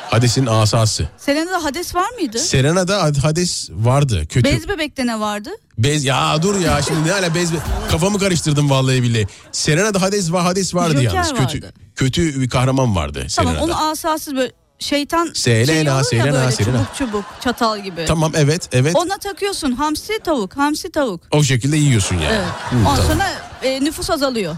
[0.09, 1.09] Hades'in asası.
[1.17, 2.39] Selena'da Hades var mıydı?
[2.39, 4.25] Serena'da Hades vardı.
[4.29, 4.43] Kötü.
[4.43, 5.49] Bez bebekte ne vardı?
[5.77, 7.51] Bez ya dur ya şimdi ne hala bez
[7.91, 9.27] kafamı karıştırdım vallahi billahi.
[9.51, 11.73] Serena'da Hades var Hades vardı Joker yalnız kötü vardı.
[11.95, 13.63] kötü bir kahraman vardı Tamam Serena'da.
[13.73, 16.77] onu asasız böyle şeytan Selena, şey olur ya Selena, böyle Selena.
[16.77, 18.05] çubuk çubuk çatal gibi.
[18.07, 21.21] Tamam evet evet Ona takıyorsun hamsi tavuk hamsi tavuk.
[21.31, 22.25] o şekilde yiyorsun yani.
[22.35, 22.45] Evet.
[22.69, 23.11] Hı, Ondan tamam.
[23.11, 23.27] sonra
[23.63, 24.55] e, nüfus azalıyor.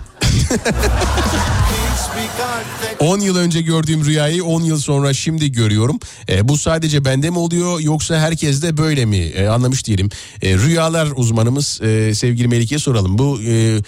[2.99, 5.99] 10 yıl önce gördüğüm rüyayı 10 yıl sonra şimdi görüyorum.
[6.29, 9.17] E, bu sadece bende mi oluyor yoksa herkes de böyle mi?
[9.17, 10.09] E, anlamış değilim.
[10.41, 13.17] E, rüyalar uzmanımız e, sevgili Melike'ye soralım.
[13.17, 13.79] Bu e,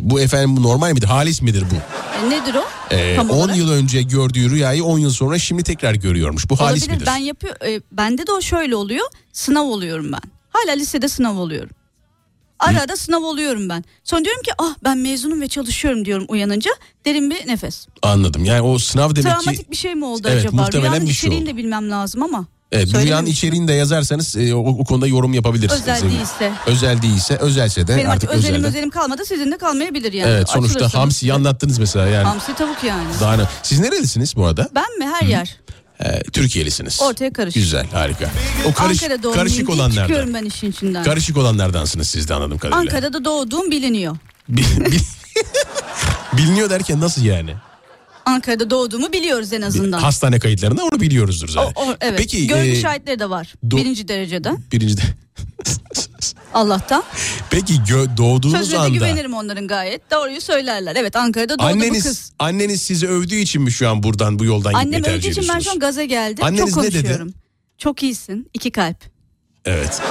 [0.00, 1.06] bu efendim bu normal midir?
[1.06, 1.74] Halis midir bu?
[2.26, 2.94] E, nedir o?
[2.94, 3.56] E, Tam 10 olarak?
[3.56, 6.50] yıl önce gördüğü rüyayı 10 yıl sonra şimdi tekrar görüyormuş.
[6.50, 6.94] Bu halis Olabilir.
[7.00, 7.06] midir?
[7.12, 7.54] Ben yapıyor.
[7.66, 9.06] e, bende de o şöyle oluyor.
[9.32, 10.20] Sınav oluyorum ben.
[10.50, 11.70] Hala lisede sınav oluyorum.
[12.58, 13.84] Ara ara sınav oluyorum ben.
[14.04, 16.70] Sonra diyorum ki ah ben mezunum ve çalışıyorum diyorum uyanınca.
[17.04, 17.86] Derin bir nefes.
[18.02, 18.44] Anladım.
[18.44, 20.56] Yani o sınav demek Travmatik ki bir şey mi oldu Evet, acaba?
[20.62, 21.52] muhtemelen Rüyanın bir şey içeriğini oldu.
[21.52, 22.46] de bilmem lazım ama.
[22.72, 23.30] Evet, mi?
[23.30, 25.82] içeriğini de yazarsanız e, o, o konuda yorum yapabilirsiniz.
[25.82, 26.52] Özel Sevgili- değilse.
[26.66, 28.68] Özel değilse, özelse de Benim artık özelim özelde.
[28.68, 30.30] özelim kalmadı sizin de kalmayabilir yani.
[30.30, 30.94] Evet sonuçta Açılırsınız.
[31.02, 32.24] hamsiyi anlattınız mesela yani.
[32.24, 33.08] Hamsi tavuk yani.
[33.20, 33.42] Daha ne?
[33.62, 34.68] Siz nerelisiniz bu arada?
[34.74, 35.56] Ben mi her yer?
[36.04, 37.02] Ee, Türkiyelisiniz.
[37.02, 37.62] Ortaya karışık.
[37.62, 38.30] Güzel harika.
[38.64, 40.02] O karış, Ankara'da doğumluyum karışık olanlardan.
[40.06, 41.04] çıkıyorum ben işin içinden.
[41.04, 42.80] Karışık olanlardansınız siz de anladığım kadarıyla.
[42.80, 44.16] Ankara'da doğduğum biliniyor.
[44.48, 45.00] Bil- bil-
[46.36, 47.54] Biliniyor derken nasıl yani?
[48.26, 49.98] Ankara'da doğduğumu biliyoruz en azından.
[49.98, 51.72] Hastane kayıtlarında onu biliyoruzdur zaten.
[51.76, 52.18] O- o- evet.
[52.18, 53.54] Peki Görgü e, şahitleri de var.
[53.66, 54.58] do- Birinci dereceden.
[54.72, 55.02] birinci de.
[56.54, 57.02] Allah'tan.
[57.50, 60.10] Peki gö- doğduğunuz Sözüne anda güvenirim onların gayet.
[60.10, 60.96] Doğruyu söylerler.
[60.96, 62.32] Evet Ankara'da doğdu bu anneniz kız.
[62.38, 65.42] anneniz sizi övdüğü için mi şu an buradan bu yoldan Annem gitmeyi tercih öldüğü için
[65.42, 65.64] ben ediyorsunuz?
[65.64, 66.44] şu an gaza geldim.
[66.44, 67.20] Anneniz Çok ne dedi?
[67.78, 68.50] Çok iyisin.
[68.54, 68.96] iki kalp.
[69.64, 70.02] Evet.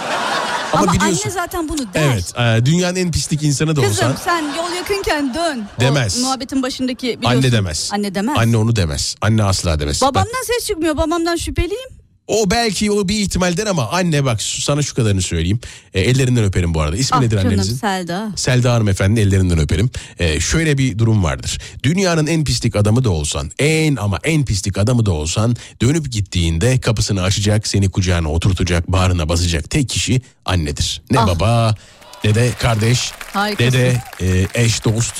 [0.73, 1.21] Ama, Ama, biliyorsun.
[1.23, 2.11] anne zaten bunu der.
[2.13, 5.63] Evet, e, dünyanın en pislik insanı da Kızım olsan sen yol yakınken dön.
[5.79, 6.17] Demez.
[6.17, 7.37] O muhabbetin başındaki biliyorsun.
[7.39, 7.89] anne demez.
[7.93, 8.37] Anne demez.
[8.37, 9.15] Anne onu demez.
[9.21, 10.01] Anne asla demez.
[10.01, 10.97] Babamdan ses çıkmıyor.
[10.97, 11.89] Babamdan şüpheliyim.
[12.27, 15.59] O belki o bir ihtimal der ama anne bak sana şu kadarını söyleyeyim.
[15.93, 16.95] E, ellerinden öperim bu arada.
[16.97, 17.75] İsmi Ah nedir canım annenizin?
[17.75, 18.31] Selda.
[18.35, 19.89] Selda hanımefendinin ellerinden öperim.
[20.19, 21.57] Ee, şöyle bir durum vardır.
[21.83, 26.79] Dünyanın en pislik adamı da olsan, en ama en pislik adamı da olsan dönüp gittiğinde
[26.79, 31.01] kapısını açacak, seni kucağına oturtacak, bağrına basacak tek kişi annedir.
[31.11, 31.27] Ne Ah.
[31.27, 31.75] baba,
[32.23, 33.65] ne de kardeş, Harikasın.
[33.65, 35.15] ne de e, eş dost.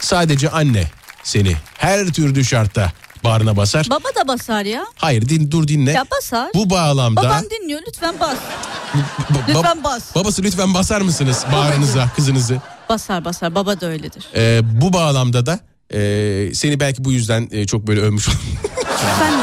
[0.00, 0.84] Sadece anne
[1.24, 2.92] seni her türlü şartta
[3.24, 3.86] bağrına basar.
[3.90, 4.84] Baba da basar ya.
[4.94, 5.92] Hayır din, dur dinle.
[5.92, 6.50] Ya basar.
[6.54, 8.36] Bu bağlamda Babam dinliyor lütfen bas.
[9.32, 10.02] ba- Lütfen bas.
[10.14, 12.58] babası lütfen basar mısınız bağrınıza kızınızı?
[12.88, 14.24] Basar basar baba da öyledir.
[14.36, 15.60] Ee, bu bağlamda da
[15.94, 15.98] e,
[16.54, 18.24] seni belki bu yüzden e, çok böyle övmüş.
[19.18, 19.41] Sen ne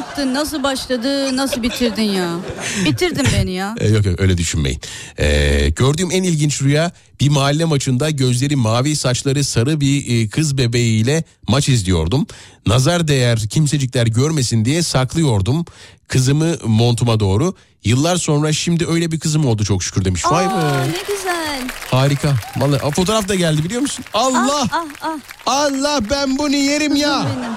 [0.00, 0.34] yaptın?
[0.34, 1.36] Nasıl başladı?
[1.36, 2.36] Nasıl bitirdin ya?
[2.84, 3.74] Bitirdin beni ya.
[3.80, 4.80] E, yok yok öyle düşünmeyin.
[5.18, 10.58] Ee, gördüğüm en ilginç rüya bir mahalle maçında gözleri mavi saçları sarı bir e, kız
[10.58, 12.26] bebeğiyle maç izliyordum.
[12.66, 15.64] Nazar değer kimsecikler görmesin diye saklıyordum
[16.08, 17.54] kızımı montuma doğru.
[17.84, 20.24] Yıllar sonra şimdi öyle bir kızım oldu çok şükür demiş.
[20.30, 21.68] Vay Aa, be ne güzel.
[21.90, 22.34] harika.
[22.56, 24.04] Vallahi fotoğraf da geldi biliyor musun?
[24.14, 25.18] Allah Ah ah.
[25.46, 27.26] Allah ben bunu yerim ya.
[27.36, 27.50] Benim.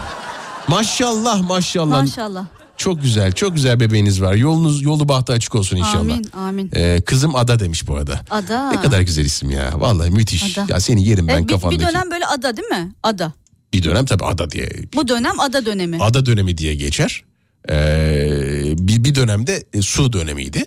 [0.67, 2.01] Maşallah maşallah.
[2.01, 2.45] Maşallah.
[2.77, 4.33] Çok güzel, çok güzel bebeğiniz var.
[4.33, 5.99] Yolunuz yolu bahtı açık olsun inşallah.
[5.99, 6.71] Amin amin.
[6.75, 8.21] Ee, kızım Ada demiş bu arada.
[8.29, 8.71] Ada.
[8.71, 9.71] Ne kadar güzel isim ya.
[9.75, 10.57] Vallahi müthiş.
[10.57, 10.73] Ada.
[10.73, 11.81] Ya seni yerim ben Evet, bir, bir kafandaki.
[11.87, 12.91] dönem böyle ada değil mi?
[13.03, 13.33] Ada.
[13.73, 14.69] Bir dönem tabii Ada diye.
[14.95, 16.03] Bu dönem ada dönemi.
[16.03, 17.23] Ada dönemi diye geçer.
[17.69, 20.63] Ee, bir, bir dönemde e, su dönemiydi.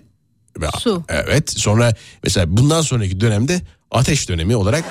[0.79, 1.03] Su.
[1.09, 1.51] Evet.
[1.59, 1.93] Sonra
[2.23, 3.61] mesela bundan sonraki dönemde
[3.91, 4.83] ateş dönemi olarak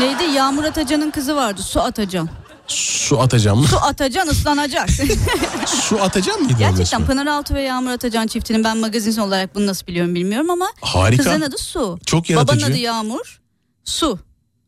[0.00, 0.22] Neydi?
[0.36, 1.62] Yağmur Atacan'ın kızı vardı.
[1.62, 2.28] Su Atacan.
[2.74, 3.66] Su atacağım mı?
[3.66, 4.88] Su Atacan ıslanacak.
[5.66, 7.06] su atacağım mıydı Gerçekten?
[7.06, 11.22] Pınar Altuğ ve Yağmur Atacan çiftinin ben magazin olarak bunu nasıl biliyorum bilmiyorum ama Harika.
[11.22, 11.98] kızın adı Su.
[12.06, 12.58] Çok yaratıcı.
[12.60, 13.40] Babanın adı Yağmur.
[13.84, 14.18] Su.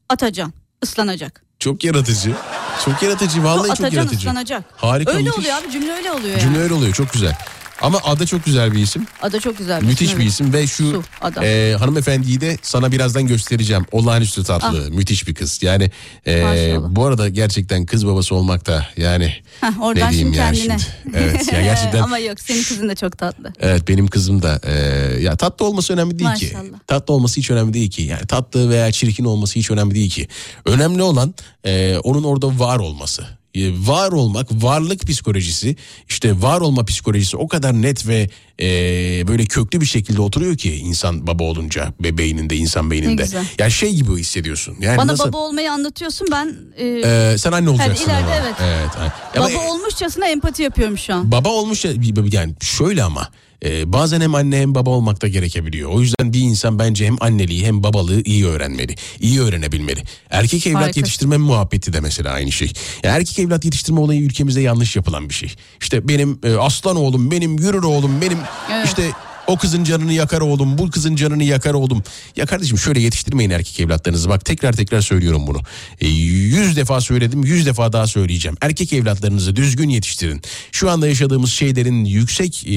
[0.08, 0.52] Atacan.
[0.84, 1.42] ıslanacak.
[1.58, 2.34] Çok yaratıcı.
[2.84, 3.44] Çok yaratıcı.
[3.44, 4.18] Vallahi Su çok Atacan yaratıcı.
[4.18, 4.64] ıslanacak.
[4.76, 5.12] Harika.
[5.12, 5.38] öyle müthiş.
[5.38, 6.62] oluyor abi cümle öyle oluyor Cümle yani.
[6.64, 7.38] öyle oluyor çok güzel.
[7.82, 9.06] Ama Ada çok güzel bir isim.
[9.22, 11.44] Ada çok güzel bir Müthiş isim, bir isim ve şu Su, Ada.
[11.44, 13.86] e, hanımefendiyi de sana birazdan göstereceğim.
[13.92, 15.62] Olağanüstü tatlı, müthiş bir kız.
[15.62, 15.90] Yani
[16.26, 16.48] e, Ah.
[16.48, 16.88] Maşallah.
[16.96, 20.78] bu arada gerçekten kız babası olmak da yani Heh, oradan ne diyeyim şimdi ya kendine.
[20.78, 21.16] şimdi.
[21.16, 23.52] Evet ya gerçekten Ama yok senin kızın da çok tatlı.
[23.60, 24.72] Evet benim kızım da e,
[25.22, 26.50] ya tatlı olması önemli değil ki.
[26.54, 26.78] Maşallah.
[26.86, 28.02] Tatlı olması hiç önemli değil ki.
[28.02, 30.28] Yani tatlı veya çirkin olması hiç önemli değil ki.
[30.66, 31.34] Önemli olan
[31.64, 33.41] e, onun orada var olması.
[33.54, 35.76] E, var olmak, varlık psikolojisi,
[36.08, 38.30] işte var olma psikolojisi o kadar net ve
[38.60, 38.66] e,
[39.28, 43.26] böyle köklü bir şekilde oturuyor ki insan baba olunca be beyninde, insan beyninde.
[43.58, 44.76] Ya şey gibi hissediyorsun.
[44.80, 45.28] Yani Bana nasıl?
[45.28, 46.86] baba olmayı anlatıyorsun ben e,
[47.32, 48.34] E, sen anne olacaksın ileride ama.
[48.34, 48.54] evet.
[49.00, 49.12] evet.
[49.36, 51.32] Ama baba olmuşçasına empati yapıyorum şu an.
[51.32, 51.92] Baba olmuş ya-
[52.32, 53.28] yani şöyle ama
[53.64, 55.90] e, bazen hem anne hem baba olmak da gerekebiliyor.
[55.90, 58.94] O yüzden bir insan bence hem anneliği hem babalığı iyi öğrenmeli.
[59.20, 60.02] iyi öğrenebilmeli.
[60.30, 61.00] Erkek evlat Harikasın.
[61.00, 62.72] yetiştirme muhabbeti de mesela aynı şey.
[63.02, 65.54] Ya erkek evlat yetiştirme olayı ülkemizde yanlış yapılan bir şey.
[65.80, 68.38] İşte benim e, aslan oğlum, benim yürür oğlum, benim
[68.72, 68.86] Evet.
[68.86, 69.02] işte
[69.46, 72.02] o kızın canını yakar oğlum, bu kızın canını yakar oğlum.
[72.36, 74.28] Ya kardeşim şöyle yetiştirmeyin erkek evlatlarınızı.
[74.28, 75.58] Bak tekrar tekrar söylüyorum bunu.
[76.00, 78.56] E, yüz defa söyledim, yüz defa daha söyleyeceğim.
[78.60, 80.42] Erkek evlatlarınızı düzgün yetiştirin.
[80.72, 82.70] Şu anda yaşadığımız şeylerin yüksek e,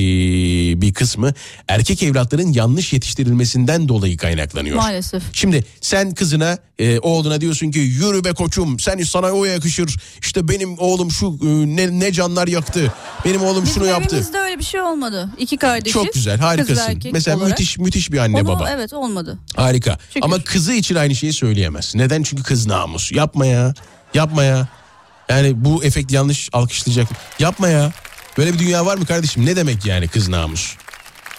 [0.82, 1.34] bir kısmı
[1.68, 4.76] erkek evlatların yanlış yetiştirilmesinden dolayı kaynaklanıyor.
[4.76, 5.24] Maalesef.
[5.34, 9.98] Şimdi sen kızına e, oğluna diyorsun ki yürü be koçum sen sana o yakışır.
[10.22, 12.94] İşte benim oğlum şu e, ne, ne canlar yaktı.
[13.26, 14.24] Benim oğlum Bizim şunu yaptı.
[14.56, 15.30] Öyle bir şey olmadı.
[15.38, 15.94] İki kardeşiz.
[15.94, 17.02] Çok güzel harikasın.
[17.12, 17.50] Mesela olarak.
[17.50, 18.70] müthiş müthiş bir anne Onu, baba.
[18.70, 19.38] Evet olmadı.
[19.56, 19.98] Harika.
[20.08, 20.22] Şükür.
[20.22, 21.96] Ama kızı için aynı şeyi söyleyemez.
[21.96, 22.24] Neden?
[22.24, 23.12] Çünkü kız namus.
[23.12, 23.74] Yapma ya.
[24.14, 24.68] Yapma ya.
[25.30, 27.08] Yani bu efekt yanlış alkışlayacak.
[27.40, 27.92] Yapma ya.
[28.38, 29.46] Böyle bir dünya var mı kardeşim?
[29.46, 30.76] Ne demek yani kız namus?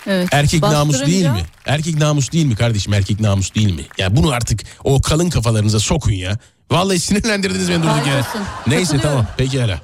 [0.06, 0.28] Evet.
[0.32, 1.42] Erkek namus değil mi?
[1.66, 2.94] Erkek namus değil mi kardeşim?
[2.94, 3.82] Erkek namus değil mi?
[3.98, 6.38] Ya bunu artık o kalın kafalarınıza sokun ya.
[6.70, 8.22] Vallahi sinirlendirdiniz beni durduk yere.
[8.66, 9.80] Neyse tamam peki hala.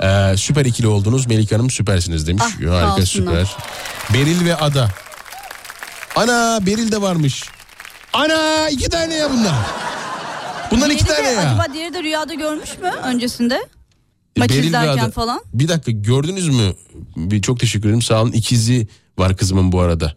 [0.00, 1.26] Ee, süper ikili oldunuz.
[1.26, 2.44] Melike Hanım süpersiniz demiş.
[2.46, 3.56] Ah, Harika süper.
[4.14, 4.88] Beril ve Ada.
[6.16, 7.44] Ana Beril de varmış.
[8.12, 9.54] Ana iki tane ya bunlar.
[10.70, 11.50] Bunlar iki Diğeri tane de, ya.
[11.50, 13.68] Acaba diğeri de rüyada görmüş mü öncesinde?
[14.36, 15.40] Maç Beril izlerken falan.
[15.54, 16.74] Bir dakika gördünüz mü?
[17.16, 18.02] Bir, çok teşekkür ederim.
[18.02, 18.32] Sağ olun.
[18.32, 18.88] İkizi
[19.18, 20.14] var kızımın bu arada.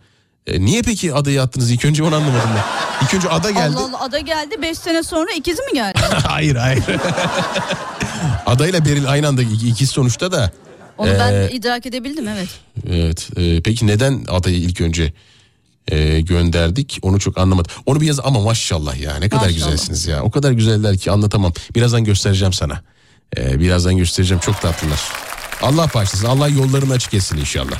[0.47, 1.71] E, niye peki adayı attınız?
[1.71, 3.05] İlk önce onu anlamadım ben.
[3.05, 3.75] İlk önce ada geldi.
[3.77, 5.99] Allah Allah ada geldi 5 sene sonra ikizi mi geldi?
[6.27, 6.83] hayır hayır.
[8.45, 10.51] Adayla Beril aynı anda iki- ikisi sonuçta da.
[10.97, 12.49] Onu Ee, ben idrak edebildim evet.
[12.89, 13.27] Evet.
[13.37, 15.13] e, peki neden adayı ilk önce
[15.87, 16.99] e, gönderdik?
[17.01, 17.71] Onu çok anlamadım.
[17.85, 19.53] Onu bir yaz ama maşallah ya ne kadar Maşallah.
[19.65, 20.23] güzelsiniz ya.
[20.23, 21.53] O kadar güzeller ki anlatamam.
[21.75, 22.81] Birazdan göstereceğim sana.
[23.37, 24.39] E, birazdan göstereceğim.
[24.41, 24.99] Çok tatlılar.
[25.61, 26.27] Allah bağışlasın.
[26.27, 27.77] Allah yollarını açık etsin inşallah.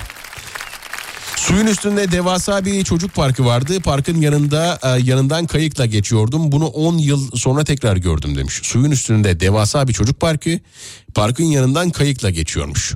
[1.38, 3.80] Suyun üstünde devasa bir çocuk parkı vardı.
[3.82, 6.52] Parkın yanında e, yanından kayıkla geçiyordum.
[6.52, 8.60] Bunu 10 yıl sonra tekrar gördüm demiş.
[8.64, 10.60] Suyun üstünde devasa bir çocuk parkı.
[11.16, 12.94] Parkın yanından kayıkla geçiyormuş.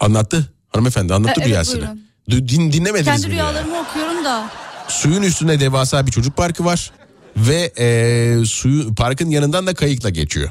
[0.00, 0.52] Anlattı.
[0.68, 1.80] Hanımefendi anlattı E, evet, rüyasını.
[1.80, 2.00] buyurun.
[2.30, 3.34] Du- Din, dinlemediniz Kendi mi?
[3.34, 3.42] ya?
[3.42, 4.50] rüyalarımı okuyorum da.
[4.88, 6.92] Suyun üstünde devasa bir çocuk parkı var.
[7.36, 10.50] Ve e, suyu parkın yanından da kayıkla geçiyor.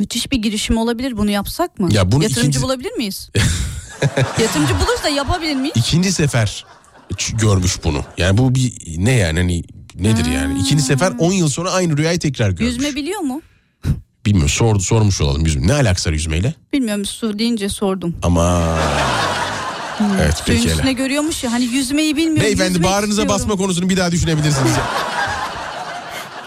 [0.00, 1.88] Müthiş bir girişim olabilir bunu yapsak mı?
[1.92, 3.30] Ya bunu Yatırımcı ikinci- bulabilir miyiz?
[4.42, 5.72] Yatırımcı buluruz da yapabilir miyiz?
[5.76, 6.64] İkinci sefer
[7.32, 8.04] görmüş bunu.
[8.18, 9.62] Yani bu bir ne yani hani
[9.94, 10.60] nedir yani?
[10.60, 12.74] İkinci sefer 10 yıl sonra aynı rüyayı tekrar görmüş.
[12.74, 13.42] Yüzme biliyor mu?
[14.26, 15.66] Bilmiyorum sordu sormuş olalım yüzme.
[15.66, 16.54] Ne alakası var yüzmeyle?
[16.72, 18.16] Bilmiyorum su deyince sordum.
[18.22, 18.78] Ama
[20.22, 22.42] evet Suyun peki üstüne görüyormuş ya hani yüzmeyi bilmiyorum.
[22.42, 23.34] Beyefendi yüzmek bağrınıza istiyorum.
[23.34, 24.72] basma konusunu bir daha düşünebilirsiniz.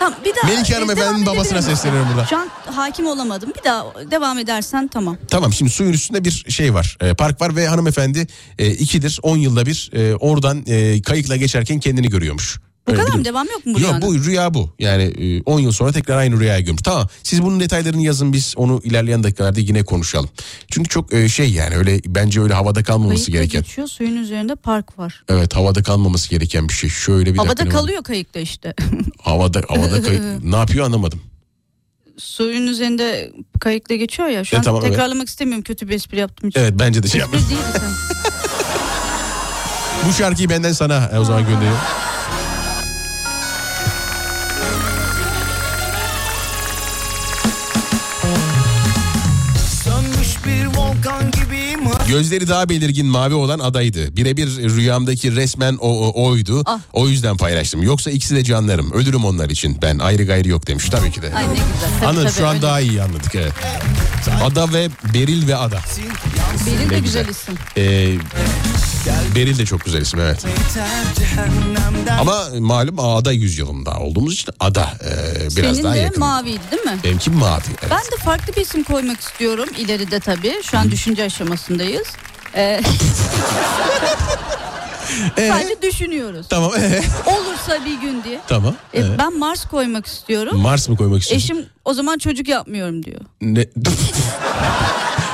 [0.01, 2.25] Tamam, bir daha, Melike e, Hanım efendinin babasına sesleniyorum burada.
[2.25, 3.53] Şu an hakim olamadım.
[3.59, 5.17] Bir daha devam edersen tamam.
[5.27, 6.97] Tamam şimdi suyun üstünde bir şey var.
[7.01, 8.27] e, park var ve hanımefendi
[8.59, 12.59] e, ikidir 10 yılda bir e, oradan e, kayıkla geçerken kendini görüyormuş.
[12.87, 13.25] Bu kadar mı?
[13.25, 14.01] Devam yok mu bu Yok rüyanın?
[14.01, 14.69] bu rüya bu.
[14.79, 16.81] Yani e, 10 yıl sonra tekrar aynı rüyayı görmüş.
[16.81, 20.29] Tamam siz bunun detaylarını yazın biz onu ilerleyen dakikalarda yine konuşalım.
[20.71, 23.61] Çünkü çok e, şey yani öyle bence öyle havada kalmaması Kayıkla gereken.
[23.61, 25.23] geçiyor suyun üzerinde park var.
[25.29, 26.89] Evet havada kalmaması gereken bir şey.
[26.89, 27.77] Şöyle bir Havada dakika.
[27.77, 28.73] kalıyor kayıkta işte.
[29.21, 30.23] Havada havada kayık.
[30.43, 31.21] ne yapıyor anlamadım.
[32.17, 34.43] suyun üzerinde kayıkla geçiyor ya.
[34.43, 34.91] Şu E, an tamam, evet.
[34.91, 36.59] tekrarlamak istemiyorum kötü bir espri yaptım için.
[36.59, 37.37] Evet bence de şey değildi
[37.79, 37.91] sen.
[40.09, 41.79] Bu şarkıyı benden sana e, o zaman gönderiyorum.
[52.11, 54.15] Gözleri daha belirgin mavi olan adaydı.
[54.17, 56.63] Birebir rüyamdaki resmen o, o- oydu.
[56.65, 56.79] Ah.
[56.93, 57.83] O yüzden paylaştım.
[57.83, 58.91] Yoksa ikisi de canlarım.
[58.91, 59.77] Ölürüm onlar için.
[59.81, 61.33] Ben ayrı gayrı yok demiş tabii ki de.
[61.35, 61.63] Ay ne güzel.
[61.99, 62.61] Tabii, Anladım tabii, şu an öyle.
[62.61, 63.53] daha iyi anladık evet.
[64.43, 65.79] Ada ve Beril ve Ada.
[66.65, 67.27] Beril de güzel güzel.
[67.27, 67.55] isim.
[67.77, 68.15] Ee,
[69.35, 70.45] Beril de çok güzel isim evet.
[72.19, 76.19] Ama malum Ada yüzyılında olduğumuz için Ada e, biraz Senin daha de yakın.
[76.19, 76.99] maviydi değil mi?
[77.03, 77.61] Benimki mavi.
[77.81, 77.91] Evet.
[77.91, 80.53] Ben de farklı bir isim koymak istiyorum ileride tabii.
[80.63, 82.07] Şu an düşünce aşamasındayız.
[82.55, 82.81] Ee,
[85.37, 85.47] Ee?
[85.51, 86.47] sadece düşünüyoruz.
[86.49, 86.71] Tamam.
[86.79, 87.01] ee?
[87.25, 88.39] Olursa bir gün diye.
[88.47, 88.75] Tamam.
[88.93, 89.17] E, ee?
[89.17, 90.61] ben Mars koymak istiyorum.
[90.61, 91.47] Mars mı koymak istiyorsun?
[91.55, 93.21] Eşim o zaman çocuk yapmıyorum diyor.
[93.41, 93.65] Ne?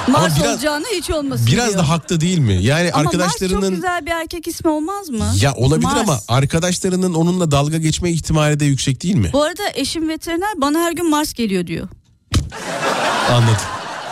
[0.08, 1.80] Mars biraz- olacağına hiç olmasın Biraz diyor.
[1.80, 2.54] da haklı değil mi?
[2.64, 5.32] Yani Ama Mars çok arkadaşlarının güzel bir erkek ismi olmaz mı?
[5.42, 5.98] ya olabilir Mars.
[6.00, 9.30] ama arkadaşlarının onunla dalga geçme ihtimali de yüksek değil mi?
[9.34, 11.88] Bu arada eşim veteriner bana her gün Mars geliyor diyor.
[13.32, 13.56] Anladım.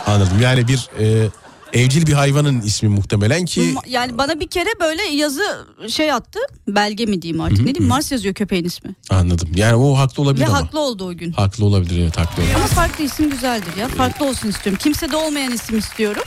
[0.06, 0.40] Anladım.
[0.42, 1.28] Yani bir e,
[1.72, 6.38] evcil bir hayvanın ismi muhtemelen ki Yani bana bir kere böyle yazı şey attı.
[6.68, 8.90] Belge mi diyeyim artık ne diyeyim Mars yazıyor köpeğin ismi.
[9.10, 9.48] anladım.
[9.54, 10.58] Yani o haklı olabilir Ve ama.
[10.58, 11.32] haklı oldu o gün.
[11.32, 12.42] Haklı olabilir evet haklı.
[12.42, 12.56] olabilir.
[12.56, 13.88] Ama farklı isim güzeldir ya.
[13.88, 14.78] Farklı olsun istiyorum.
[14.82, 16.22] Kimsede olmayan isim istiyorum.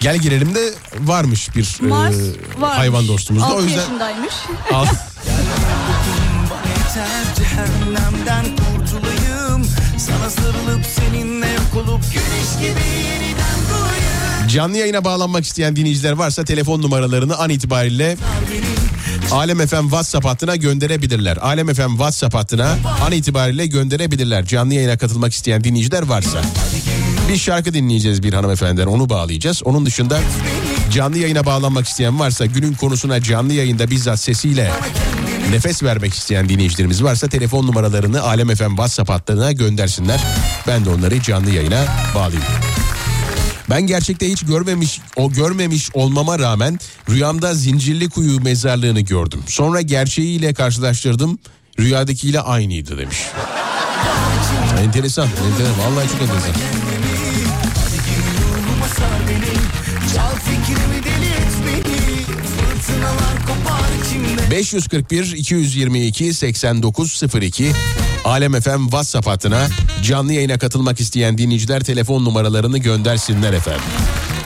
[0.00, 2.16] Gel girelim de varmış bir e, Mars
[2.58, 2.76] var.
[2.76, 3.46] hayvan dostumuz da.
[3.46, 4.34] 6 O yüzden yaşındaymış.
[4.72, 4.86] Al.
[7.36, 9.64] Cehennemden kurtulayım
[9.98, 13.58] Sana sarılıp seninle yok olup güneş gibi yeniden
[14.48, 18.16] Canlı yayına bağlanmak isteyen dinleyiciler varsa telefon numaralarını an itibariyle
[19.30, 21.36] Alem FM WhatsApp hattına gönderebilirler.
[21.36, 24.46] Alem FM WhatsApp hattına an itibariyle gönderebilirler.
[24.46, 26.42] Canlı yayına katılmak isteyen dinleyiciler varsa.
[27.28, 29.62] Bir şarkı dinleyeceğiz bir hanımefendiden onu bağlayacağız.
[29.64, 30.20] Onun dışında
[30.92, 34.70] canlı yayına bağlanmak isteyen varsa günün konusuna canlı yayında bizzat sesiyle
[35.50, 40.20] nefes vermek isteyen dinleyicilerimiz varsa telefon numaralarını Alem FM WhatsApp hattına göndersinler.
[40.66, 42.71] Ben de onları canlı yayına bağlayayım.
[43.72, 46.78] Ben gerçekte hiç görmemiş o görmemiş olmama rağmen
[47.10, 49.40] rüyamda Zincirli Kuyu mezarlığını gördüm.
[49.46, 51.38] Sonra gerçeğiyle karşılaştırdım.
[51.78, 53.16] Rüyadakiyle aynıydı demiş.
[54.84, 55.78] enteresan, enteresan.
[55.78, 56.81] Vallahi çok enteresan.
[64.52, 67.72] 541 222 8902
[68.24, 69.68] Alem FM WhatsApp hattına
[70.02, 73.82] canlı yayına katılmak isteyen dinleyiciler telefon numaralarını göndersinler efendim.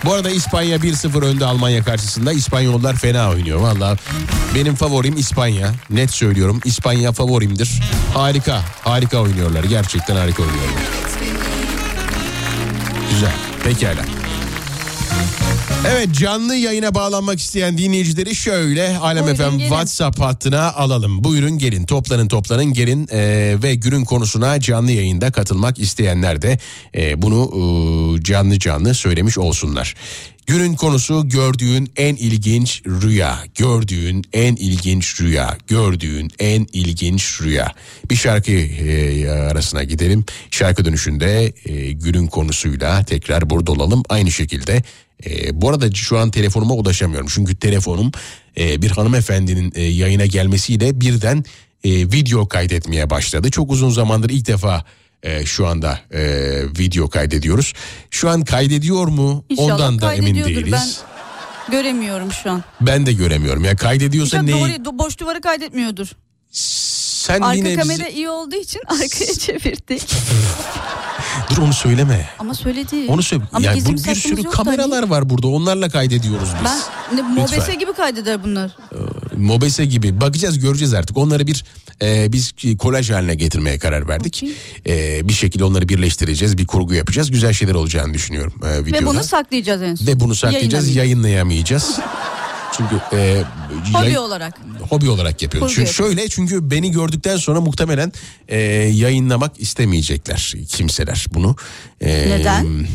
[0.04, 2.32] Bu arada İspanya 1-0 önde Almanya karşısında.
[2.32, 3.96] İspanyollar fena oynuyor valla.
[4.54, 5.72] Benim favorim İspanya.
[5.90, 7.82] Net söylüyorum İspanya favorimdir.
[8.14, 9.64] Harika, harika oynuyorlar.
[9.64, 10.82] Gerçekten harika oynuyorlar.
[13.10, 13.32] Güzel,
[13.64, 14.15] pekala.
[15.84, 19.58] Evet canlı yayına bağlanmak isteyen dinleyicileri şöyle Alem Buyurun, FM gelin.
[19.58, 21.24] WhatsApp hattına alalım.
[21.24, 26.58] Buyurun gelin toplanın toplanın gelin Ee, ve günün konusuna canlı yayında katılmak isteyenler de
[26.96, 27.50] e, bunu
[28.18, 29.94] e, canlı canlı söylemiş olsunlar.
[30.46, 33.38] Günün konusu gördüğün en ilginç rüya.
[33.54, 35.58] Gördüğün en ilginç rüya.
[35.66, 37.72] Gördüğün en ilginç rüya.
[38.10, 40.24] Bir şarkı e, arasına gidelim.
[40.50, 44.02] Şarkı dönüşünde e, günün konusuyla tekrar burada olalım.
[44.08, 44.82] Aynı şekilde
[45.26, 47.28] e, bu arada şu an telefonuma ulaşamıyorum.
[47.30, 48.12] Çünkü telefonum
[48.58, 51.44] e, bir hanımefendinin e, yayına gelmesiyle birden
[51.84, 53.50] e, video kaydetmeye başladı.
[53.50, 54.84] Çok uzun zamandır ilk defa
[55.22, 56.20] e, şu anda e,
[56.78, 57.72] video kaydediyoruz.
[58.10, 59.44] Şu an kaydediyor mu?
[59.48, 60.72] İnşallah Ondan da emin değiliz.
[60.72, 60.88] Ben
[61.72, 62.64] göremiyorum şu an.
[62.80, 63.64] Ben de göremiyorum.
[63.64, 64.84] Ya kaydediyorsa İnşallah neyi?
[64.84, 66.08] doğru, boş duvarı kaydetmiyordur.
[66.50, 70.16] Sen Arka yine kamera bizi- iyi olduğu için arkaya çevirdik.
[71.50, 72.28] Dur onu söyleme.
[72.38, 73.06] Ama söyledi.
[73.08, 73.44] Onu söyle.
[73.52, 75.46] Ama Ya gizli bu bir sürü kameralar var burada.
[75.46, 76.70] Onlarla kaydediyoruz biz.
[77.10, 77.78] Ben ne, mobese Lütfen.
[77.78, 78.76] gibi kaydeder bunlar.
[79.36, 81.16] Mobese gibi bakacağız göreceğiz artık.
[81.16, 81.64] Onları bir
[82.02, 84.44] e, biz kolaj haline getirmeye karar verdik.
[84.86, 86.58] E, bir şekilde onları birleştireceğiz.
[86.58, 87.30] Bir kurgu yapacağız.
[87.30, 89.02] Güzel şeyler olacağını düşünüyorum e, videoda.
[89.02, 90.06] Ve bunu saklayacağız en son.
[90.06, 90.96] Ve bunu saklayacağız.
[90.96, 91.98] Yayınlayamayacağız.
[92.72, 93.42] Çünkü e,
[93.92, 94.60] Hobi yay- olarak.
[94.90, 95.74] hobi olarak yapıyoruz.
[95.74, 98.12] Kurgu Çünkü şöyle çünkü beni gördükten sonra muhtemelen
[98.48, 101.56] e, yayınlamak istemeyecekler kimseler bunu.
[102.00, 102.86] E, Neden?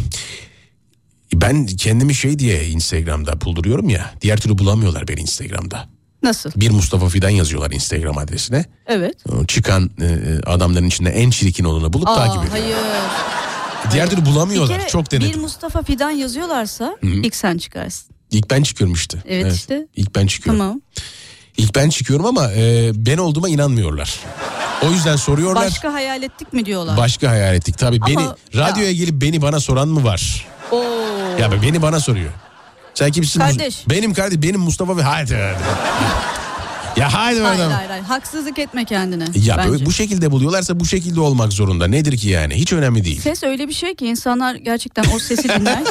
[1.33, 4.11] Ben kendimi şey diye Instagram'da bulduruyorum ya.
[4.21, 5.89] Diğer türlü bulamıyorlar beni Instagram'da.
[6.23, 6.51] Nasıl?
[6.55, 8.65] Bir Mustafa Fidan yazıyorlar Instagram adresine.
[8.87, 9.15] Evet.
[9.47, 12.51] Çıkan e, adamların içinde en çirkin olanı bulup Aa, takip ediyor.
[12.51, 12.75] hayır.
[13.93, 14.79] Diğer türlü Bir bulamıyorlar.
[14.79, 15.41] kere Çok bir denedim.
[15.41, 18.10] Mustafa Fidan yazıyorlarsa ilk sen çıkarsın.
[18.31, 19.17] İlk ben çıkıyorum işte.
[19.27, 19.87] Evet, işte.
[19.95, 20.59] İlk ben çıkıyorum.
[20.59, 20.81] Tamam.
[21.57, 24.19] İlk ben çıkıyorum ama e, ben olduğuma inanmıyorlar.
[24.81, 25.65] O yüzden soruyorlar.
[25.65, 26.97] Başka hayal ettik mi diyorlar.
[26.97, 27.77] Başka hayal ettik.
[27.77, 28.35] Tabii Ama beni ya.
[28.55, 30.47] radyoya gelip beni bana soran mı var?
[30.71, 30.83] Oo.
[31.39, 32.31] Ya beni bana soruyor.
[32.93, 33.39] Sen kimsin?
[33.39, 33.89] Kardeş.
[33.89, 35.33] Benim kardeş benim Mustafa ve haydi.
[36.97, 38.03] ya haydi Hayır hayır hayır.
[38.03, 39.25] Haksızlık etme kendine.
[39.35, 39.71] Ya bence.
[39.71, 41.87] böyle bu şekilde buluyorlarsa bu şekilde olmak zorunda.
[41.87, 42.55] Nedir ki yani?
[42.55, 43.21] Hiç önemli değil.
[43.21, 45.85] Ses öyle bir şey ki insanlar gerçekten o sesi dinlerken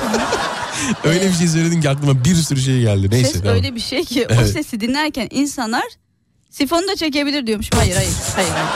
[1.05, 3.09] Öyle bir şey söyledin ki aklıma bir sürü şey geldi.
[3.11, 3.57] Neyse ses tamam.
[3.57, 4.51] öyle bir şey ki o Evet.
[4.51, 5.85] sesi dinlerken insanlar
[6.51, 7.71] sifonu da çekebilir diyormuş.
[7.75, 8.49] Hayır hayır hayır.
[8.51, 8.67] hayır.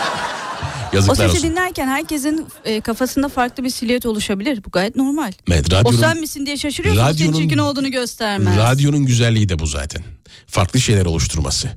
[0.93, 1.51] O Yazıklar sesi olsun.
[1.51, 4.65] dinlerken herkesin e, kafasında farklı bir silüet oluşabilir.
[4.65, 5.33] Bu gayet normal.
[5.51, 7.03] Evet, O radyonun, sen misin diye şaşırıyorsun.
[7.03, 8.57] Senin Radyonun- çirkin olduğunu göstermez.
[8.57, 10.03] radyonun güzelliği de bu zaten.
[10.47, 11.69] Farklı şeyler oluşturması.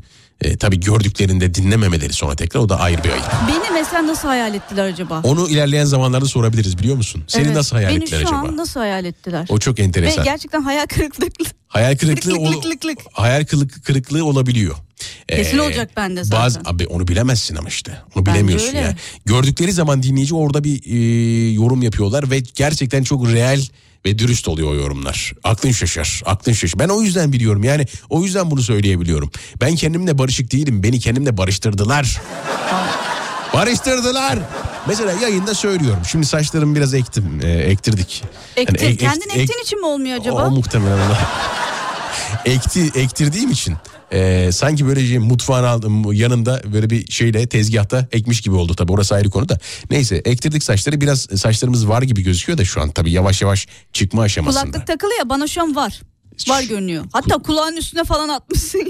[0.41, 3.25] E, tabii gördüklerinde dinlememeleri sonra tekrar o da ayrı bir ayıp.
[3.47, 5.21] Beni mesela nasıl hayal ettiler acaba?
[5.23, 7.23] Onu ilerleyen zamanlarda sorabiliriz biliyor musun?
[7.27, 7.55] Seni Evet.
[7.55, 8.47] nasıl hayal Beni ettiler şu acaba?
[8.47, 9.45] an nasıl hayal ettiler?
[9.49, 10.23] O çok Ve enteresan.
[10.23, 12.97] gerçekten hayal kırıklıklı hayal kırıklığı Lık lık ol- lık lık.
[13.13, 14.75] hayal kırık- kırıklığı olabiliyor.
[15.27, 16.39] Kesin Ee, olacak bende zaten.
[16.45, 17.97] Bazı abi onu bilemezsin ama işte.
[18.15, 18.77] Onu Bence bilemiyorsun öyle.
[18.77, 18.95] ya.
[19.25, 23.61] Gördükleri zaman dinleyici orada bir e, yorum yapıyorlar ve gerçekten çok real
[24.07, 25.33] ve dürüst oluyor o yorumlar.
[25.43, 26.21] Aklın şaşar.
[26.25, 26.79] Aklın şaşar.
[26.79, 27.63] Ben o yüzden biliyorum.
[27.63, 29.31] Yani o yüzden bunu söyleyebiliyorum.
[29.61, 30.83] Ben kendimle barışık değilim.
[30.83, 32.21] Beni kendimle barıştırdılar.
[33.53, 34.39] Barıştırdılar.
[34.87, 35.99] Mesela yayında söylüyorum.
[36.11, 37.39] Şimdi saçlarımı biraz ektim.
[37.43, 38.23] e, ektirdik.
[38.55, 38.79] Ektir.
[38.81, 40.47] Yani ek- Kendin ek- ektiğin için mi olmuyor acaba?
[40.47, 40.97] o muhtemelen.
[42.45, 43.75] Ekti, ektirdiğim için
[44.11, 48.91] e, sanki böyle şey, mutfağın aldım yanında böyle bir şeyle tezgahta ekmiş gibi oldu tabii
[48.91, 49.59] orası ayrı konu da.
[49.89, 54.21] Neyse ektirdik saçları biraz saçlarımız var gibi gözüküyor da şu an tabii yavaş yavaş çıkma
[54.21, 54.63] aşamasında.
[54.63, 56.01] Kulaklık takılı ya bana şu an var.
[56.49, 57.05] Var görünüyor.
[57.13, 58.89] Hatta kulağın üstüne falan atmışsın.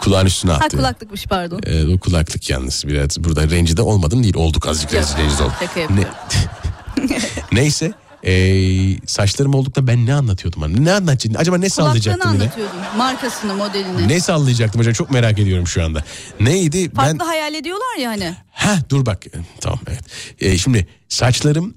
[0.00, 0.76] Kulağın üstüne ha attı.
[0.76, 1.60] kulaklıkmış pardon.
[1.66, 5.54] E, o kulaklık yalnız biraz burada rencide olmadım değil olduk azıcık rencide olduk.
[5.62, 6.04] yapıyorum.
[7.52, 7.92] Neyse
[8.24, 8.32] e,
[9.06, 10.62] saçlarım oldukta ben ne anlatıyordum?
[10.62, 10.84] hani?
[10.84, 11.40] Ne anlatacaktım?
[11.40, 12.42] Acaba ne Kulaklığını sallayacaktım yine?
[12.42, 12.76] anlatıyordum.
[12.96, 14.08] Markasını, modelini.
[14.08, 16.04] Ne sallayacaktım acaba çok merak ediyorum şu anda.
[16.40, 16.90] Neydi?
[16.90, 18.34] Farklı ben hayal ediyorlar ya hani.
[18.52, 19.26] Ha dur bak
[19.60, 20.04] tamam evet.
[20.40, 21.74] Ee, şimdi saçlarım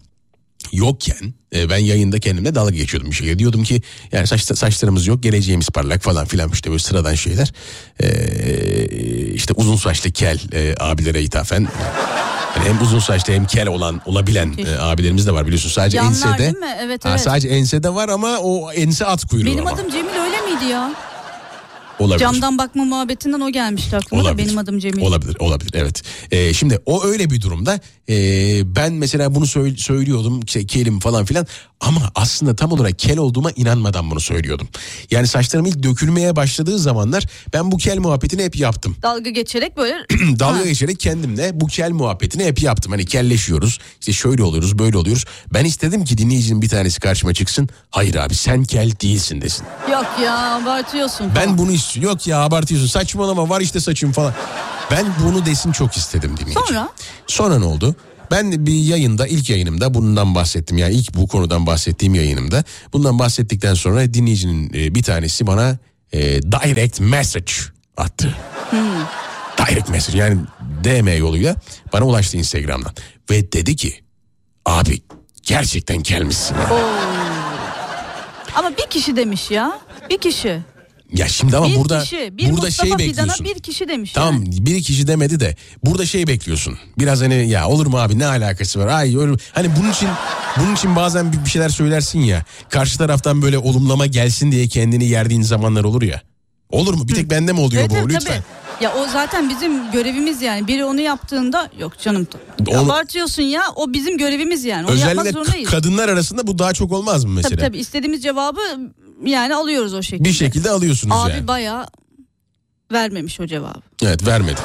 [0.71, 3.39] yokken e, ben yayında kendimle dalga geçiyordum bir şekilde.
[3.39, 3.81] Diyordum ki
[4.11, 7.51] yani saç, saçlarımız yok geleceğimiz parlak falan filan işte böyle sıradan şeyler.
[7.99, 11.67] Ee, işte uzun saçlı kel e, abilere ithafen.
[12.57, 15.69] Yani hem uzun saçlı hem kel olan olabilen e, abilerimiz de var biliyorsun.
[15.69, 16.37] Sadece Yanlar ensede.
[16.37, 16.75] değil mi?
[16.81, 17.21] Evet, Ha, evet.
[17.21, 19.75] sadece ensede var ama o ense at kuyruğu Benim ama.
[19.75, 20.91] adım Cemil öyle miydi ya?
[21.99, 22.19] Olabilir.
[22.19, 24.47] Camdan bakma muhabbetinden o gelmişti aklıma da Olabilir.
[24.47, 25.01] benim adım Cemil.
[25.01, 26.01] Olabilir, olabilir evet.
[26.31, 27.79] Ee, şimdi o öyle bir durumda
[28.09, 31.47] ee, ben mesela bunu söy- söylüyordum işte kelim falan filan
[31.79, 34.67] ama aslında tam olarak kel olduğuma inanmadan bunu söylüyordum.
[35.11, 38.95] Yani saçlarım ilk dökülmeye başladığı zamanlar ben bu kel muhabbetini hep yaptım.
[39.03, 39.93] Dalga geçerek böyle
[40.39, 40.63] Dalga Ha.
[40.63, 42.91] geçerek kendimle bu kel muhabbetini hep yaptım.
[42.91, 45.25] Hani kelleşiyoruz işte şöyle oluyoruz böyle oluyoruz.
[45.53, 47.69] Ben istedim ki dinleyicinin bir tanesi karşıma çıksın.
[47.89, 49.65] Hayır abi sen kel değilsin desin.
[49.91, 51.31] yok ya abartıyorsun.
[51.35, 52.11] Ben bunu istiyorum.
[52.11, 54.33] Yok ya abartıyorsun saçmalama var işte saçım falan.
[54.91, 56.59] Ben bunu desin çok istedim dinleyici.
[56.67, 56.89] Sonra?
[57.27, 57.95] Sonra ne oldu?
[58.31, 60.77] Ben bir yayında ilk yayınımda bundan bahsettim.
[60.77, 62.63] Yani ilk bu konudan bahsettiğim yayınımda.
[62.93, 65.77] Bundan bahsettikten sonra dinleyicinin e, bir tanesi bana
[66.13, 67.53] e, direct message
[67.97, 68.35] attı.
[69.57, 70.37] Direct message yani
[70.83, 71.55] DM yoluyla
[71.93, 72.93] bana ulaştı Instagram'dan.
[73.29, 74.03] Ve dedi ki
[74.65, 75.01] abi
[75.43, 76.69] gerçekten gelmişsin ya.
[78.55, 79.79] Ama bir kişi demiş ya.
[80.09, 80.61] Bir kişi.
[81.13, 82.37] Ya şimdi ama bir burada kişi.
[82.37, 83.45] Bir burada Mustafa şey bekliyorsun.
[83.45, 84.11] bir kişi demiş.
[84.13, 84.65] Tamam yani.
[84.65, 86.77] bir kişi demedi de burada şey bekliyorsun.
[86.99, 88.87] Biraz hani ya olur mu abi ne alakası var?
[88.87, 90.09] Ay öyle hani bunun için
[90.59, 92.43] bunun için bazen bir şeyler söylersin ya.
[92.69, 96.21] Karşı taraftan böyle olumlama gelsin diye kendini yerdiğin zamanlar olur ya.
[96.69, 97.07] Olur mu?
[97.07, 97.95] Bir tek bende mi oluyor Evet, bu?
[97.95, 98.33] evet, Lütfen.
[98.33, 98.83] tabii.
[98.83, 100.67] Ya o zaten bizim görevimiz yani.
[100.67, 102.27] Biri onu yaptığında yok canım.
[102.67, 103.61] Onu- Abartıyorsun ya.
[103.75, 104.87] O bizim görevimiz yani.
[104.87, 107.55] Onu yapmak Özellikle kadınlar arasında bu daha çok olmaz mı mesela?
[107.55, 108.59] Tabii tabii istediğimiz cevabı
[109.25, 110.29] yani alıyoruz o şekilde.
[110.29, 111.47] Bir şekilde alıyorsunuz Abi yani.
[111.47, 111.85] bayağı
[112.91, 113.81] vermemiş o cevabı.
[114.03, 114.61] Evet vermedi.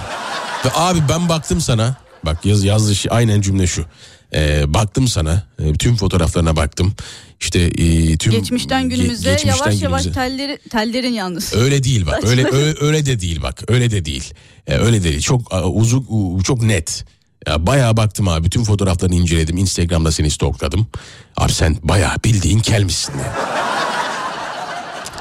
[0.64, 1.96] Ve abi ben baktım sana.
[2.24, 3.84] Bak yaz, yazdığı şey aynen cümle şu.
[4.34, 5.42] Ee, baktım sana.
[5.58, 6.94] e, tüm fotoğraflarına baktım.
[7.40, 10.12] İşte e, tüm Geçmişten ge- günümüze geçmişten yavaş yavaş günümüze.
[10.20, 11.54] telleri, tellerin yalnız.
[11.54, 12.24] Öyle değil bak.
[12.24, 13.62] Öyle öyle, öyle de değil bak.
[13.68, 14.34] Öyle de değil.
[14.66, 15.20] Ee, öyle de değil.
[15.20, 17.04] Çok a, uzun u- çok net.
[17.46, 18.44] Ya bayağı baktım abi.
[18.44, 19.56] Bütün fotoğraflarını inceledim.
[19.56, 20.86] Instagram'da seni stalkladım.
[21.36, 23.36] Abi sen bayağı bildiğin kelmişsin ya.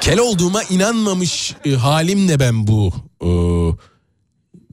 [0.08, 2.92] Kel olduğuma inanmamış e, halimle ben bu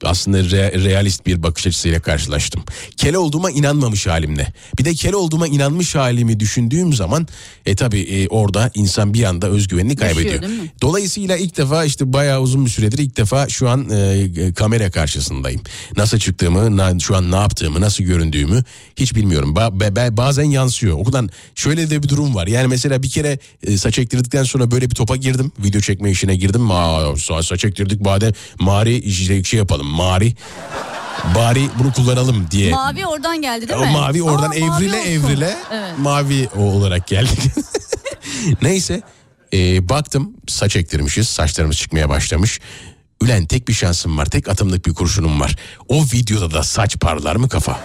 [0.06, 2.64] aslında re- realist bir bakış açısıyla karşılaştım.
[2.98, 4.53] Kel olduğuma inanmamış halimle.
[4.80, 7.27] Bir de kel olduğuma inanmış halimi düşündüğüm zaman
[7.65, 10.44] e tabi e, orada insan bir anda özgüvenini kaybediyor.
[10.44, 10.72] mi?
[10.82, 15.61] Dolayısıyla ilk defa işte bayağı uzun bir süredir ilk defa şu an e, kamera karşısındayım.
[15.98, 18.64] Nasıl çıktığımı, na- şu an ne yaptığımı, nasıl göründüğümü
[18.95, 19.53] hiç bilmiyorum.
[19.56, 20.98] Ba- be- bazen yansıyor.
[20.98, 22.48] Okuldan şöyle de bir durum var.
[22.48, 25.52] Yani mesela bir kere e, saç ektirdikten sonra böyle bir topa girdim.
[25.60, 26.72] Video çekme işine girdim.
[26.72, 29.88] Aa, sa- saç ektirdik bade mari işte şey yapalım.
[29.96, 30.36] Mari
[31.36, 32.72] bari bunu kullanalım diye.
[32.72, 33.92] Mavi oradan geldi değil O mi?
[33.92, 35.10] mavi oradan Aa, mavi evrile olsun.
[35.12, 35.94] evrile Evet.
[35.98, 37.32] mavi olarak geldi.
[38.62, 39.02] Neyse
[39.54, 42.60] e, baktım saç ektirmişiz saçlarımız çıkmaya başlamış.
[43.22, 45.56] Ülen tek bir şansım var tek atımlık bir kurşunum var.
[45.88, 47.80] O videoda da saç parlar mı kafa?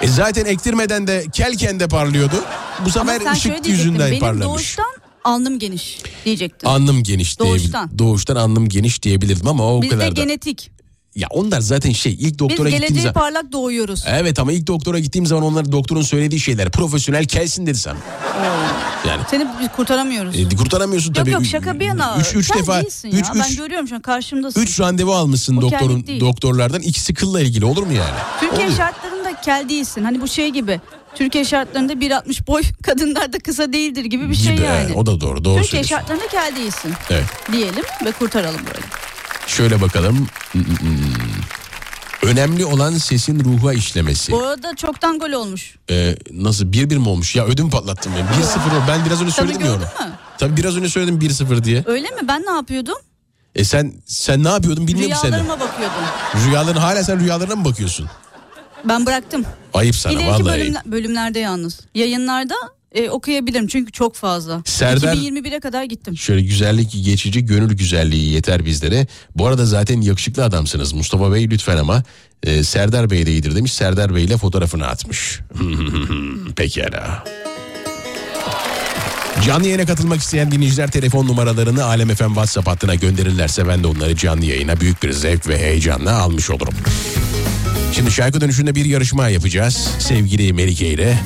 [0.00, 2.44] E zaten ektirmeden de kelken de parlıyordu.
[2.84, 4.44] Bu sefer ışık yüzünden Benim parlamış.
[4.46, 4.86] doğuştan
[5.24, 6.66] alnım geniş diyecektin.
[6.68, 7.72] Alnım geniş diyebilirdim.
[7.72, 7.98] Doğuştan.
[7.98, 10.22] Doğuştan alnım geniş diyebilirdim ama o Bizde kadar da.
[10.22, 10.70] genetik.
[11.14, 13.14] Ya onlar zaten şey ilk Biz doktora gittiğim geleceği zaman.
[13.14, 14.04] parlak doğuyoruz.
[14.06, 17.96] Evet ama ilk doktora gittiğim zaman onlar doktorun söylediği şeyler profesyonel kelsin dedi sana.
[19.08, 20.36] Yani Seni biz kurtaramıyoruz.
[20.36, 21.30] e, kurtaramıyorsun yok tabii.
[21.30, 22.16] yok şaka bir yana.
[22.20, 23.18] Üç, üç Kel defa değilsin ya.
[23.18, 24.60] üç, ben üç, görüyorum şu an karşımdasın.
[24.60, 28.14] üç randevu almışsın O doktorun doktorlardan ikisi kılla ilgili olur mu yani?
[28.40, 30.04] Türkiye şartlarında kel değilsin.
[30.04, 30.80] Hani bu şey gibi.
[31.14, 34.92] Türkiye şartlarında 1.60 boy kadınlar da kısa değildir gibi bir şey Gibi, yani.
[34.94, 37.24] o da doğru, doğru Türkiye şartlarında kel değilsin Evet.
[37.52, 38.86] diyelim ve kurtaralım böyle.
[39.46, 40.28] Şöyle bakalım.
[42.22, 44.32] Önemli olan sesin ruha işlemesi.
[44.32, 45.76] Bu arada çoktan gol olmuş.
[45.90, 47.36] Ee, nasıl bir bir mi olmuş?
[47.36, 48.42] Ya ödüm patlattım ben.
[48.42, 48.88] 1-0 o.
[48.88, 49.80] Ben biraz önce Tabii söyledim ya onu.
[49.80, 49.86] mü?
[50.38, 51.82] Tabii biraz önce söyledim 1-0 diye.
[51.86, 52.28] Öyle mi?
[52.28, 52.94] Ben ne yapıyordum?
[53.54, 55.30] E sen sen ne yapıyordun bilmiyorum seni.
[55.30, 55.96] Rüyalarıma bakıyordum.
[56.46, 58.08] Rüyaların hala sen rüyalarına mı bakıyorsun?
[58.84, 59.44] Ben bıraktım.
[59.74, 60.60] Ayıp sana İleriki vallahi.
[60.60, 61.80] bölümler- bölümlerde yalnız.
[61.94, 62.54] Yayınlarda
[62.92, 64.62] e, okuyabilirim çünkü çok fazla.
[64.64, 66.16] Serdar- 2021'e kadar gittim.
[66.16, 69.06] Şöyle güzellik geçici gönül güzelliği yeter bizlere.
[69.36, 72.02] Bu arada zaten yakışıklı adamsınız Mustafa Bey lütfen ama
[72.42, 73.72] e, Serdar Bey de iyidir demiş.
[73.72, 75.40] Serdar Bey ile fotoğrafını atmış.
[76.56, 77.24] Pekala.
[79.46, 84.16] Canlı yayına katılmak isteyen dinleyiciler telefon numaralarını Alem FM WhatsApp hattına gönderirlerse ben de onları
[84.16, 86.74] canlı yayına büyük bir zevk ve heyecanla almış olurum.
[87.92, 89.88] Şimdi şarkı dönüşünde bir yarışma yapacağız.
[89.98, 91.18] Sevgili Melike ile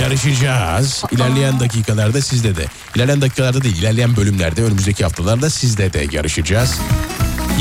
[0.00, 1.04] yarışacağız.
[1.10, 2.66] İlerleyen dakikalarda sizde de.
[2.96, 6.78] İlerleyen dakikalarda değil, ilerleyen bölümlerde önümüzdeki haftalarda sizde de yarışacağız.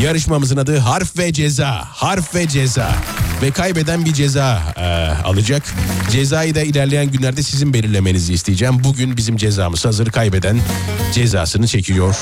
[0.01, 1.87] Yarışmamızın adı harf ve ceza.
[1.87, 2.95] Harf ve ceza.
[3.41, 4.81] Ve kaybeden bir ceza e,
[5.23, 5.63] alacak.
[6.11, 8.83] Cezayı da ilerleyen günlerde sizin belirlemenizi isteyeceğim.
[8.83, 10.11] Bugün bizim cezamız hazır.
[10.11, 10.59] Kaybeden
[11.13, 12.15] cezasını çekiyor.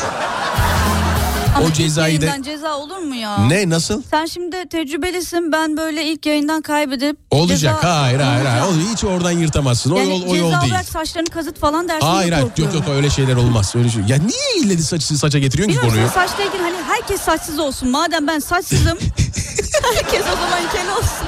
[1.55, 2.43] Ama o cezayı da...
[2.43, 3.37] ceza olur mu ya?
[3.37, 4.01] Ne nasıl?
[4.11, 5.51] Sen şimdi tecrübelisin.
[5.51, 7.59] Ben böyle ilk yayından kaybedip Olacak.
[7.83, 8.61] ceza- hayır hayır hayır.
[8.63, 8.83] Olacak.
[8.89, 9.91] O- Hiç oradan yırtamazsın.
[9.91, 10.71] O Yani yol o yol ceza değil.
[10.71, 13.73] olarak saçlarını kazıt falan dersin Hayır hayır yok yok öyle şeyler olmaz.
[13.75, 14.01] Öyle şey.
[14.07, 16.27] Ya niye ille de saçı saça getiriyorsun ki Bilmiyorum konuyu?
[16.27, 17.89] sen saçla ilgili hani herkes saçsız olsun.
[17.89, 18.97] Madem ben saçsızım
[19.95, 21.27] herkes o zaman kel olsun.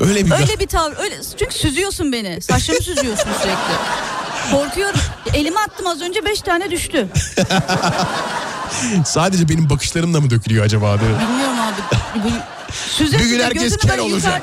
[0.00, 0.96] Öyle bir Öyle bir tavır.
[0.98, 2.40] Öyle, çünkü süzüyorsun beni.
[2.42, 3.74] Saçlarımı süzüyorsun sürekli.
[4.50, 5.00] Korkuyorum.
[5.34, 7.08] Elime attım az önce beş tane düştü.
[9.04, 11.20] sadece benim bakışlarımla mı dökülüyor acaba diyor.
[11.20, 12.30] Bilmiyorum abi.
[12.72, 14.42] Süzüyorsun Bir gün herkes kel olacak.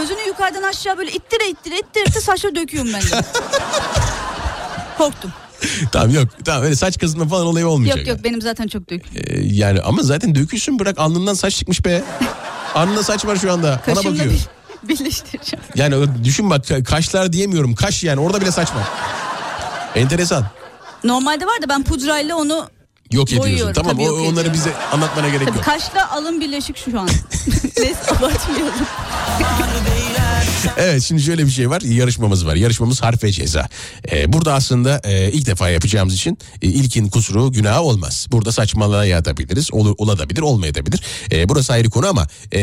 [0.00, 3.24] gözünü yukarıdan aşağı böyle ittire ittire ittire ittire saçları döküyorum ben de.
[4.98, 5.32] Korktum.
[5.92, 6.28] tamam yok.
[6.44, 7.98] Tamam öyle saç kazınma falan olayı olmayacak.
[7.98, 9.02] Yok yok benim zaten çok dök.
[9.16, 12.02] Ee, yani ama zaten dökülsün bırak alnından saç çıkmış be.
[12.74, 13.80] Alnında saç var şu anda.
[13.86, 14.34] Bana Kaşımla bakıyor.
[14.82, 15.64] bir, birleştireceğim.
[15.74, 17.74] Yani düşün bak ka- kaşlar diyemiyorum.
[17.74, 18.82] Kaş yani orada bile saç var.
[19.94, 20.44] Enteresan.
[21.04, 22.68] Normalde var da ben pudrayla onu
[23.12, 23.38] Yok ediyorsun.
[23.52, 24.52] Boyuyorum, Tamam tabii o- yok onları ediyorum.
[24.52, 25.64] bize anlatmana gerek Tabii yok.
[25.66, 27.08] kaşla alın birleşik şu an.
[27.78, 28.72] Neyse abartmayalım.
[30.76, 33.68] Evet şimdi şöyle bir şey var yarışmamız var yarışmamız harf ve ceza.
[34.12, 38.26] Ee, burada aslında e, ilk defa yapacağımız için e, ilkin kusuru günahı olmaz.
[38.32, 41.00] Burada saçmalayabiliriz olur olabilir olmayabilir.
[41.32, 42.60] E, burası ayrı konu ama e,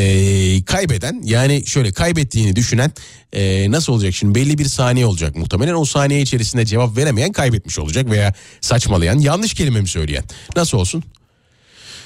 [0.64, 2.92] kaybeden yani şöyle kaybettiğini düşünen
[3.32, 7.78] e, nasıl olacak şimdi belli bir saniye olacak muhtemelen o saniye içerisinde cevap veremeyen kaybetmiş
[7.78, 10.24] olacak veya saçmalayan yanlış kelime mi söyleyen
[10.56, 11.04] nasıl olsun?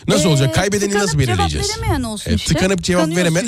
[0.09, 0.55] Nasıl Ee, olacak?
[0.55, 1.67] Kaybedeni nasıl belirleyeceğiz?
[1.67, 2.55] Cevap veremeyen olsun E, işte.
[2.55, 3.47] Tıkanıp cevap veremeyen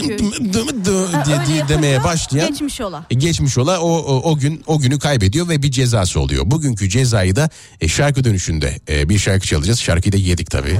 [1.26, 3.04] diye, diye demeye başlayan Geçmiş ola.
[3.10, 6.42] e, geçmiş ola o, o, o gün o günü kaybediyor ve bir cezası oluyor.
[6.50, 9.80] Bugünkü cezayı da e, şarkı dönüşünde e, bir şarkı çalacağız.
[9.80, 10.76] Şarkıyı da yedik tabii.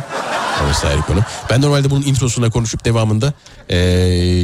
[0.65, 1.21] Orası ayrı konu.
[1.51, 3.33] Ben normalde bunun introsunda konuşup devamında
[3.69, 3.77] e,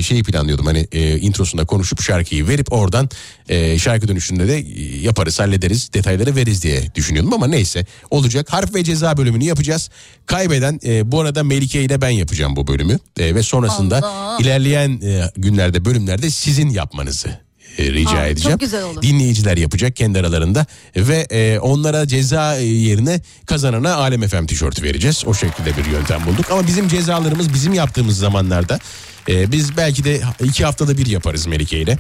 [0.03, 0.67] şeyi planlıyordum.
[0.67, 3.09] Hani e, introsunda konuşup şarkıyı verip oradan
[3.49, 8.53] e, şarkı dönüşünde de e, yaparız, hallederiz, detayları veririz diye düşünüyordum ama neyse olacak.
[8.53, 9.91] Harf ve ceza bölümünü yapacağız.
[10.27, 14.39] Kaybeden e, bu arada Melike ile ben yapacağım bu bölümü E, ve sonrasında Allah.
[14.41, 17.29] ilerleyen e, günlerde bölümlerde sizin yapmanızı
[17.79, 18.59] e, rica Aa, çok edeceğim.
[18.59, 19.03] güzel olur.
[19.03, 25.23] Dinleyiciler yapacak kendi aralarında ve e, onlara ceza e, yerine kazanana Alem FM tişörtü vereceğiz.
[25.27, 28.79] O şekilde bir yöntem bulduk ama bizim cezalarımız bizim yaptığımız zamanlarda
[29.29, 31.99] e, biz belki de iki haftada bir yaparız Melike ile.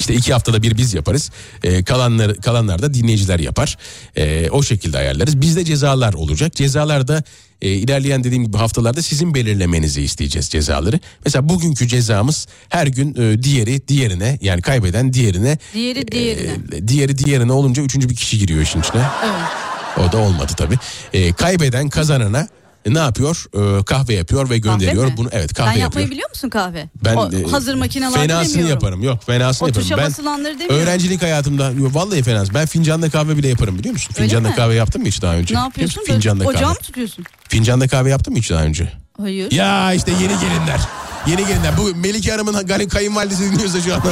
[0.00, 1.30] İşte iki haftada bir biz yaparız.
[1.64, 3.76] Ee, kalanlar kalanlar da dinleyiciler yapar.
[4.16, 5.40] Ee, o şekilde ayarlarız.
[5.40, 6.54] Bizde cezalar olacak.
[6.54, 7.22] Cezalar da
[7.62, 11.00] e, ilerleyen dediğim gibi haftalarda sizin belirlemenizi isteyeceğiz cezaları.
[11.24, 16.52] Mesela bugünkü cezamız her gün e, diğeri diğerine yani kaybeden diğerine Diğeri diğerine.
[16.76, 19.02] e, diğeri diğerine olunca üçüncü bir kişi giriyor işin içine.
[19.24, 20.08] Evet.
[20.08, 20.76] O da olmadı tabii.
[21.12, 22.48] Ee, kaybeden kazanana
[22.94, 23.44] ne yapıyor?
[23.80, 25.06] Ee, kahve yapıyor ve gönderiyor.
[25.06, 25.14] mi?
[25.16, 26.10] Bunu evet Sen kahve yapmayı yapıyor.
[26.10, 26.88] biliyor musun kahve?
[27.04, 28.70] Ben o, e, hazır makinalarda fenasını demiyorum.
[28.74, 29.02] yaparım.
[29.02, 29.88] Yok fenasını O yaparım.
[29.90, 30.76] Ben basılanları demiyorum.
[30.76, 32.54] öğrencilik hayatımda yok, vallahi fenasın.
[32.54, 34.14] Ben fincanla kahve bile yaparım biliyor musun?
[34.16, 35.54] Fincanla kahve yaptın mı hiç daha önce?
[35.54, 36.02] Ne yapıyorsun?
[36.06, 36.72] Fincanla Ocağı kahve.
[36.72, 37.24] mı tutuyorsun?
[37.48, 38.92] Fincanla kahve yaptın mı hiç daha önce?
[39.20, 39.52] Hayır.
[39.52, 40.80] Ya işte yeni gelinler.
[41.26, 41.72] Yeni gelinler.
[41.78, 44.08] Bu Melike Hanım'ın galiba kayınvalidesi dinliyorsa şu anda.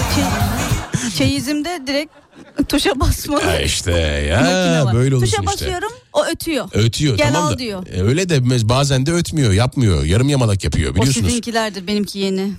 [1.19, 2.13] Çeyizimde direkt
[2.69, 3.43] tuşa basmalı.
[3.47, 3.91] Ya işte
[4.31, 4.95] ya var.
[4.95, 5.67] böyle olursun Tuşa işte.
[5.67, 6.69] basıyorum o ötüyor.
[6.73, 7.59] Ötüyor Gel tamam da.
[7.59, 7.87] diyor.
[7.95, 10.05] E, Öyle de bazen de ötmüyor, yapmıyor.
[10.05, 11.27] Yarım yamalak yapıyor O biliyorsunuz.
[11.29, 12.53] sizinkilerdir benimki yeni.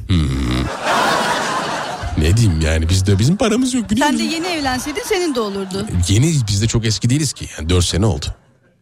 [2.18, 5.86] Ne diyeyim yani bizde bizim paramız yok biliyor Sen de yeni evlenseydin senin de olurdu.
[6.10, 7.46] Yeni biz de çok eski değiliz ki.
[7.58, 8.26] Yani 4 sene oldu.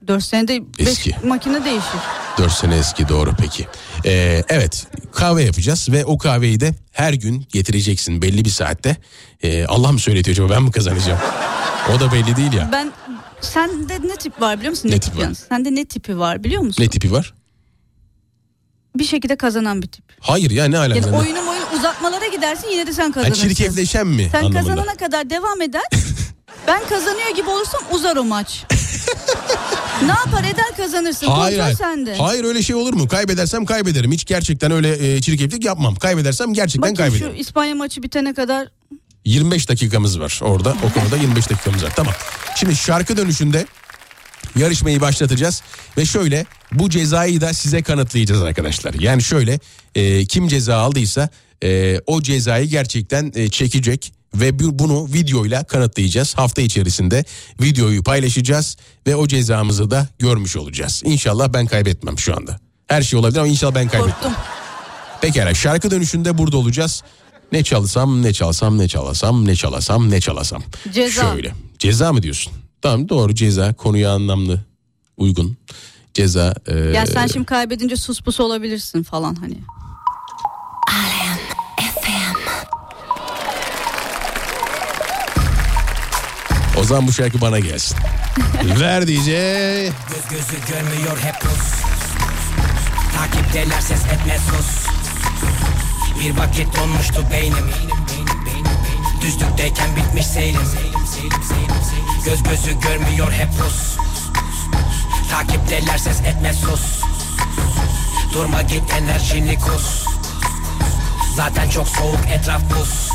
[0.08, 1.16] 4 senede 5 Eski.
[1.24, 2.00] makine değişir.
[2.38, 3.68] 4 sene eski doğru peki.
[4.06, 8.98] Ee, evet kahve yapacağız ve o kahveyi de her gün getireceksin belli bir saatte.
[9.44, 11.20] Ee, Allah mı söyletiyor acaba ben mi kazanacağım?
[11.96, 12.70] O da belli değil ya.
[12.72, 12.92] Ben
[13.42, 14.90] sende ne tip var biliyor musun?
[14.90, 15.34] Ne Ne, tip tip var?
[15.50, 16.84] Sende ne tipi var biliyor musun?
[16.84, 17.34] Ne tipi var?
[18.96, 20.06] Bir şekilde kazanan bir tip.
[20.20, 21.16] Hayır ya ne Yani alakası?
[21.16, 23.48] oyunu oyunu uzatmalara gidersin yine de sen kazanırsın.
[23.48, 24.60] çirkefleşen mi Sen anlamında?
[24.60, 25.82] kazanana kadar devam eder.
[26.68, 28.64] ben kazanıyor gibi olursam uzar o maç.
[30.02, 31.28] Ne yapar eder kazanırsın.
[31.28, 31.78] Hayır, hayır.
[31.78, 32.16] sende.
[32.16, 33.08] hayır öyle şey olur mu?
[33.08, 34.12] Kaybedersem kaybederim.
[34.12, 35.96] Hiç gerçekten öyle e, çirkeflik yapmam.
[35.96, 37.36] Kaybedersem gerçekten Bakayım kaybederim.
[37.36, 38.68] şu İspanya maçı bitene kadar
[39.26, 40.76] 25 dakikamız var orada.
[40.90, 41.94] O konuda 25 dakikamız var.
[41.96, 42.14] Tamam.
[42.56, 43.66] Şimdi şarkı dönüşünde
[44.56, 45.62] yarışmayı başlatacağız.
[45.98, 48.94] Ve şöyle bu cezayı da size kanıtlayacağız arkadaşlar.
[48.94, 49.60] Yani şöyle
[49.96, 51.30] e, kim ceza aldıysa
[51.64, 54.14] e, o cezayı gerçekten e, çekecek.
[54.40, 56.38] Ve bu- bunu videoyla kanıtlayacağız.
[56.38, 57.24] Hafta içerisinde
[57.62, 58.78] videoyu paylaşacağız.
[59.08, 61.02] Ve o cezamızı da görmüş olacağız.
[61.06, 62.60] İnşallah ben kaybetmem şu anda.
[62.88, 64.14] Her şey olabilir ama inşallah ben kaybetmem.
[64.16, 64.34] korktum.
[65.22, 67.04] Pekala şarkı dönüşünde burada olacağız.
[67.52, 70.64] Ne çalsam ne çalsam ne çalasam ne çalasam ne çalasam.
[70.94, 71.22] Ceza.
[71.34, 71.54] Şöyle.
[71.80, 72.54] Ceza mı diyorsun?
[72.82, 74.62] Tamam doğru ceza konuya anlamlı
[75.18, 75.58] uygun.
[76.14, 76.54] Ceza.
[76.68, 79.58] e, Ya sen şimdi kaybedince sus pus olabilirsin falan hani.
[86.80, 87.98] O zaman bu şarkı bana gelsin.
[88.80, 89.26] Ver DJ.
[90.10, 91.86] Göz gözü görmüyor hep pus
[93.18, 94.88] Takipteler ses etme sus
[96.20, 97.70] Bir vakit donmuştu beynim
[99.22, 100.62] Düzlükteyken bitmiş seyrim
[102.26, 103.98] Göz gözü görmüyor hep pus
[105.32, 107.02] Takipteler ses etme sus
[108.34, 110.06] Durma git enerjini kus
[111.36, 113.10] Zaten çok soğuk etraf buz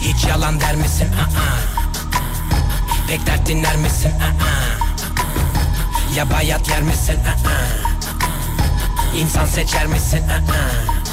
[0.00, 1.08] Hiç yalan der misin?
[1.12, 1.87] Aa.
[3.08, 4.12] Pek dert dinler misin?
[4.20, 4.36] Aa.
[6.16, 7.18] Ya bayat yer misin?
[7.24, 9.16] Aa.
[9.16, 10.22] İnsan seçer misin?
[10.28, 11.07] Aa.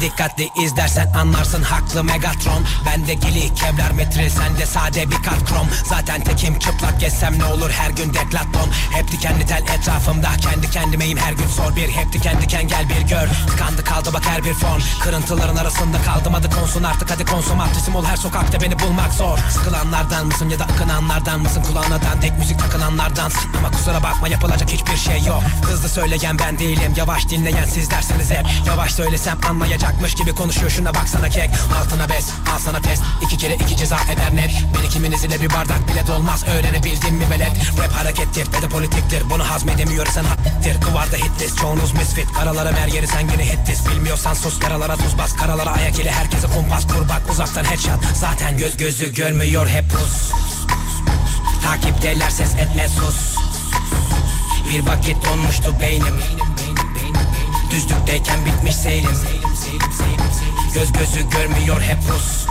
[0.00, 2.64] Dikkatli izlersen anlarsın haklı Megatron.
[2.86, 5.68] Bende gili kevlar metril sende sade bir kat krom.
[5.84, 8.70] Zaten tekim çıplak gezsem ne olur her gün deklaton.
[8.92, 11.88] Hep dikenli tel etrafımda kendi kendimeyim her gün sor bir.
[11.88, 13.28] Hep diken diken gel bir gör.
[13.46, 18.04] Tıkandı kaldı bak her bir fon Kırıntıların arasında kaldım hadi konsun artık hadi konsomatrisim ol
[18.04, 19.38] her sokakta beni bulmak zor.
[19.50, 21.62] Sıkılanlardan mısın ya da akınanlardan mısın?
[21.62, 23.30] Kulağına dandik müzik takılanlardan.
[23.58, 25.42] Ama kusura bakma yapılacak hiçbir şey yok.
[25.62, 28.46] Hızlı söyleyen ben değilim yavaş dinleyen siz derseniz hep.
[28.66, 29.40] Yavaş söylesem
[29.88, 30.70] anlayacakmış gibi konuşuyor.
[30.70, 31.50] Şuna baksana kek.
[31.80, 33.02] Altına bes al sana test.
[33.22, 34.50] İki kere iki ceza eder net.
[34.74, 36.44] Beni kiminiz ile bir bardak bile dolmaz.
[36.48, 37.52] Öğrenebildin mi velet.
[37.78, 39.30] Rap harekettir ve de politiktir.
[39.30, 40.80] Bunu hazmedemiyorsan hattir.
[40.80, 42.32] Kıvarda hitlist çoğunuz misfit.
[42.32, 45.36] Karalara mer yeri sen yine hittis Bilmiyorsan sus yaralara tuz bas.
[45.36, 47.22] Karalara ayak ile herkese kumpas kur bak.
[47.30, 48.04] Uzaktan headshot.
[48.14, 50.32] Zaten göz gözü görmüyor hep pus.
[51.64, 53.36] Takipteler ses etme sus.
[54.70, 56.20] Bir vakit donmuştu beynim
[57.70, 59.18] Düzlükteyken bitmiş seyrim
[60.74, 62.46] Göz gözü görmüyor hep Rus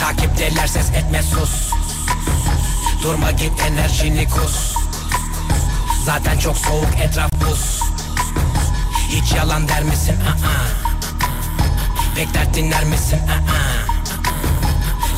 [0.00, 1.72] Takipteler ses etme sus
[3.02, 4.74] Durma git enerjini kus
[6.04, 7.80] Zaten çok soğuk etraf buz
[9.08, 10.16] Hiç yalan der misin?
[10.20, 10.66] Aa.
[12.14, 13.18] Pek dert dinler misin?
[13.18, 13.92] Aa.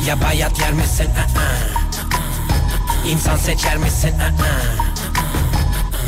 [0.07, 1.07] Ya bayat yer misin?
[1.07, 3.07] Aa.
[3.07, 4.19] İnsan seçer misin?
[4.19, 4.90] Aa.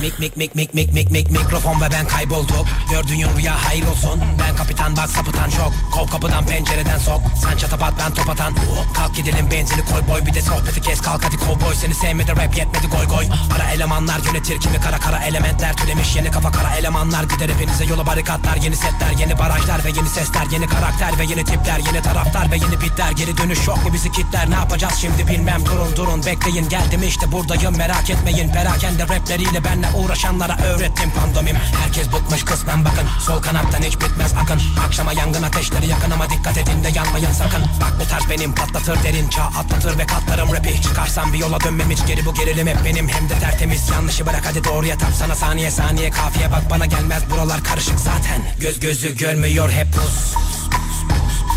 [0.03, 4.21] Mik mik mik mik mik mik mik mikrofon ve ben kaybolduk Gördüğün rüya hayır olsun.
[4.39, 5.71] Ben kapitan bak sapıtan çok.
[5.91, 7.21] Kov kapıdan pencereden sok.
[7.43, 8.53] Sen çatapat ben top atan.
[8.93, 10.25] Kalk gidelim benzini koy boy.
[10.25, 11.75] Bir de sohbeti kes kalk hadi kovboy.
[11.75, 13.25] Seni sevmedi rap yetmedi goy goy.
[13.55, 16.15] Ara elemanlar yönetir kimi kara kara elementler Türemiş.
[16.15, 18.05] Yeni kafa kara elemanlar Gider hepinize yola.
[18.05, 22.51] Barikatlar Yeni setler yeni barajlar ve yeni sesler Yeni karakter ve yeni tipler Yeni taraftar
[22.51, 24.49] ve yeni pitler Geri dönüş yok mu bizi kitler?
[24.49, 25.65] Ne yapacağız şimdi bilmem.
[25.65, 26.69] Durun durun Bekleyin.
[26.69, 27.77] Geldim işte buradayım.
[27.77, 28.49] Merak etmeyin.
[28.49, 31.55] Perakende rapleriyle benle uğraşanlara öğrettim pandomim.
[31.55, 33.07] Herkes bıkmış kısmen bakın.
[33.19, 34.61] Sol kanattan hiç bitmez akın.
[34.87, 37.61] Akşama yangın ateşleri yakın ama dikkat edin de yanmayın sakın.
[37.81, 40.81] Bak bu tarz benim patlatır derin çağ atlatır ve katlarım rapi.
[40.81, 43.09] Çıkarsam bir yola dönmem hiç geri bu gerilim hep benim.
[43.09, 45.11] Hem de tertemiz yanlışı bırak hadi doğruya tap.
[45.19, 47.23] Sana saniye saniye Kafiye bak bana gelmez.
[47.31, 48.41] Buralar karışık zaten.
[48.59, 50.33] Göz gözü görmüyor hep pus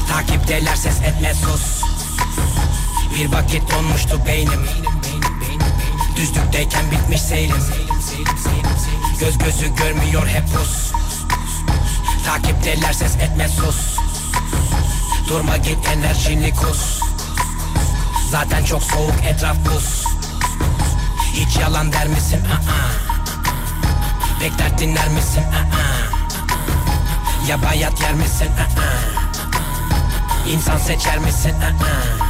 [0.08, 1.82] Takipteler ses etme sus.
[3.14, 4.60] Bir vakit donmuştu beynim
[6.16, 7.56] Düzlükteyken bitmiş seyrim
[9.20, 10.92] Göz gözü görmüyor hep Rus
[12.26, 13.96] Takipteler ses etme sus
[15.28, 17.00] Durma git enerjini kus
[18.30, 20.04] Zaten çok soğuk etraf buz
[21.32, 22.40] Hiç yalan der misin?
[22.44, 22.90] Aa.
[24.40, 25.42] Pek dert dinler misin?
[25.42, 25.86] Aa.
[27.48, 28.48] Ya bayat yer misin?
[28.48, 30.48] Aa.
[30.48, 31.54] İnsan seçer misin?
[31.60, 32.25] Aa.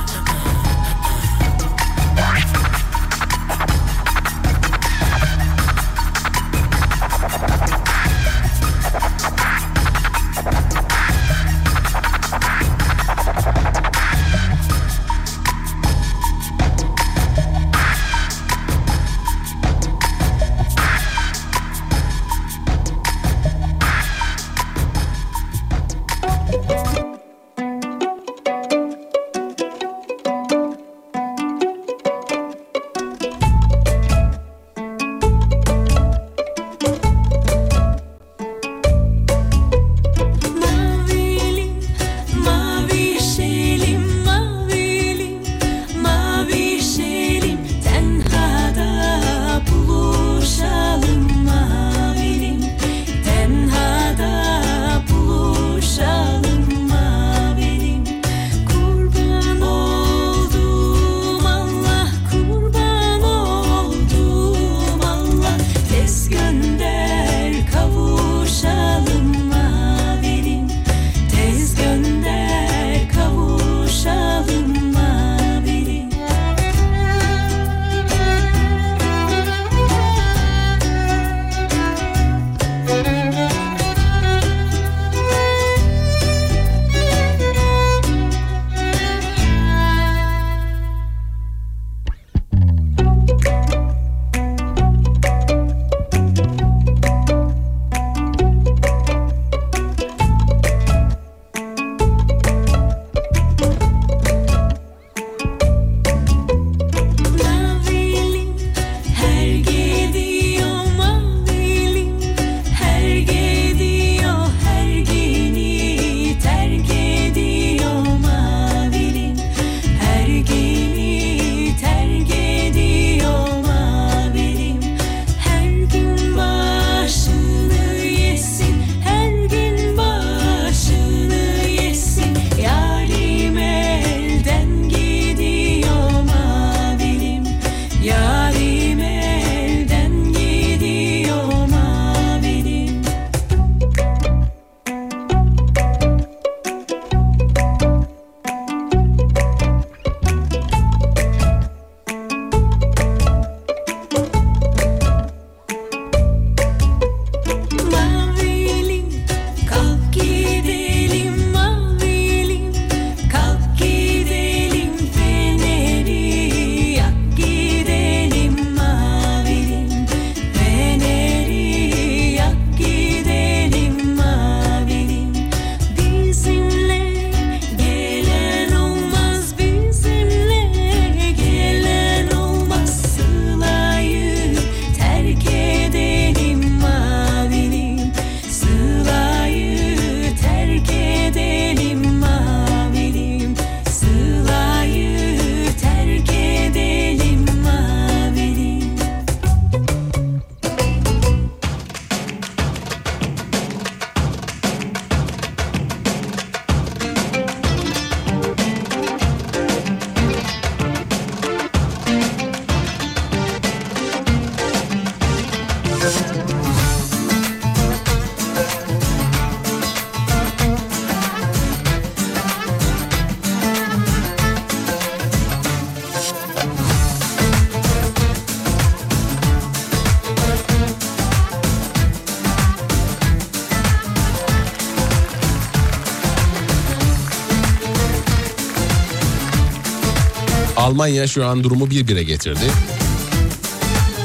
[240.86, 242.70] Almanya şu an durumu bir bire getirdi.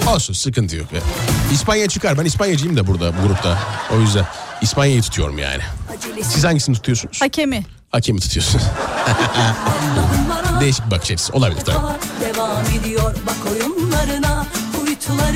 [0.07, 0.93] Olsun sıkıntı yok.
[0.93, 0.99] ya.
[1.53, 2.17] İspanya çıkar.
[2.17, 3.59] Ben İspanyacıyım da burada bu grupta.
[3.95, 4.25] O yüzden
[4.61, 5.61] İspanya'yı tutuyorum yani.
[6.23, 7.21] Siz hangisini tutuyorsunuz?
[7.21, 7.65] Hakemi.
[7.89, 8.63] Hakemi tutuyorsunuz.
[10.61, 11.33] Değişik bir bakış açısı.
[11.33, 11.77] Olabilir tabii.
[12.21, 14.45] Devam ediyor bak oyunlarına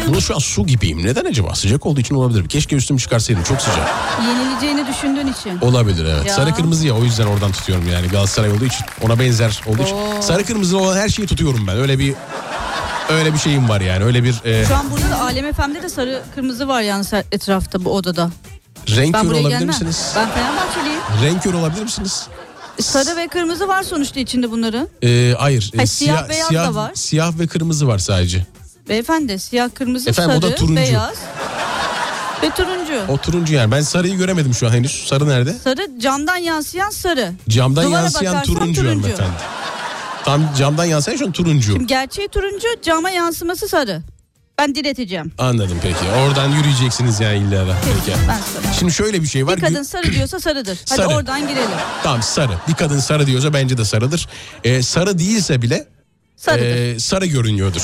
[0.07, 1.05] Bunu şu an su gibiyim.
[1.05, 1.55] Neden acaba?
[1.55, 2.49] Sıcak olduğu için olabilir.
[2.49, 3.43] Keşke üstümü çıkarsaydım.
[3.43, 3.89] Çok sıcak.
[4.27, 5.59] Yenileceğini düşündüğün için.
[5.61, 6.25] Olabilir evet.
[6.25, 6.33] Ya.
[6.33, 8.85] Sarı kırmızı ya o yüzden oradan tutuyorum yani Galatasaray olduğu için.
[9.01, 9.95] Ona benzer olduğu için.
[9.95, 10.21] Oo.
[10.21, 11.77] Sarı kırmızı olan her şeyi tutuyorum ben.
[11.77, 12.13] Öyle bir
[13.09, 14.03] öyle bir şeyim var yani.
[14.03, 17.85] Öyle bir e, Şu an burada da Alem FM'de de sarı kırmızı var yalnız etrafta
[17.85, 18.29] bu odada.
[18.89, 19.67] renk Ben körü olabilir gelmem.
[19.67, 20.13] misiniz?
[20.15, 20.99] Ben Fenerbahçeliyim.
[21.23, 22.27] Renk körü olabilir misiniz?
[22.81, 24.87] Sarı ve kırmızı var sonuçta içinde bunların.
[25.03, 25.71] E, hayır.
[25.73, 26.91] E, Ha, siyah, beyaz siyah, da var.
[26.95, 28.45] Siyah ve kırmızı var sadece.
[28.89, 30.75] Beyefendi siyah, kırmızı, Efendim, o sarı, da turuncu.
[30.75, 31.17] beyaz
[32.43, 33.01] ve turuncu.
[33.11, 33.71] O turuncu yani.
[33.71, 35.07] Ben sarıyı göremedim şu an henüz.
[35.07, 35.53] Sarı nerede?
[35.53, 37.31] Sarı camdan yansıyan sarı.
[37.49, 38.89] Camdan Duvara yansıyan turuncu, turuncu.
[38.89, 39.31] hanımefendi.
[40.25, 41.71] Tam camdan yansıyan şu an turuncu.
[41.71, 44.01] Şimdi gerçeği turuncu, cama yansıması sarı.
[44.59, 45.31] Ben direteceğim.
[45.37, 46.05] Anladım peki.
[46.25, 47.75] Oradan yürüyeceksiniz yani illa da.
[48.05, 48.17] Peki.
[48.27, 48.33] Ben
[48.63, 48.73] sarı.
[48.79, 49.57] Şimdi şöyle bir şey var.
[49.57, 50.77] Bir kadın sarı diyorsa sarıdır.
[50.89, 51.07] Hadi Sarı.
[51.15, 51.69] oradan girelim.
[52.03, 52.51] Tamam sarı.
[52.67, 54.27] Bir kadın sarı diyorsa bence de sarıdır.
[54.63, 55.87] Ee, sarı değilse bile
[56.37, 56.65] Sarıdır.
[56.95, 57.81] e, sarı görünüyordur.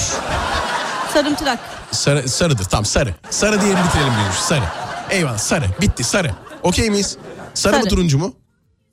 [1.14, 1.60] Sarımtırak.
[1.92, 2.64] Sarı, sarıdır.
[2.64, 3.16] Tamam sarı.
[3.30, 4.36] Sarı diyelim bitirelim diyormuş.
[4.36, 4.64] Sarı.
[5.10, 5.66] Eyvallah sarı.
[5.82, 6.32] Bitti sarı.
[6.64, 7.18] Okey miyiz?
[7.54, 7.90] Sarı, mı Sarı.
[7.90, 8.34] turuncu mu?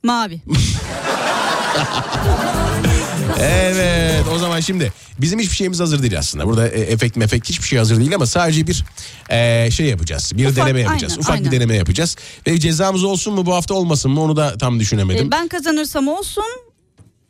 [0.02, 0.40] Mavi.
[3.40, 6.46] Evet o zaman şimdi bizim hiçbir şeyimiz hazır değil aslında.
[6.46, 8.84] Burada e, efekt mefekt hiçbir şey hazır değil ama sadece bir
[9.30, 10.32] e, şey yapacağız.
[10.36, 11.12] Bir Ufak, deneme yapacağız.
[11.12, 11.52] aynen, Ufak aynen.
[11.52, 12.16] bir deneme yapacağız.
[12.46, 15.26] Ve cezamız olsun mu bu hafta olmasın mı onu da tam düşünemedim.
[15.26, 16.44] Ee, ben kazanırsam olsun,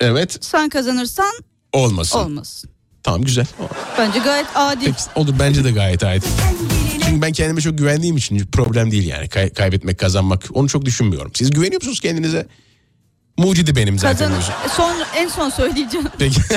[0.01, 1.33] Evet sen kazanırsan
[1.73, 2.19] olmasın.
[2.19, 2.71] olmasın.
[3.09, 3.47] Tamam güzel.
[3.99, 4.85] Bence gayet adil.
[4.87, 6.25] Peki, olur bence de gayet ait.
[7.05, 9.29] Çünkü ben kendime çok güvendiğim için problem değil yani.
[9.29, 11.31] Kay- kaybetmek kazanmak onu çok düşünmüyorum.
[11.35, 12.47] Siz güveniyor musunuz kendinize?
[13.39, 14.29] Mucidi benim zaten.
[14.31, 14.53] Diyorsun.
[14.67, 16.07] E, Son, en son söyleyeceğim.
[16.19, 16.41] Peki.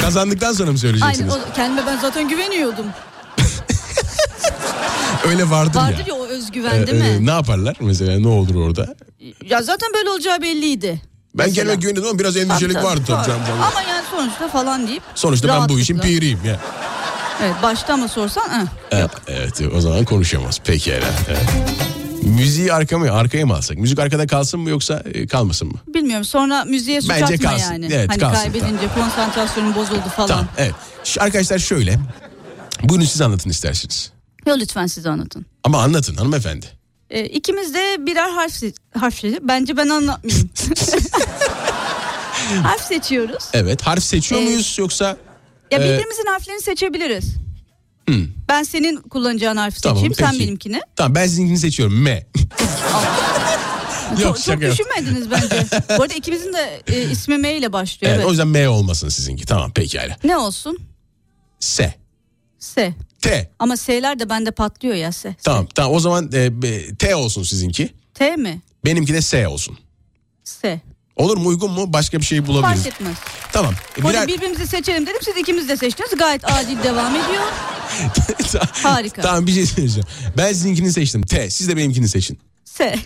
[0.00, 1.34] Kazandıktan sonra mı Aynen söyleyeceksiniz?
[1.34, 2.86] o, kendime ben zaten güveniyordum.
[5.28, 6.04] Öyle vardır, Vardır ya.
[6.08, 7.06] ya o özgüven Ee, değil mi?
[7.08, 8.94] e, ne yaparlar mesela ne olur orada?
[9.44, 11.02] Ya zaten böyle olacağı belliydi.
[11.34, 11.54] Ben Mesela.
[11.54, 13.42] kendime güveniyordum ama biraz endişelik Tabii, vardı tabii canım.
[13.62, 15.02] Ama yani sonuçta falan deyip.
[15.14, 16.60] Sonuçta ben bu işin piriyim ya.
[17.42, 18.66] Evet başta ama sorsan ıh.
[18.90, 20.60] Evet, evet o zaman konuşamaz.
[20.64, 21.44] Peki Evet.
[22.22, 23.78] Müziği arka mı, arkaya mı alsak?
[23.78, 25.74] Müzik arkada kalsın mı yoksa e, kalmasın mı?
[25.86, 27.72] bilmiyorum sonra müziğe suç Bence atma kalsın.
[27.72, 27.88] yani.
[27.92, 30.28] Evet, hani kalsın, kaybedince konsantrasyonun bozuldu falan.
[30.28, 30.74] Tamam evet.
[31.18, 31.98] Arkadaşlar şöyle.
[32.82, 34.12] Buyurun siz anlatın isterseniz.
[34.46, 35.46] Yo lütfen siz anlatın.
[35.64, 36.66] Ama anlatın hanımefendi.
[37.10, 39.48] Ee, ikimiz de birer harf, se- harf seçiyoruz.
[39.48, 40.50] Bence ben anlatmayayım.
[42.62, 43.44] harf seçiyoruz.
[43.52, 45.16] Evet harf seçiyor Ee, muyuz yoksa?
[45.70, 47.34] Ya e, birbirimizin harflerini seçebiliriz.
[48.08, 50.42] hmm, Ben senin kullanacağın harfi Tamam, seçeyim, sen peki.
[50.42, 50.80] benimkini.
[50.96, 52.02] Tamam ben sizinkini seçiyorum.
[52.02, 52.26] M.
[54.10, 54.72] çok, Yok, çok yok.
[54.72, 55.66] düşünmediniz bence.
[55.98, 58.10] Bu arada ikimizin de e, ismi M ile başlıyor.
[58.12, 58.26] Evet, Evet.
[58.26, 59.46] O yüzden M olmasın sizinki.
[59.46, 60.16] Tamam pekala.
[60.24, 60.78] Ne olsun?
[61.60, 61.94] S.
[62.58, 62.94] S.
[63.22, 63.50] T.
[63.58, 65.34] Ama S'ler de bende patlıyor ya S.
[65.44, 66.50] Tamam tamam o zaman e,
[66.98, 67.94] T olsun sizinki.
[68.14, 68.60] T mi?
[68.84, 69.78] Benimki de S olsun.
[70.44, 70.80] S.
[71.16, 71.92] Olur mu uygun mu?
[71.92, 72.82] Başka bir şey bulabiliriz.
[72.82, 73.16] Fark etmez.
[73.52, 73.74] Tamam.
[73.96, 75.20] birer- birbirimizi seçelim dedim.
[75.24, 76.10] Siz ikimiz de seçtiniz.
[76.18, 77.42] Gayet adil devam ediyor.
[78.82, 79.22] Harika.
[79.22, 80.08] Tamam bir şey söyleyeceğim.
[80.36, 81.22] Ben sizinkini seçtim.
[81.22, 81.50] T.
[81.50, 82.38] Siz de benimkini seçin.
[82.64, 82.98] S.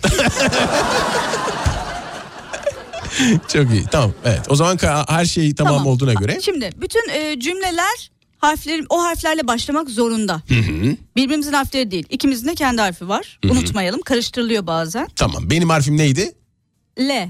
[3.47, 3.83] Çok iyi.
[3.91, 4.11] Tamam.
[4.25, 4.41] Evet.
[4.49, 4.77] O zaman
[5.07, 5.87] her şey tamam, Tamam.
[5.87, 6.39] olduğuna göre.
[6.41, 10.41] Şimdi bütün e, cümleler harflerin o harflerle başlamak zorunda.
[10.47, 10.95] Hı hı.
[11.15, 12.05] Birbirimizin harfleri değil.
[12.09, 13.39] İkimizin de kendi harfi var.
[13.43, 13.53] Hı hı.
[13.53, 14.01] Unutmayalım.
[14.01, 15.07] Karıştırılıyor bazen.
[15.15, 15.49] Tamam.
[15.49, 16.33] Benim harfim neydi?
[16.99, 17.29] L.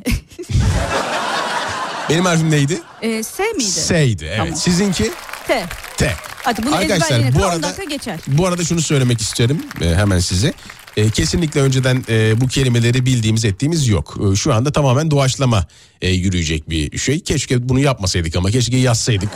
[2.10, 2.82] Benim harfim neydi?
[3.02, 3.70] E, S miydi?
[3.72, 4.26] S'ydi.
[4.26, 4.38] Evet.
[4.38, 4.56] Tamam.
[4.56, 5.12] Sizinki
[5.48, 5.66] T.
[5.98, 6.14] T.
[6.44, 8.20] Hadi bunu Arkadaşlar, bu Bu arada- dakika geçer.
[8.28, 10.54] Bu arada şunu söylemek isterim e, hemen size.
[10.98, 14.18] E, kesinlikle önceden e, bu kelimeleri bildiğimiz ettiğimiz yok.
[14.32, 15.66] E, şu anda tamamen doğaçlama
[16.02, 17.20] e, yürüyecek bir şey.
[17.20, 19.30] Keşke bunu yapmasaydık ama keşke yazsaydık.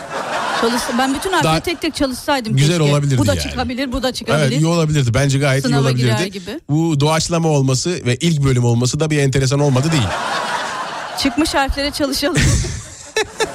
[0.64, 2.91] Çalışsa, ben bütün harfleri Daha- tek tek çalışsaydım Güzel keşke.
[2.94, 3.44] olabilirdi Bu da yani.
[3.49, 4.44] çıkabilir, bu da çıkabilir.
[4.44, 5.14] Evet iyi olabilirdi.
[5.14, 6.31] Bence gayet Sınava iyi olabilirdi.
[6.31, 6.60] gibi.
[6.69, 10.03] Bu doğaçlama olması ve ilk bölüm olması da bir enteresan olmadı değil.
[11.19, 12.38] Çıkmış harflere çalışalım.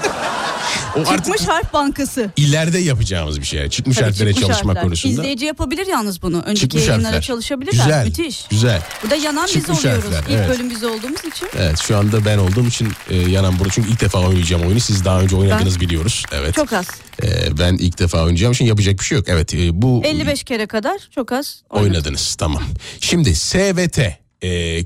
[1.05, 2.31] Çıkmış harf bankası.
[2.37, 3.59] ileride yapacağımız bir şey.
[3.61, 4.85] Yani çıkmış Tabii harflere çıkmış çalışma harfler.
[4.85, 5.13] konusunda.
[5.13, 6.41] İzleyici yapabilir yalnız bunu.
[6.41, 7.23] Önceki Çıkmış yayınlara harfler.
[7.23, 7.85] çalışabilirler.
[7.85, 8.05] Güzel.
[8.07, 8.47] Müthiş.
[8.51, 8.83] Güzel.
[9.07, 10.05] Bu da yanan biz Çıkmış oluyoruz.
[10.05, 10.49] harfler, İlk evet.
[10.51, 11.49] bölüm biz olduğumuz için.
[11.59, 13.69] Evet şu anda ben olduğum için e, yanan bunu.
[13.71, 14.81] Çünkü ilk defa oynayacağım oyunu.
[14.81, 16.23] Siz daha önce oynadınız biliyoruz.
[16.33, 16.55] Evet.
[16.55, 16.87] Çok az.
[17.23, 19.29] E, ben ilk defa oynayacağım için yapacak bir şey yok.
[19.29, 21.63] Evet e, bu 55 kere kadar çok az.
[21.71, 21.93] oynadım.
[21.93, 22.35] oynadınız.
[22.35, 22.63] Tamam.
[23.01, 24.19] Şimdi S ve T.
[24.43, 24.83] E, e,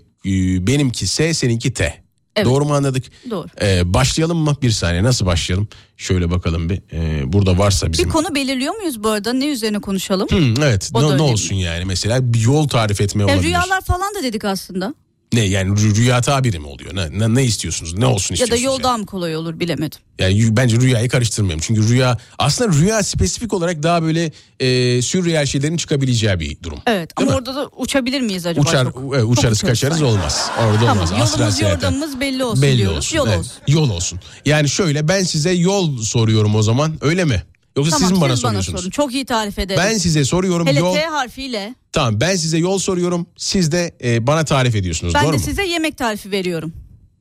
[0.67, 2.02] benimki S seninki T.
[2.37, 2.47] Evet.
[2.47, 3.05] Doğru mu anladık?
[3.31, 3.47] Doğru.
[3.63, 4.57] E, başlayalım mı?
[4.63, 5.69] Bir saniye nasıl başlayalım?
[5.97, 6.83] Şöyle bakalım bir.
[6.93, 8.05] E, burada varsa bizim...
[8.07, 9.33] Bir konu belirliyor muyuz bu arada?
[9.33, 10.29] Ne üzerine konuşalım?
[10.31, 13.43] Hı, evet O ne, ne olsun yani mesela bir yol tarif etme Ya olabilir.
[13.43, 14.95] rüyalar falan da dedik aslında.
[15.33, 16.97] Ne yani rü- rüya tabiri mi oluyor?
[16.97, 17.95] Ne, ne, ne istiyorsunuz?
[17.99, 18.83] Ne olsun Ya da istiyorsunuz?
[18.85, 19.01] yol yani?
[19.01, 19.99] mı kolay olur bilemedim.
[20.19, 21.61] Yani y- bence rüyayı karıştırmayalım.
[21.67, 26.79] Çünkü rüya aslında rüya spesifik olarak daha böyle e, sürreel şeylerin çıkabileceği bir durum.
[26.87, 27.37] Evet Değil ama mi?
[27.37, 28.69] orada da uçabilir miyiz acaba?
[28.69, 30.13] Uçar, Çok- e, çok uçarız uçarız kaçarız sanki.
[30.13, 30.51] olmaz.
[30.61, 31.13] Orada Tamam, olmaz.
[31.13, 31.91] Asla yolumuz seyahaten.
[31.91, 32.97] yordamımız belli olsun belli diyoruz.
[32.99, 33.39] Olsun, Yol evet.
[33.39, 33.53] olsun.
[33.69, 34.21] Yol olsun.
[34.47, 37.43] Yani şöyle ben size yol soruyorum o zaman öyle mi?
[37.77, 38.81] Yoksa Tamam, siz mi bana siz bana soruyorsunuz?
[38.81, 38.91] sorun.
[38.91, 39.83] Çok iyi tarif ederim.
[39.85, 40.95] Ben size soruyorum Hele yol.
[40.95, 41.75] T harfiyle.
[41.93, 43.27] Tamam ben size yol soruyorum.
[43.37, 45.43] Siz de e, bana tarif ediyorsunuz Ben doğru de mu?
[45.43, 46.73] size yemek tarifi veriyorum.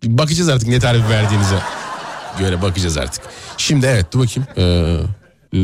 [0.04, 1.60] Bakacağız artık ne tarif verdiğinize.
[2.40, 3.24] Göre bakacağız artık.
[3.58, 4.48] Şimdi evet dur bakayım.
[4.58, 4.98] Ee,
[5.54, 5.62] e,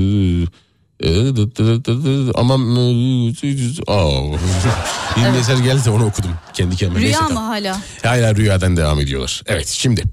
[3.88, 4.32] Aa.
[5.18, 7.00] bir mesaj geldi de onu okudum kendi kendime.
[7.00, 7.82] Rüya Neyse, mı hala?
[8.04, 9.42] Hala rüyadan devam ediyorlar.
[9.48, 10.04] Evet şimdi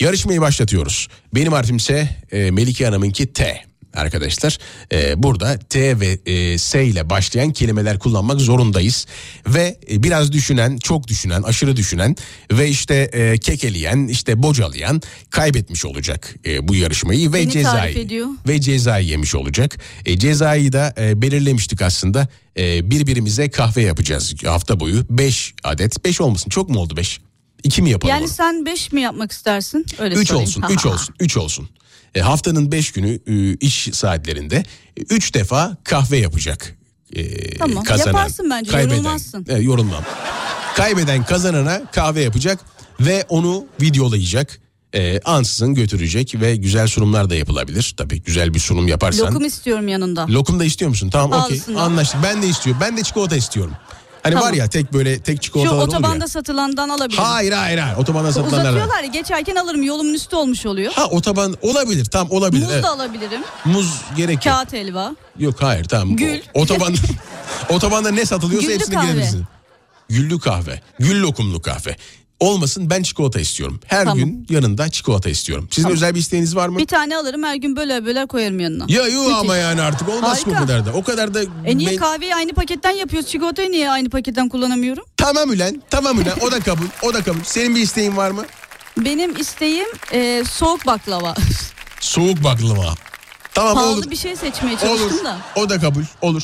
[0.00, 1.08] yarışmayı başlatıyoruz.
[1.34, 3.69] Benim harfim ise e, Melike Hanım'ınki T.
[3.94, 4.58] Arkadaşlar
[4.92, 9.06] e, burada T ve e, S ile başlayan kelimeler kullanmak zorundayız.
[9.46, 12.16] Ve e, biraz düşünen, çok düşünen, aşırı düşünen
[12.52, 18.08] ve işte e, kekeleyen, işte bocalayan kaybetmiş olacak e, bu yarışmayı ve Beni cezayı
[18.48, 19.78] ve cezayı yemiş olacak.
[20.06, 22.28] E, cezayı da e, belirlemiştik aslında.
[22.58, 25.04] E, birbirimize kahve yapacağız hafta boyu.
[25.10, 26.04] 5 adet.
[26.04, 26.50] 5 olmasın.
[26.50, 27.20] Çok mu oldu 5?
[27.64, 28.14] 2 mi yapalım?
[28.14, 28.28] Yani onu?
[28.28, 29.86] sen 5 mi yapmak istersin?
[29.98, 30.48] Öyle 3 sorayım.
[30.48, 31.68] olsun, 3 olsun, 3 olsun.
[32.14, 34.64] E, haftanın 5 günü e, iş saatlerinde
[35.10, 36.76] 3 defa kahve yapacak.
[37.16, 39.46] e, Tamam, yaparsın bence, yorulmazsın.
[39.48, 40.04] E, yorulmam.
[40.76, 42.60] Kaybeden kazanana kahve yapacak
[43.00, 44.60] ve onu videolayacak.
[44.94, 47.94] E, ansızın götürecek ve güzel sunumlar da yapılabilir.
[47.96, 49.26] Tabii güzel bir sunum yaparsan.
[49.26, 50.26] Lokum istiyorum yanında.
[50.28, 51.10] Lokum da istiyor musun?
[51.10, 52.20] Tamam okey anlaştık.
[52.22, 52.80] Ben de istiyorum.
[52.84, 53.72] Ben de çikolata istiyorum.
[54.22, 54.48] Hani Tamam.
[54.48, 55.84] var ya tek böyle tek Şu çikolatalar ya.
[55.84, 57.24] otobanda satılandan alabilirim.
[57.24, 57.96] Hayır hayır hayır.
[57.96, 58.70] Otobanda satılanlar.
[58.70, 60.92] Uzatıyorlar ya geçerken alırım yolumun üstü olmuş oluyor.
[60.92, 62.62] Ha otoban olabilir tam olabilir.
[62.62, 62.84] Muz evet.
[62.84, 63.40] da alabilirim.
[63.64, 64.54] Muz gerek yok.
[64.54, 65.16] Kağıt helva.
[65.38, 66.16] Yok hayır tamam.
[66.16, 66.40] Gül.
[66.54, 66.98] Otobanda,
[67.70, 69.06] otobanda ne satılıyorsa Güllü hepsini kahve.
[69.06, 69.44] girebilirsin.
[70.08, 70.80] Güllü kahve.
[70.98, 71.96] Gül lokumlu kahve.
[72.40, 73.80] Olmasın ben çikolata istiyorum.
[73.86, 74.18] Her Tamam.
[74.18, 75.68] gün yanında çikolata istiyorum.
[75.70, 75.94] Sizin Tamam.
[75.96, 76.78] özel bir isteğiniz var mı?
[76.78, 78.84] Bir tane alırım her gün böyle böyle koyarım yanına.
[78.88, 79.40] Ya yok Müthiş.
[79.40, 80.66] ama yani artık olmaz ki o Harika.
[80.66, 80.92] kadar da.
[80.92, 83.28] O kadar da E niye ben- kahveyi aynı paketten yapıyoruz?
[83.28, 85.04] Çikolatayı niye aynı paketten kullanamıyorum?
[85.16, 87.40] Tamam Ülen tamam Ülen o da kabul o da kabul.
[87.44, 88.44] Senin bir isteğin var mı?
[88.98, 91.34] Benim isteğim e, soğuk baklava.
[92.00, 92.94] Soğuk baklava.
[93.54, 94.10] Tamam Pahalı olur.
[94.10, 95.24] bir şey seçmeye çalıştım Olur.
[95.24, 95.38] da.
[95.56, 96.42] O da kabul olur.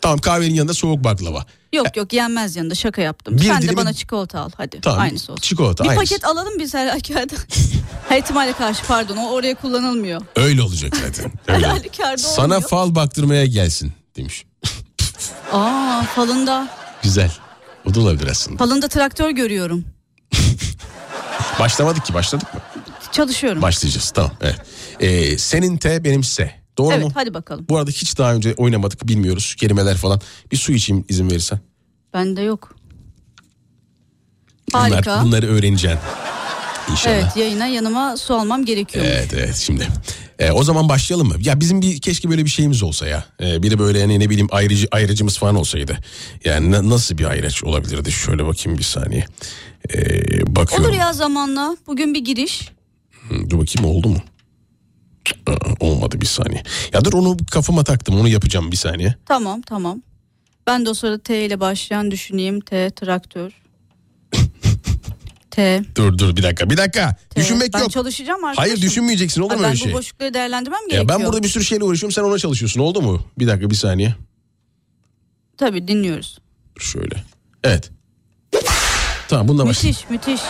[0.00, 1.46] Tamam kahvenin yanında soğuk baklava.
[1.74, 3.38] Yok yok yenmez yanında şaka yaptım.
[3.38, 4.80] Bir Sen de dilimi- bana çikolata al hadi.
[4.80, 5.42] Tamam, Aynısı olsun.
[5.42, 6.04] çikolata, Bir aynısı.
[6.10, 7.34] paket alalım biz her halükarda.
[8.08, 10.20] her ihtimale karşı pardon o oraya kullanılmıyor.
[10.36, 11.32] Öyle olacak zaten.
[11.46, 11.66] Her Öyle.
[11.66, 12.62] halükarda Sana olmuyor.
[12.68, 14.44] fal baktırmaya gelsin demiş.
[15.52, 16.68] Aa falında.
[17.02, 17.30] Güzel.
[17.90, 18.56] O da olabilir aslında.
[18.58, 19.84] Falında traktör görüyorum.
[21.60, 22.60] Başlamadık ki başladık mı?
[23.12, 23.62] Çalışıyorum.
[23.62, 24.56] Başlayacağız tamam evet.
[25.00, 26.63] Ee, senin T benim S.
[26.78, 27.10] Doğru evet mu?
[27.14, 27.66] hadi bakalım.
[27.68, 30.20] Bu arada hiç daha önce oynamadık bilmiyoruz kelimeler falan.
[30.52, 31.60] Bir su içeyim izin verirsen.
[32.14, 32.74] Bende yok.
[34.72, 35.22] Bunlar, Harika.
[35.24, 36.00] bunları öğreneceksin.
[36.90, 37.14] İnşallah.
[37.14, 39.04] Evet yayına yanıma su almam gerekiyor.
[39.08, 39.88] Evet evet şimdi.
[40.38, 41.34] Ee, o zaman başlayalım mı?
[41.40, 43.24] Ya bizim bir keşke böyle bir şeyimiz olsa ya.
[43.40, 45.98] Ee, biri böyle yani ne bileyim ayrıcı ayrıcımız falan olsaydı.
[46.44, 48.12] Yani na- nasıl bir ayraç olabilirdi?
[48.12, 49.26] Şöyle bakayım bir saniye.
[49.94, 50.86] Ee, bakıyorum.
[50.90, 51.76] Olur ya zamanla.
[51.86, 52.68] Bugün bir giriş.
[53.28, 54.18] Hı, Dur bakayım oldu mu?
[55.80, 56.62] Olmadı bir saniye.
[56.92, 59.14] Ya dur onu kafama taktım onu yapacağım bir saniye.
[59.26, 60.02] Tamam tamam.
[60.66, 62.60] Ben de o sırada T ile başlayan düşüneyim.
[62.60, 63.52] T traktör.
[65.50, 65.82] T.
[65.96, 67.16] Dur dur bir dakika bir dakika.
[67.30, 67.40] T.
[67.40, 67.90] Düşünmek ben yok.
[67.90, 68.70] çalışacağım arkadaşım.
[68.70, 69.92] Hayır düşünmeyeceksin olur mu ben öyle bu şey?
[69.92, 71.02] boşlukları değerlendirmem gerekiyor.
[71.02, 73.22] Ya ben burada bir sürü şeyle uğraşıyorum sen ona çalışıyorsun oldu mu?
[73.38, 74.14] Bir dakika bir saniye.
[75.58, 76.38] Tabii dinliyoruz.
[76.80, 77.24] Şöyle.
[77.64, 77.90] Evet.
[79.28, 79.88] Tamam bununla başla.
[79.88, 80.40] Müthiş müthiş.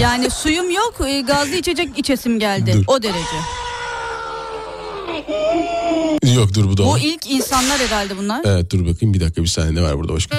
[0.00, 2.72] yani suyum yok e, gazlı içecek içesim geldi.
[2.72, 2.84] Dur.
[2.86, 3.36] O derece.
[6.34, 8.40] Yok dur bu da Bu ilk insanlar herhalde bunlar.
[8.44, 10.36] Evet dur bakayım bir dakika bir saniye ne var burada başka?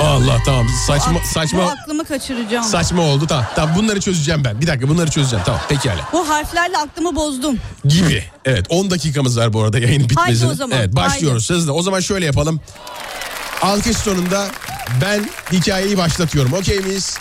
[0.00, 2.64] Allah tamam saçma Bu saçma aklımı kaçıracağım.
[2.64, 3.44] saçma oldu tamam.
[3.56, 4.60] Tamam bunları çözeceğim ben.
[4.60, 6.08] Bir dakika bunları çözeceğim tamam pekala.
[6.12, 7.56] Bu harflerle aklımı bozdum.
[7.84, 8.24] Gibi.
[8.44, 10.46] Evet 10 dakikamız var bu arada yayının bitmesine.
[10.46, 11.72] Haydi o zaman, Evet başlıyoruz hızlı.
[11.72, 12.60] O zaman şöyle yapalım.
[13.62, 14.48] Alkış sonunda
[15.02, 16.52] ben hikayeyi başlatıyorum.
[16.52, 17.18] Okey miyiz?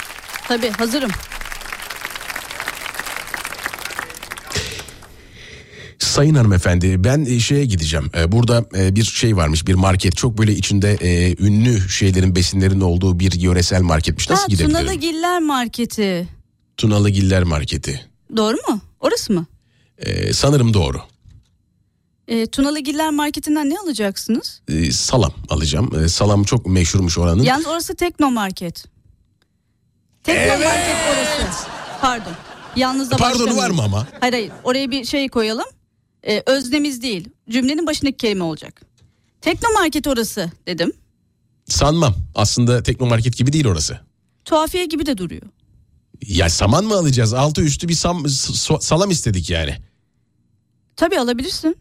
[0.48, 1.12] Tabii hazırım.
[6.16, 8.12] Sayın hanımefendi ben e, şeye gideceğim.
[8.18, 10.16] E, Burada e, bir şey varmış bir market.
[10.18, 10.98] Çok böyle içinde
[11.40, 14.30] ünlü şeylerin besinlerin olduğu bir yöresel marketmiş.
[14.30, 14.80] Nasıl ha, gidebilirim?
[14.80, 16.28] Tunalı Giller Marketi.
[16.78, 18.06] Tunalı Giller Marketi.
[18.38, 18.82] Doğru mu?
[19.00, 19.46] Orası mı?
[19.98, 21.02] E, sanırım doğru.
[22.28, 24.62] E, Tunalı Giller Marketi'nden ne alacaksınız?
[24.68, 26.04] E, salam alacağım.
[26.04, 27.44] E, salam çok meşhurmuş oranın.
[27.44, 28.86] Yalnız orası Tekno Market.
[30.24, 31.68] Tekno Market orası.
[32.02, 32.34] Pardon.
[32.76, 33.58] Yalnız da başlamayın.
[33.58, 34.08] var mı ama?
[34.20, 34.52] Hayır hayır.
[34.64, 35.66] Oraya bir şey koyalım.
[36.27, 37.30] Ee, öznemiz değil.
[37.49, 38.81] Cümlenin başındaki kelime olacak.
[39.41, 40.91] Tekno Market orası dedim.
[41.65, 42.15] Sanmam.
[42.35, 43.99] Aslında teknomarket gibi değil orası.
[44.45, 45.41] Tuhafiye gibi de duruyor.
[46.27, 47.34] Ya saman mı alacağız?
[47.34, 48.30] Altı üstü bir sam,
[48.80, 49.76] salam istedik yani.
[50.95, 51.77] Tabii alabilirsin.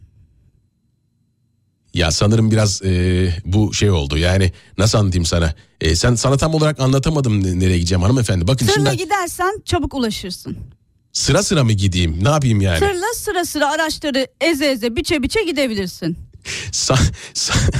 [1.95, 4.19] Ya sanırım biraz e, bu şey oldu.
[4.19, 5.55] Yani nasıl anlatayım sana?
[5.81, 8.47] E, sen sana tam olarak anlatamadım ne- nereye gideceğim hanımefendi.
[8.49, 10.57] Bakın şimdi Tırla ben gidersen çabuk ulaşırsın.
[11.15, 12.25] Sıra sıra mı gideyim?
[12.25, 12.79] Ne yapayım yani?
[12.79, 16.19] Tırla sıra sıra araçları eze eze biçe biçe gidebilirsin.
[16.73, 16.99] Sa-
[17.35, 17.75] sa-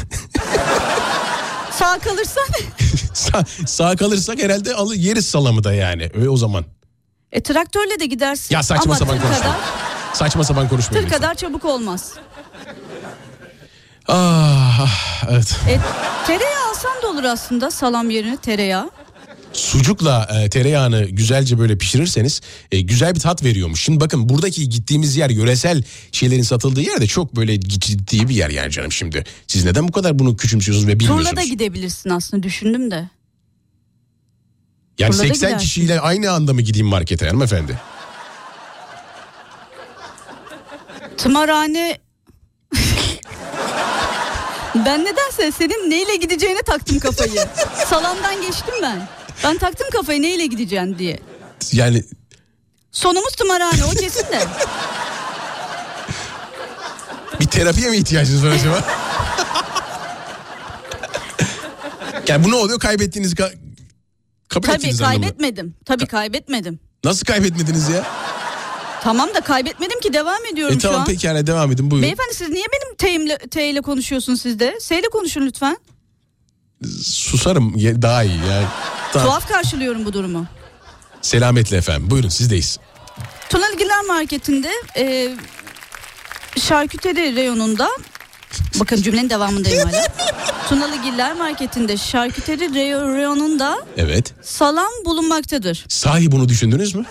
[1.73, 2.45] Sağ kalırsan
[3.15, 6.11] sa- sağ kalırsak herhalde alır yeriz salamı da yani.
[6.15, 6.65] Öyle o zaman.
[7.33, 8.55] e, traktörle de gidersin.
[8.55, 9.43] Ya saçma Ama sapan tır konuşma.
[9.45, 9.57] kadar,
[10.15, 11.05] Saçma sapan tır konuşmayın.
[11.05, 11.21] lütfen.
[11.21, 12.13] kadar çabuk olmaz.
[14.09, 15.57] Ah, ah, evet.
[15.69, 15.79] E,
[16.27, 18.91] tereyağı alsan da olur aslında salam yerine tereyağı.
[19.55, 22.41] Sucukla e, tereyağını güzelce böyle pişirirseniz
[22.73, 23.85] e, güzel bir tat veriyormuş.
[23.85, 25.83] Şimdi bakın buradaki gittiğimiz yer yöresel
[26.13, 29.25] şeylerin satıldığı yer de çok böyle ciddi bir yer yani canım şimdi.
[29.47, 31.31] Siz neden bu kadar bunu küçümsüyorsunuz ve bilmiyorsunuz?
[31.31, 33.09] Turla da gidebilirsin aslında düşündüm de.
[34.99, 35.67] yani turla da 80 gidersin.
[35.67, 37.79] kişiyle aynı anda mı gideyim markete hanımefendi?
[41.17, 41.99] Tımarhane...
[44.75, 47.45] ben nedense senin neyle gideceğine taktım kafayı.
[47.87, 49.09] Salamdan geçtim ben.
[49.45, 51.19] Ben taktım kafayı neyle gideceksin diye.
[51.73, 52.05] Yani
[52.93, 54.47] Sonumuz tımarhane o kesin de.
[57.41, 58.85] bir terapiye mi ihtiyacınız var acaba?
[62.29, 62.79] yani bu ne oluyor?
[62.79, 63.55] Kaybettiğinizi ka-
[64.49, 65.75] kabul Tabii kaybetmedim.
[65.85, 66.79] Tabii kaybetmedim.
[67.05, 68.05] Nasıl kaybetmediniz ya?
[69.03, 71.07] Tamam da kaybetmedim ki devam ediyorum E şu tamam an.
[71.07, 72.03] pekala devam edin buyurun.
[72.03, 74.77] Beyefendi siz niye benim T'imle, T ile konuşuyorsunuz siz de?
[74.81, 75.77] S ile konuşun lütfen.
[77.03, 78.67] Susarım daha iyi yani.
[79.15, 79.29] Tamam.
[79.29, 80.47] Tuhaf karşılıyorum bu durumu.
[81.23, 82.79] Selametle efendim buyurun sizdeyiz.
[83.51, 85.31] Tunaligiller Marketi'nde e,
[86.61, 87.89] şarküteri reyonunda
[88.81, 90.07] bakın cümlenin devamındayım hala.
[90.69, 94.35] Tunaligiller Marketi'nde şarküteri reyo- reyonunda Evet.
[94.43, 95.85] salam bulunmaktadır.
[95.89, 97.05] Sahi bunu düşündünüz mü?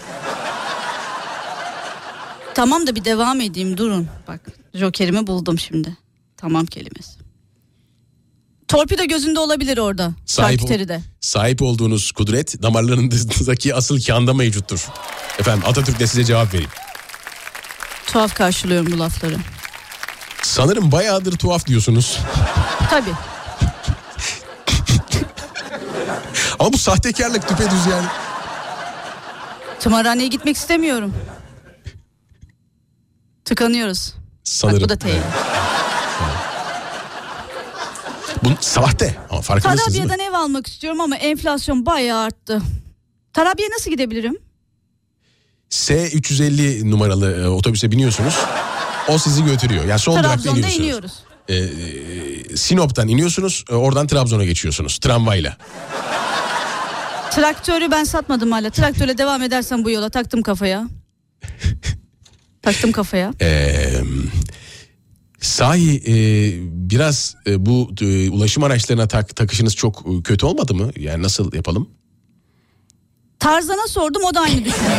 [2.53, 4.07] Tamam da bir devam edeyim durun.
[4.27, 4.39] Bak
[4.73, 5.97] jokerimi buldum şimdi.
[6.37, 7.11] Tamam kelimesi.
[8.73, 10.11] Torpido gözünde olabilir orada.
[10.25, 11.01] Sahip, Şarküteride.
[11.21, 14.87] sahip olduğunuz kudret damarlarınızdaki asıl kanda mevcuttur.
[15.39, 16.69] Efendim Atatürk de size cevap vereyim.
[18.07, 19.35] Tuhaf karşılıyorum bu lafları.
[20.41, 22.19] Sanırım bayağıdır tuhaf diyorsunuz.
[22.89, 23.13] Tabii.
[26.59, 28.07] Ama bu sahtekarlık düpedüz yani.
[29.79, 31.13] Tımarhaneye gitmek istemiyorum.
[33.45, 34.13] Tıkanıyoruz.
[34.43, 34.77] Sanırım.
[34.77, 35.09] Bak bu da T.
[38.45, 39.97] Bu sahte ama farkındasınız?
[39.97, 42.61] Tarabya'dan ev almak istiyorum ama enflasyon bayağı arttı.
[43.33, 44.37] Tarabya'ya nasıl gidebilirim?
[45.69, 48.35] S350 numaralı e, otobüse biniyorsunuz.
[49.07, 49.85] O sizi götürüyor.
[49.85, 50.79] Yani son durakta Trabzon'da iniyorsunuz.
[50.79, 51.13] iniyoruz.
[51.47, 53.65] E, e, Sinop'tan iniyorsunuz.
[53.69, 54.97] e, Oradan Trabzon'a geçiyorsunuz.
[54.97, 55.57] Tramvayla.
[57.31, 58.69] Traktörü ben satmadım hala.
[58.69, 60.87] Traktörle devam edersem bu yola taktım kafaya.
[62.61, 63.31] taktım kafaya.
[63.41, 64.01] Ee,
[65.43, 66.13] sahi e,
[66.89, 70.91] biraz e, bu e, ulaşım araçlarına tak, takışınız çok e, kötü olmadı mı?
[70.99, 71.89] Yani nasıl yapalım?
[73.39, 74.97] Tarzan'a sordum o da aynı düşünüyor.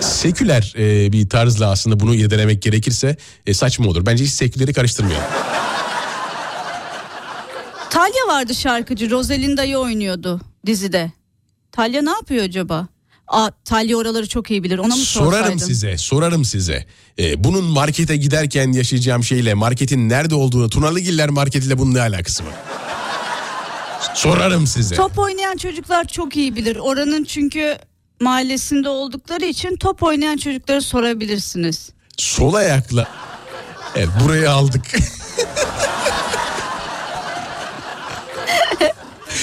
[0.00, 3.16] Seküler e, bir tarzla aslında bunu irdelemek gerekirse
[3.46, 4.06] e, saçma olur.
[4.06, 5.26] Bence hiç seküleri karıştırmayalım.
[7.90, 9.10] Talya vardı şarkıcı.
[9.10, 11.12] Rosalinda'yı oynuyordu dizide.
[11.72, 12.88] Talya ne yapıyor acaba?
[13.32, 14.78] Aa, Talya oraları çok iyi bilir.
[14.78, 15.58] Ona mı Sorarım sorsaydın?
[15.66, 16.86] size, sorarım size.
[17.18, 22.52] E, bunun markete giderken yaşayacağım şeyle marketin nerede olduğunu Tunalıgiller marketiyle bunun ne alakası var?
[24.14, 24.94] Sorarım size.
[24.94, 26.76] Top oynayan çocuklar çok iyi bilir.
[26.76, 27.78] Oranın çünkü
[28.20, 31.90] mahallesinde oldukları için top oynayan çocukları sorabilirsiniz.
[32.18, 33.08] Sol ayakla.
[33.96, 34.82] Evet burayı aldık.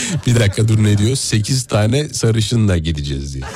[0.28, 1.16] bir dakika dur ne diyor?
[1.16, 3.48] 8 tane sarışınla gideceğiz diyor?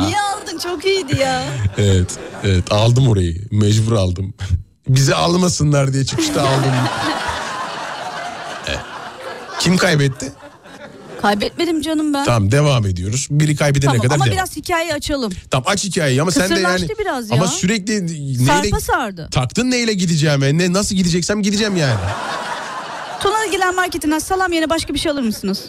[0.00, 0.58] Niye aldın?
[0.62, 1.42] Çok iyiydi ya.
[1.78, 2.10] evet,
[2.44, 3.36] evet aldım orayı.
[3.50, 4.34] Mecbur aldım.
[4.88, 6.72] Bizi almasınlar diye çıkışta aldım.
[9.60, 10.32] Kim kaybetti?
[11.22, 12.24] Kaybetmedim canım ben.
[12.24, 13.28] Tamam devam ediyoruz.
[13.30, 14.36] Biri kaybedene Tamam, kadar ama devam.
[14.36, 15.32] biraz hikayeyi açalım.
[15.50, 16.88] Tamam aç hikayeyi ama sen de yani.
[16.98, 17.36] Biraz ya.
[17.36, 19.28] Ama sürekli neyle Sarpa sardı.
[19.30, 22.00] taktın neyle gideceğime ne nasıl gideceksem gideceğim yani.
[23.22, 25.64] Tuna Gilen Marketi'nden salam yerine başka bir şey alır mısınız?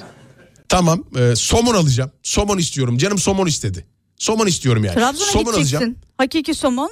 [0.69, 2.11] Tamam e, somon alacağım.
[2.23, 2.97] Somon istiyorum.
[2.97, 3.85] Canım somon istedi.
[4.17, 4.95] Somon istiyorum yani.
[4.95, 5.75] Trabzon'a somon gideceksin.
[5.77, 5.95] alacağım.
[6.17, 6.91] Hakiki somon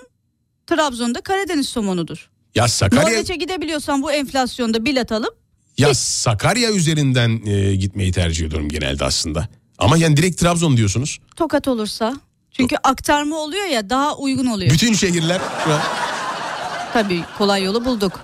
[0.68, 2.30] Trabzon'da Karadeniz somonudur.
[2.56, 5.36] Ya Sakarya Norveç'e gidebiliyorsan bu enflasyonda bilet alıp
[5.78, 9.48] ya Sakarya üzerinden e, gitmeyi tercih ediyorum genelde aslında.
[9.78, 11.20] Ama yani direkt Trabzon diyorsunuz.
[11.36, 12.16] tokat olursa.
[12.52, 14.72] Çünkü aktarma oluyor ya daha uygun oluyor.
[14.72, 15.42] Bütün şehirler
[16.94, 18.24] Tabii kolay yolu bulduk.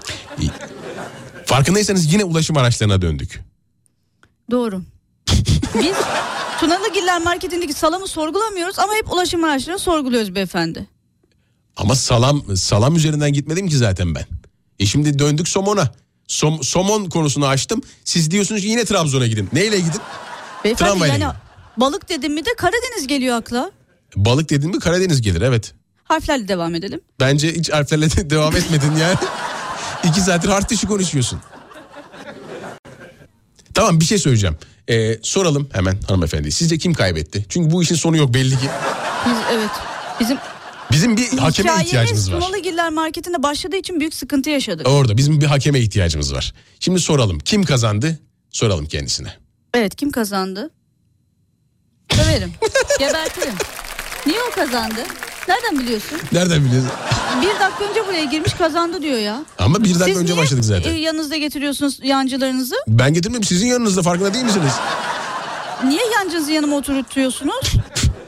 [1.48, 3.40] Farkındaysanız yine ulaşım araçlarına döndük.
[4.52, 4.82] Doğru.
[5.80, 5.95] Biz
[6.60, 10.88] Tunalıgiller Marketi'ndeki salamı sorgulamıyoruz ama hep ulaşım araçlarını sorguluyoruz beyefendi.
[11.78, 14.26] Ama salam salam üzerinden gitmedim ki zaten ben.
[14.80, 15.91] E şimdi döndük somona.
[16.28, 17.82] Som- somon konusunu açtım.
[18.06, 19.49] Siz diyorsunuz ki yine Trabzon'a gidin.
[19.53, 20.02] Neyle gidin?
[20.64, 21.41] Beyefendi Tramvayla yani gidin.
[21.78, 23.72] balık dedim mi de Karadeniz geliyor akla.
[24.15, 25.74] Balık dedin mi Karadeniz gelir evet.
[26.03, 27.02] Harflerle devam edelim.
[27.19, 29.18] Bence hiç harflerle de devam etmedin yani.
[30.03, 31.40] İki saattir harf dışı konuşuyorsun.
[33.74, 34.57] Tamam bir şey söyleyeceğim.
[34.90, 36.52] Ee, soralım hemen hanımefendi.
[36.52, 37.45] Sizce kim kaybetti?
[37.49, 38.69] Çünkü bu işin sonu yok belli ki.
[39.26, 39.69] Biz evet
[40.19, 40.38] bizim
[40.91, 42.40] Bizim bir hakeme hikayemiz ihtiyacımız var.
[42.40, 44.88] Tunalıgiller Marketi'nde başladığı için büyük sıkıntı yaşadık.
[44.88, 46.53] Orada bizim bir hakeme ihtiyacımız var.
[46.80, 47.40] Şimdi soralım.
[47.40, 48.19] Kim kazandı?
[48.52, 49.34] Soralım kendisine.
[49.74, 50.69] Evet kim kazandı?
[52.18, 52.52] Döverim.
[52.99, 53.53] Gebertirim.
[54.26, 54.99] Niye o kazandı?
[55.48, 56.19] Nereden biliyorsun?
[56.32, 56.91] Nereden biliyorsun?
[57.41, 59.40] Bir dakika önce buraya girmiş kazandı diyor ya.
[59.60, 60.94] Ama bir dakika Siz önce niye, başladık zaten.
[60.95, 62.76] e, yanınızda getiriyorsunuz yancılarınızı?
[62.88, 64.72] Ben getirmedim sizin yanınızda farkında değil misiniz?
[65.88, 67.72] Niye yancınızı yanıma oturtuyorsunuz?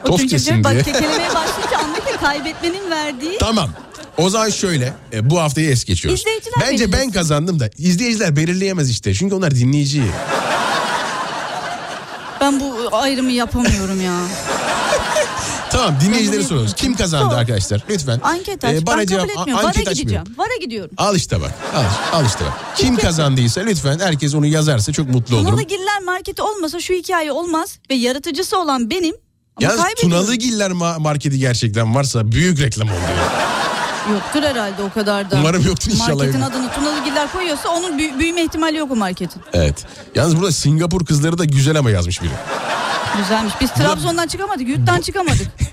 [0.05, 0.83] Tost yesin bak diye.
[0.83, 3.37] kekelemeye başlayınca anlık ki kaybetmenin verdiği.
[3.37, 3.69] Tamam.
[4.17, 6.19] O zaman şöyle e, bu haftayı es geçiyoruz.
[6.19, 7.11] İzleyiciler Bence ben belirlesin.
[7.11, 9.13] kazandım da izleyiciler belirleyemez işte.
[9.13, 10.03] Çünkü onlar dinleyici.
[12.41, 14.13] Ben bu ayrımı yapamıyorum ya.
[15.79, 16.73] Tamam dinleyicilere bunu soruyoruz.
[16.73, 17.37] Kim kazandı Sor.
[17.39, 17.83] arkadaşlar?
[17.89, 18.19] Lütfen.
[18.23, 18.73] Anket aç.
[18.73, 19.53] Ee, ben kabul etmiyorum.
[19.53, 20.23] Vara anket gideceğim.
[20.37, 20.91] Vara gidiyorum.
[20.97, 21.51] Al işte bak.
[21.75, 21.83] Al,
[22.19, 22.53] al işte bak.
[22.75, 25.49] Kim kazandıysa lütfen herkes onu yazarsa çok mutlu olurum.
[25.51, 29.15] Tunalıgiller Marketi olmasa şu hikaye olmaz ve yaratıcısı olan benim.
[29.57, 29.85] Ama Yalnız.
[30.01, 32.95] Tunalıgiller ma- marketi gerçekten varsa büyük reklam oldu.
[33.17, 33.49] ya.
[34.13, 35.35] Yoktur herhalde o kadar da.
[35.39, 36.15] Umarım yoktur inşallah.
[36.15, 39.41] Marketin adını Tunalıgiller koyuyorsa onun büyü- büyüme ihtimali yok o marketin.
[39.53, 39.85] Evet.
[40.15, 42.31] Yalnız burada Singapur kızları da güzel ama yazmış biri.
[43.17, 43.53] Güzelmiş.
[43.61, 45.47] Biz Trabzon'dan çıkamadık, yurttan çıkamadık.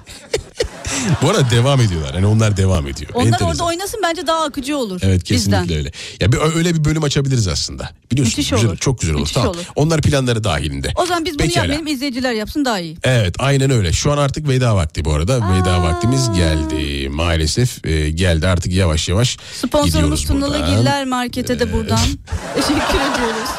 [1.23, 2.15] Bu arada devam ediyorlar.
[2.15, 3.11] Yani onlar devam ediyor.
[3.15, 3.49] Onlar Enteresan.
[3.49, 5.01] orada oynasın bence daha akıcı olur.
[5.05, 5.77] Evet kesinlikle bizden.
[5.79, 5.91] öyle.
[6.21, 7.91] Ya bir, öyle bir bölüm açabiliriz aslında.
[8.13, 8.77] Biliyorsun Müthiş güzel, olur.
[8.77, 9.21] çok güzel olur.
[9.21, 9.49] Müthiş Tamam.
[9.51, 9.65] olur.
[9.77, 10.93] Onlar planları dahilinde.
[10.97, 11.59] O zaman biz bunu Pekala.
[11.65, 12.97] yapmayalım izleyiciler yapsın daha iyi.
[13.03, 13.93] Evet aynen öyle.
[13.93, 15.37] Şu an artık veda vakti bu arada.
[15.37, 17.09] Veda vaktimiz geldi.
[17.09, 21.99] Maalesef e, geldi artık yavaş yavaş Sponsorumuz Tunalı Giller Market'e de buradan
[22.55, 22.75] teşekkür
[23.15, 23.51] ediyoruz.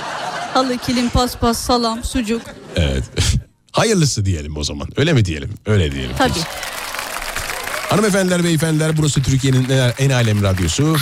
[0.54, 2.42] Halı, kilim, paspas, salam, sucuk.
[2.76, 3.04] Evet.
[3.78, 4.88] Hayırlısı diyelim o zaman.
[4.98, 5.50] Öyle mi diyelim?
[5.66, 6.16] Öyle diyelim.
[6.18, 6.40] Tabii.
[7.90, 9.68] Hanımefendiler, beyefendiler burası Türkiye'nin
[10.00, 10.98] en, alem radyosu.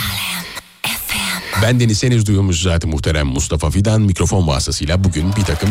[1.62, 5.70] Ben Deniz henüz duyulmuş zaten muhterem Mustafa Fidan mikrofon vasıtasıyla bugün bir takım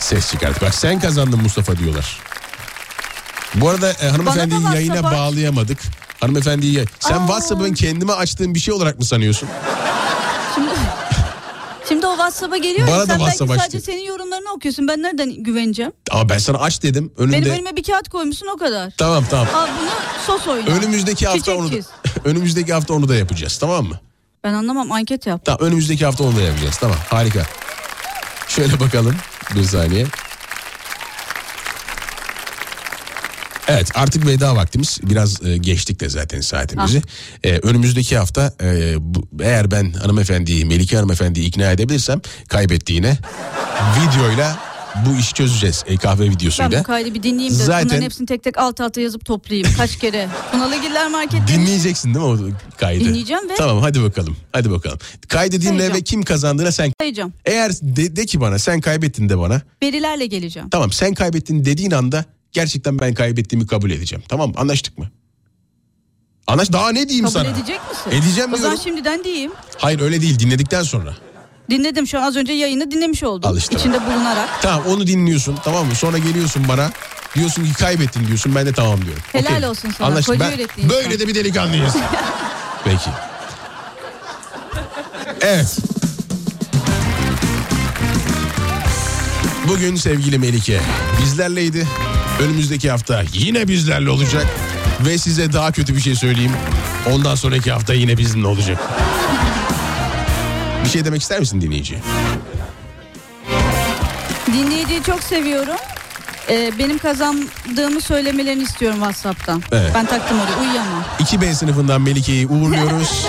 [0.00, 0.62] ses çıkarttık.
[0.62, 2.18] Bak sen kazandın Mustafa diyorlar.
[3.54, 5.78] Bu arada e, hanımefendiyi yayına WhatsApp bağlayamadık.
[6.20, 7.26] Hanımefendiyi sen Aa.
[7.26, 9.48] WhatsApp'ın kendime açtığım bir şey olarak mı sanıyorsun?
[10.54, 10.70] Şimdi,
[11.88, 13.80] şimdi o WhatsApp'a geliyor Bana ya sen belki sadece açtı.
[13.80, 14.88] senin yorumlarını okuyorsun.
[14.88, 15.92] Ben nereden güveneceğim?
[16.10, 17.12] Ama ben sana aç dedim.
[17.16, 17.36] Önünde...
[17.36, 18.92] Benim önüme bir kağıt koymuşsun o kadar.
[18.98, 19.48] Tamam tamam.
[19.54, 19.90] Al bunu
[20.26, 20.66] sos oyna.
[20.70, 21.76] Önümüzdeki hafta Çiçek onu da,
[22.24, 24.00] önümüzdeki hafta onu da yapacağız tamam mı?
[24.44, 25.44] Ben anlamam anket yap.
[25.44, 26.76] Tamam önümüzdeki hafta onu da yapacağız.
[26.80, 27.42] Tamam harika.
[28.48, 29.16] Şöyle bakalım
[29.54, 30.06] bir saniye.
[33.68, 37.02] Evet artık veda vaktimiz biraz e, geçtik de zaten saatimizi.
[37.44, 43.18] E, önümüzdeki hafta e, bu, eğer ben hanımefendiyi Melike hanımefendiyi ikna edebilirsem kaybettiğine
[44.02, 44.58] videoyla
[45.06, 45.84] bu işi çözeceğiz.
[45.86, 46.80] E, kahve Ben videosuyla.
[46.80, 49.68] bu kaydı bir dinleyeyim de Zaten- bunların hepsini tek tek alt alta yazıp toplayayım.
[49.76, 50.28] Kaç kere.
[50.52, 51.52] Tunalı Giller Market demiş.
[51.52, 52.38] Dinleyeceksin değil mi o
[52.76, 53.04] kaydı?
[53.04, 54.36] Dinleyeceğim ve- Tamam hadi bakalım.
[54.52, 54.98] Hadi bakalım.
[55.28, 55.94] Kaydı dinle Sayacağım.
[55.94, 57.32] ve kim kazandığına sen Sayacağım.
[57.44, 59.62] Eğer de, de ki bana sen kaybettin de bana.
[59.82, 60.68] Verilerle geleceğim.
[60.70, 64.24] Tamam sen kaybettin dediğin anda gerçekten ben kaybettiğimi kabul edeceğim.
[64.28, 64.54] Tamam mı?
[64.58, 65.10] anlaştık mı?
[66.46, 67.48] Anlaş daha ne diyeyim Kabul sana?
[67.48, 68.10] edecek misin?
[68.10, 68.78] Edeceğim O zaman diyorum.
[68.82, 69.52] şimdiden diyeyim.
[69.78, 71.16] Hayır öyle değil dinledikten sonra.
[71.70, 73.50] Dinledim şu an az önce yayını dinlemiş oldum.
[73.50, 74.48] Al işte İçinde bulunarak.
[74.62, 75.94] Tamam onu dinliyorsun tamam mı?
[75.94, 76.90] Sonra geliyorsun bana.
[77.34, 79.22] Diyorsun ki kaybettin diyorsun ben de tamam diyorum.
[79.32, 79.68] Helal Okey.
[79.68, 80.34] olsun sana, Anlaştık.
[80.34, 80.96] koca Ben- yürekli insan.
[80.96, 81.94] Böyle de bir delikanlıyız.
[82.84, 83.10] Peki.
[85.40, 85.78] Evet.
[89.68, 90.80] Bugün sevgili Melike
[91.22, 91.86] bizlerleydi.
[92.44, 94.46] Önümüzdeki hafta yine bizlerle olacak.
[95.00, 96.52] Ve size daha kötü bir şey söyleyeyim.
[97.12, 98.78] Ondan sonraki hafta yine bizimle olacak.
[100.84, 101.98] Bir şey demek ister misin dinleyici?
[104.52, 105.76] Dinleyiciyi çok seviyorum.
[106.50, 109.62] Ee, benim kazandığımı söylemelerini istiyorum WhatsApp'tan.
[109.72, 109.90] Evet.
[109.94, 111.04] Ben taktım oraya uyuyamam.
[111.20, 113.26] 2B sınıfından Melike'yi uğurluyoruz.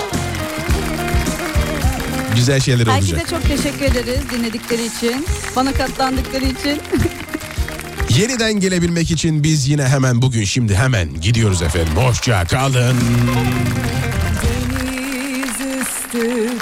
[2.36, 3.28] Güzel şeyler Herkese olacak.
[3.30, 5.26] çok teşekkür ederiz dinledikleri için.
[5.56, 6.80] Bana katlandıkları için.
[8.08, 11.92] Yeniden gelebilmek için biz yine hemen bugün şimdi hemen gidiyoruz efendim.
[11.96, 12.96] Hoşça kalın.
[14.42, 16.58] Deniz üstü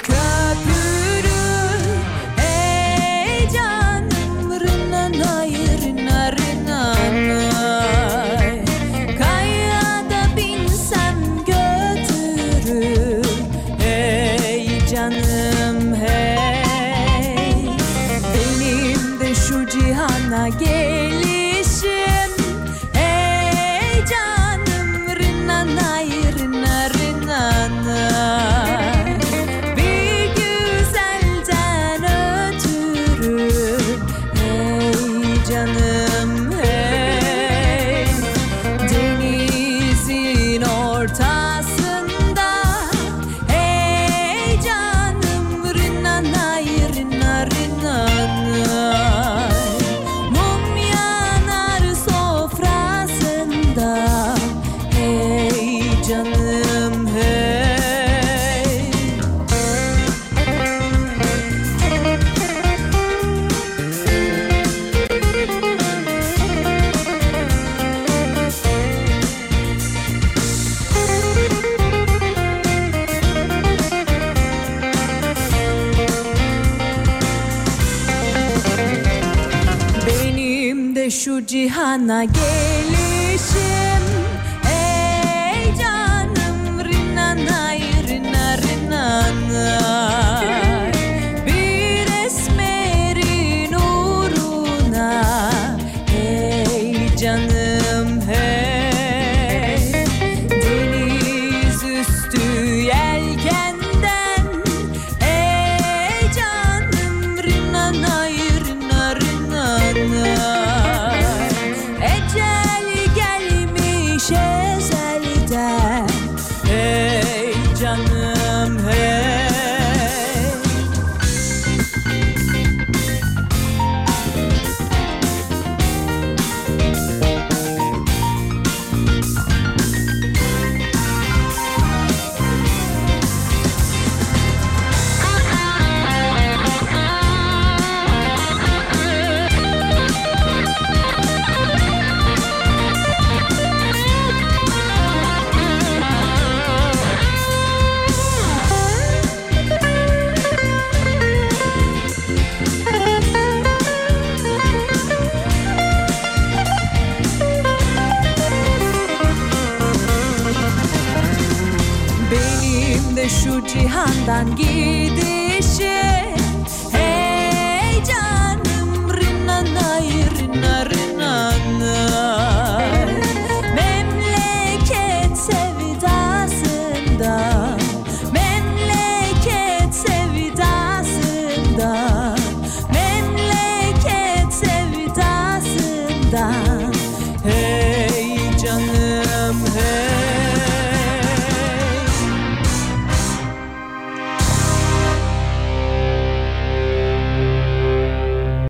[81.93, 82.42] şu cihana